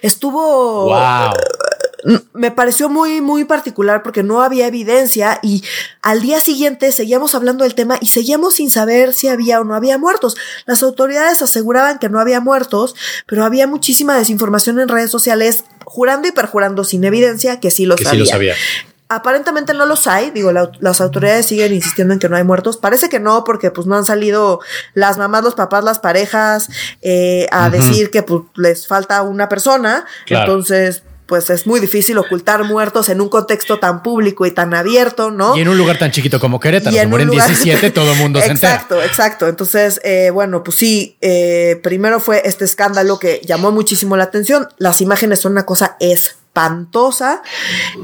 [0.00, 0.86] Estuvo.
[0.86, 1.34] Wow
[2.32, 5.64] me pareció muy, muy particular porque no había evidencia y
[6.02, 9.74] al día siguiente seguíamos hablando del tema y seguíamos sin saber si había o no
[9.74, 10.36] había muertos.
[10.66, 12.94] Las autoridades aseguraban que no había muertos,
[13.26, 17.98] pero había muchísima desinformación en redes sociales, jurando y perjurando sin evidencia que sí los
[17.98, 18.54] que Sí lo sabía.
[19.08, 22.76] Aparentemente no los hay, digo, las autoridades siguen insistiendo en que no hay muertos.
[22.76, 24.60] Parece que no, porque pues no han salido
[24.94, 26.68] las mamás, los papás, las parejas
[27.02, 30.06] eh, a decir que pues, les falta una persona.
[30.26, 35.30] Entonces, pues es muy difícil ocultar muertos en un contexto tan público y tan abierto,
[35.30, 35.56] ¿no?
[35.56, 38.46] Y en un lugar tan chiquito como Querétaro, se mueren 17, todo el mundo se
[38.46, 38.74] entera.
[38.74, 39.48] Exacto, exacto.
[39.48, 44.68] Entonces, eh, bueno, pues sí, eh, primero fue este escándalo que llamó muchísimo la atención.
[44.78, 47.42] Las imágenes son una cosa espantosa,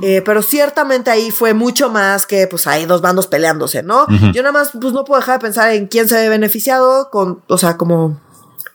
[0.03, 4.07] eh, pero ciertamente ahí fue mucho más que pues hay dos bandos peleándose, ¿no?
[4.33, 7.41] Yo nada más pues no puedo dejar de pensar en quién se ve beneficiado con,
[7.47, 8.21] o sea, como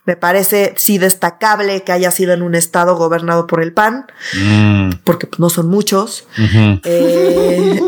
[0.07, 4.91] me parece sí destacable que haya sido en un estado gobernado por el PAN, mm.
[5.03, 6.25] porque pues, no son muchos.
[6.37, 7.79] eh,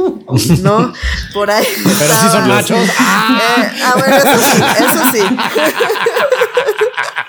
[0.62, 0.94] ¿No?
[1.34, 1.66] Por ahí.
[1.84, 2.78] Pero sí son machos.
[3.40, 5.02] Eh, ah, bueno, eso sí, eso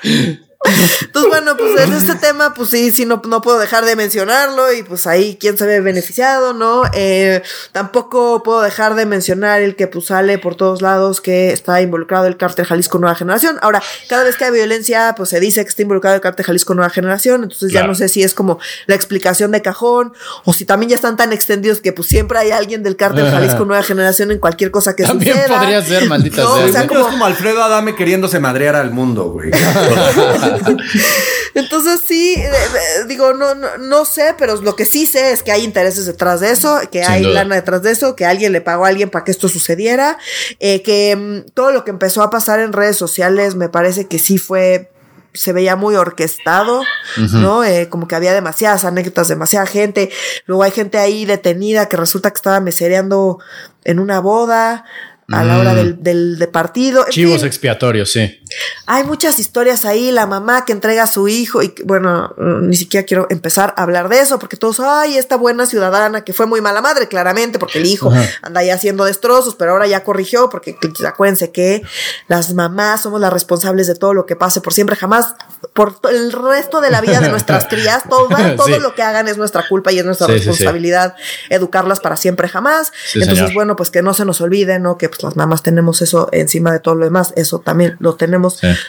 [0.03, 0.41] sí.
[0.63, 4.71] Entonces, bueno, pues en este tema, pues sí, sí, no, no puedo dejar de mencionarlo
[4.75, 6.83] y pues ahí quién se ve beneficiado, ¿no?
[6.93, 7.43] Eh,
[7.73, 12.27] tampoco puedo dejar de mencionar el que pues sale por todos lados que está involucrado
[12.27, 13.59] el cártel Jalisco Nueva Generación.
[13.63, 16.75] Ahora, cada vez que hay violencia, pues se dice que está involucrado el cártel Jalisco
[16.75, 20.13] Nueva Generación, entonces ya no sé si es como la explicación de cajón
[20.45, 23.65] o si también ya están tan extendidos que pues siempre hay alguien del cártel Jalisco
[23.65, 25.59] Nueva Generación en cualquier cosa que también suceda.
[25.59, 26.67] podría ser, maldita sea.
[26.67, 27.01] O sea como...
[27.01, 29.51] Es como Alfredo Adame queriéndose madrear al mundo, güey.
[31.55, 35.53] Entonces sí, eh, eh, digo, no, no, sé, pero lo que sí sé es que
[35.53, 38.85] hay intereses detrás de eso, que hay lana detrás de eso, que alguien le pagó
[38.85, 40.19] a alguien para que esto sucediera,
[40.59, 44.19] eh, que mm, todo lo que empezó a pasar en redes sociales me parece que
[44.19, 44.91] sí fue
[45.33, 46.83] se veía muy orquestado,
[47.17, 47.63] ¿no?
[47.89, 50.11] como que había demasiadas anécdotas, demasiada gente.
[50.47, 53.39] Luego hay gente ahí detenida que resulta que estaba mesereando
[53.85, 54.85] en una boda
[55.31, 56.03] a la hora mm.
[56.03, 57.07] del, del, partido.
[57.09, 58.40] Chivos expiatorios, sí.
[58.87, 63.07] Hay muchas historias ahí, la mamá que entrega a su hijo y bueno, ni siquiera
[63.07, 66.61] quiero empezar a hablar de eso porque todos, ay, esta buena ciudadana que fue muy
[66.61, 68.13] mala madre, claramente, porque el hijo
[68.43, 71.83] anda ahí haciendo destrozos, pero ahora ya corrigió porque acuérdense que
[72.29, 75.35] las mamás somos las responsables de todo lo que pase por siempre, jamás,
[75.73, 79.37] por el resto de la vida de nuestras crías, todo, todo lo que hagan es
[79.37, 81.15] nuestra culpa y es nuestra responsabilidad
[81.51, 82.93] educarlas para siempre, jamás.
[83.15, 84.99] Entonces, bueno, pues que no se nos olvide, ¿no?
[84.99, 88.40] Que pues las mamás tenemos eso encima de todo lo demás, eso también lo tenemos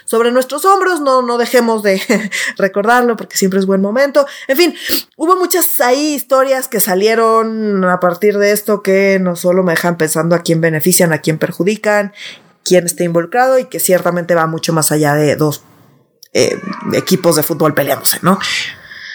[0.06, 2.02] sobre nuestros hombros, no, no dejemos de
[2.58, 4.26] recordarlo porque siempre es buen momento.
[4.48, 4.76] En fin,
[5.18, 9.98] hubo muchas ahí historias que salieron a partir de esto que no solo me dejan
[9.98, 12.14] pensando a quién benefician, a quién perjudican,
[12.64, 15.64] quién está involucrado y que ciertamente va mucho más allá de dos
[16.34, 16.58] eh,
[16.94, 18.40] equipos de fútbol peleándose, ¿no?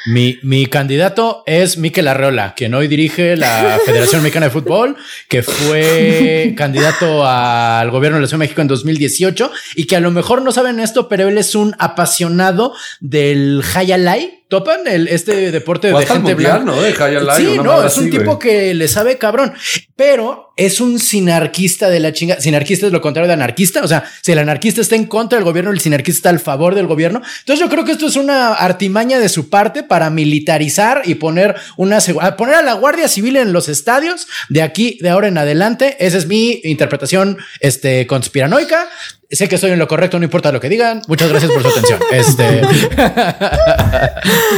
[0.07, 4.97] Mi, mi, candidato es Miquel Arreola, quien hoy dirige la Federación Mexicana de Fútbol,
[5.29, 10.01] que fue candidato al gobierno de la Ciudad de México en 2018 y que a
[10.01, 15.51] lo mejor no saben esto, pero él es un apasionado del Hayalai, topan el, este
[15.51, 16.65] deporte de gente blanca.
[16.65, 16.81] ¿no?
[16.81, 16.93] De
[17.37, 19.53] sí, no, es un tipo que le sabe cabrón,
[19.97, 22.41] pero es un sinarquista de la chinga.
[22.41, 23.83] Sinarquista es lo contrario de anarquista.
[23.83, 26.75] O sea, si el anarquista está en contra del gobierno, el sinarquista está al favor
[26.75, 27.23] del gobierno.
[27.41, 31.57] Entonces yo creo que esto es una artimaña de su parte para militarizar y poner
[31.77, 31.99] una
[32.37, 35.97] poner a la Guardia Civil en los estadios de aquí, de ahora en adelante.
[35.99, 38.89] Esa es mi interpretación este, conspiranoica.
[39.31, 41.03] Sé que estoy en lo correcto, no importa lo que digan.
[41.09, 42.01] Muchas gracias por su atención.
[42.13, 42.61] Este.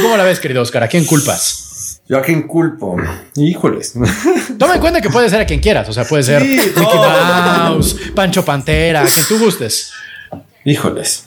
[0.01, 0.83] cómo la ves, querido Oscar?
[0.83, 2.01] ¿A quién culpas?
[2.07, 2.97] Yo a quién culpo.
[3.35, 3.93] Híjoles.
[4.59, 5.89] Toma en cuenta que puede ser a quien quieras.
[5.89, 9.91] O sea, puede ser Mickey Mouse, Pancho Pantera, a quien tú gustes.
[10.65, 11.25] Híjoles.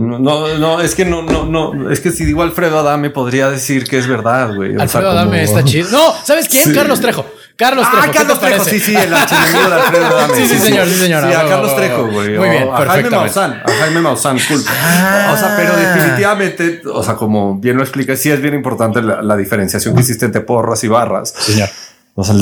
[0.00, 0.18] No,
[0.58, 3.98] no, es que no, no, no, es que si digo Alfredo Adame podría decir que
[3.98, 4.74] es verdad, güey.
[4.76, 5.90] Alfredo Adame está chido.
[5.90, 6.72] No, ¿sabes quién?
[6.74, 7.24] Carlos Trejo.
[7.56, 8.04] Carlos Trejo.
[8.04, 10.34] Ah, Carlos Trejo, sí, sí, el archienemigo de Alfredo Adame.
[10.34, 11.24] Sí, sí, señor, sí, señor.
[11.24, 12.38] Sí, a Carlos Trejo, güey.
[12.38, 14.64] Muy bien, a Jaime Maussan, a Jaime Maussan, cool.
[14.68, 15.32] Ah.
[15.34, 19.36] O sea, pero definitivamente, o sea, como bien lo explica, sí es bien importante la,
[19.36, 21.32] diferenciación que existe entre porras y barras.
[21.36, 21.68] Señor.
[22.14, 22.34] O sea,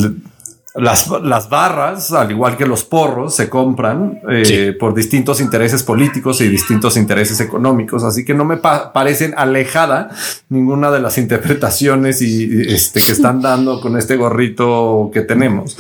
[0.75, 6.41] las, las, barras, al igual que los porros, se compran eh, por distintos intereses políticos
[6.41, 8.05] y distintos intereses económicos.
[8.05, 10.11] Así que no me parecen alejada
[10.49, 15.77] ninguna de las interpretaciones y, este, que están dando con este gorrito que tenemos.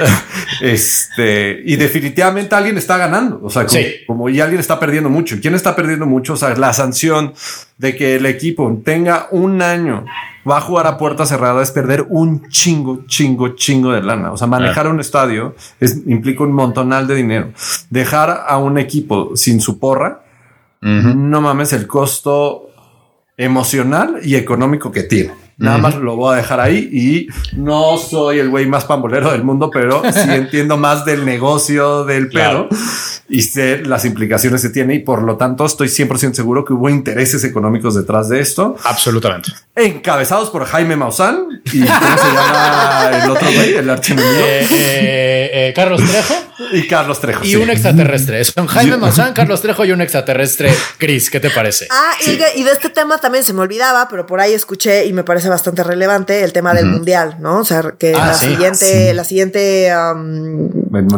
[0.60, 3.40] este, y definitivamente alguien está ganando.
[3.42, 5.38] O sea, como, como, y alguien está perdiendo mucho.
[5.40, 6.34] ¿Quién está perdiendo mucho?
[6.34, 7.34] O sea, la sanción
[7.78, 10.04] de que el equipo tenga un año
[10.48, 14.32] va a jugar a puerta cerrada es perder un chingo, chingo, chingo de lana.
[14.32, 17.52] O sea, manejar un estadio es, implica un montonal de dinero.
[17.90, 20.22] Dejar a un equipo sin su porra,
[20.80, 22.68] no mames el costo
[23.38, 25.43] emocional y económico que tiene.
[25.56, 29.44] Nada más lo voy a dejar ahí y no soy el güey más pambolero del
[29.44, 32.68] mundo, pero sí entiendo más del negocio del perro
[33.28, 36.88] y sé las implicaciones que tiene y por lo tanto estoy 100% seguro que hubo
[36.88, 38.76] intereses económicos detrás de esto.
[38.84, 39.52] Absolutamente.
[39.76, 43.74] Encabezados por Jaime Maussan y ¿cómo se llama el otro güey?
[43.74, 44.44] El archienemigo.
[44.44, 46.34] Eh, eh, eh, Carlos Trejo.
[46.72, 47.44] Y Carlos Trejo.
[47.44, 48.44] Y un extraterrestre.
[48.44, 50.74] Son Jaime Maussan, Carlos Trejo y un extraterrestre.
[50.98, 51.86] Chris, ¿qué te parece?
[51.90, 55.24] Ah, y, de este tema también se me olvidaba, pero por ahí escuché y me
[55.24, 57.60] parece bastante relevante el tema del mundial, ¿no?
[57.60, 59.88] O sea, que ah, la, siguiente, la siguiente,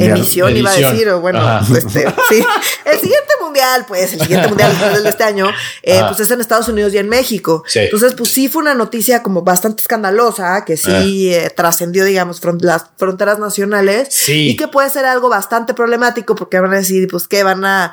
[0.01, 2.45] emisión, iba a decir, o bueno, este, sí,
[2.85, 4.73] el siguiente mundial, pues, el siguiente mundial
[5.03, 5.49] de este año,
[5.83, 7.63] eh, pues es en Estados Unidos y en México.
[7.75, 11.37] Entonces, pues sí fue una noticia como bastante escandalosa, que sí eh.
[11.37, 16.73] Eh, trascendió, digamos, las fronteras nacionales y que puede ser algo bastante problemático porque van
[16.73, 17.93] a decir, pues, que van a,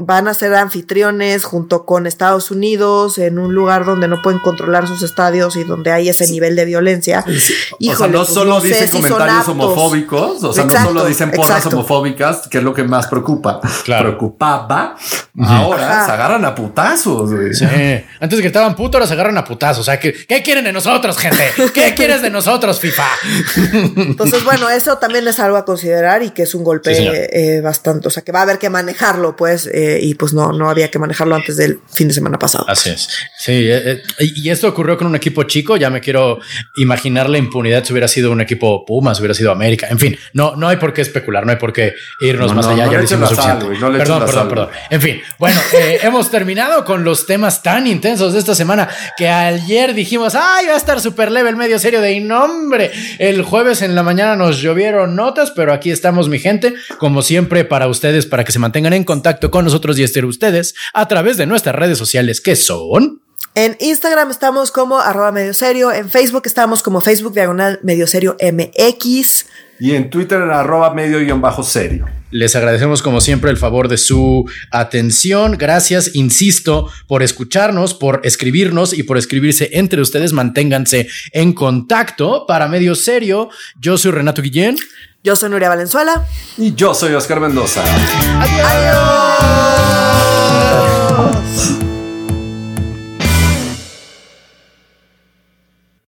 [0.00, 4.86] van a ser anfitriones junto con Estados Unidos en un lugar donde no pueden controlar
[4.86, 7.24] sus estadios y donde hay ese nivel de violencia.
[7.26, 12.48] o sea, no pues, solo dicen comentarios homofóbicos, o sea, no solo dicen porras homofóbicas,
[12.48, 13.60] que es lo que más preocupa.
[13.84, 14.96] Preocupaba.
[15.38, 17.30] Ahora se agarran a putazos.
[17.52, 17.66] Sí.
[18.20, 19.80] Antes que estaban putos, ahora se agarran a putazos.
[19.80, 21.52] O sea, ¿qué, ¿qué quieren de nosotros, gente?
[21.74, 23.06] ¿Qué quieres de nosotros, FIFA?
[23.96, 28.08] Entonces, bueno, eso también es algo a considerar y que es un golpe eh, bastante.
[28.08, 30.90] O sea, que va a haber que manejarlo, pues, eh, y pues no, no había
[30.90, 32.64] que manejarlo antes del fin de semana pasado.
[32.68, 33.08] Así es.
[33.38, 35.76] Sí, eh, y esto ocurrió con un equipo chico.
[35.76, 36.38] Ya me quiero
[36.76, 39.88] imaginar la impunidad si hubiera sido un equipo Pumas, hubiera sido América.
[39.90, 42.90] En fin, no, no hay por qué especular, no hay por qué irnos más allá.
[42.90, 44.68] ya decimos perdón, perdón, perdón.
[44.90, 49.28] En fin, bueno, eh, hemos terminado con los temas tan intensos de esta semana que
[49.28, 52.90] ayer dijimos, ay, va a estar super level medio serio de nombre.
[53.18, 57.64] El jueves en la mañana nos llovieron notas, pero aquí estamos, mi gente, como siempre,
[57.64, 61.36] para ustedes, para que se mantengan en contacto con nosotros y estén ustedes a través
[61.36, 63.20] de nuestras redes sociales que son.
[63.54, 68.36] En Instagram estamos como arroba medio serio, en Facebook estamos como Facebook diagonal medio serio
[68.40, 69.46] MX.
[69.78, 72.06] Y en Twitter en arroba medio guion bajo serio.
[72.30, 75.56] Les agradecemos como siempre el favor de su atención.
[75.56, 80.32] Gracias, insisto, por escucharnos, por escribirnos y por escribirse entre ustedes.
[80.32, 83.48] Manténganse en contacto para Medio Serio.
[83.80, 84.76] Yo soy Renato Guillén.
[85.22, 86.26] Yo soy Nuria Valenzuela.
[86.56, 87.82] Y yo soy Oscar Mendoza.
[88.40, 90.15] Adiós.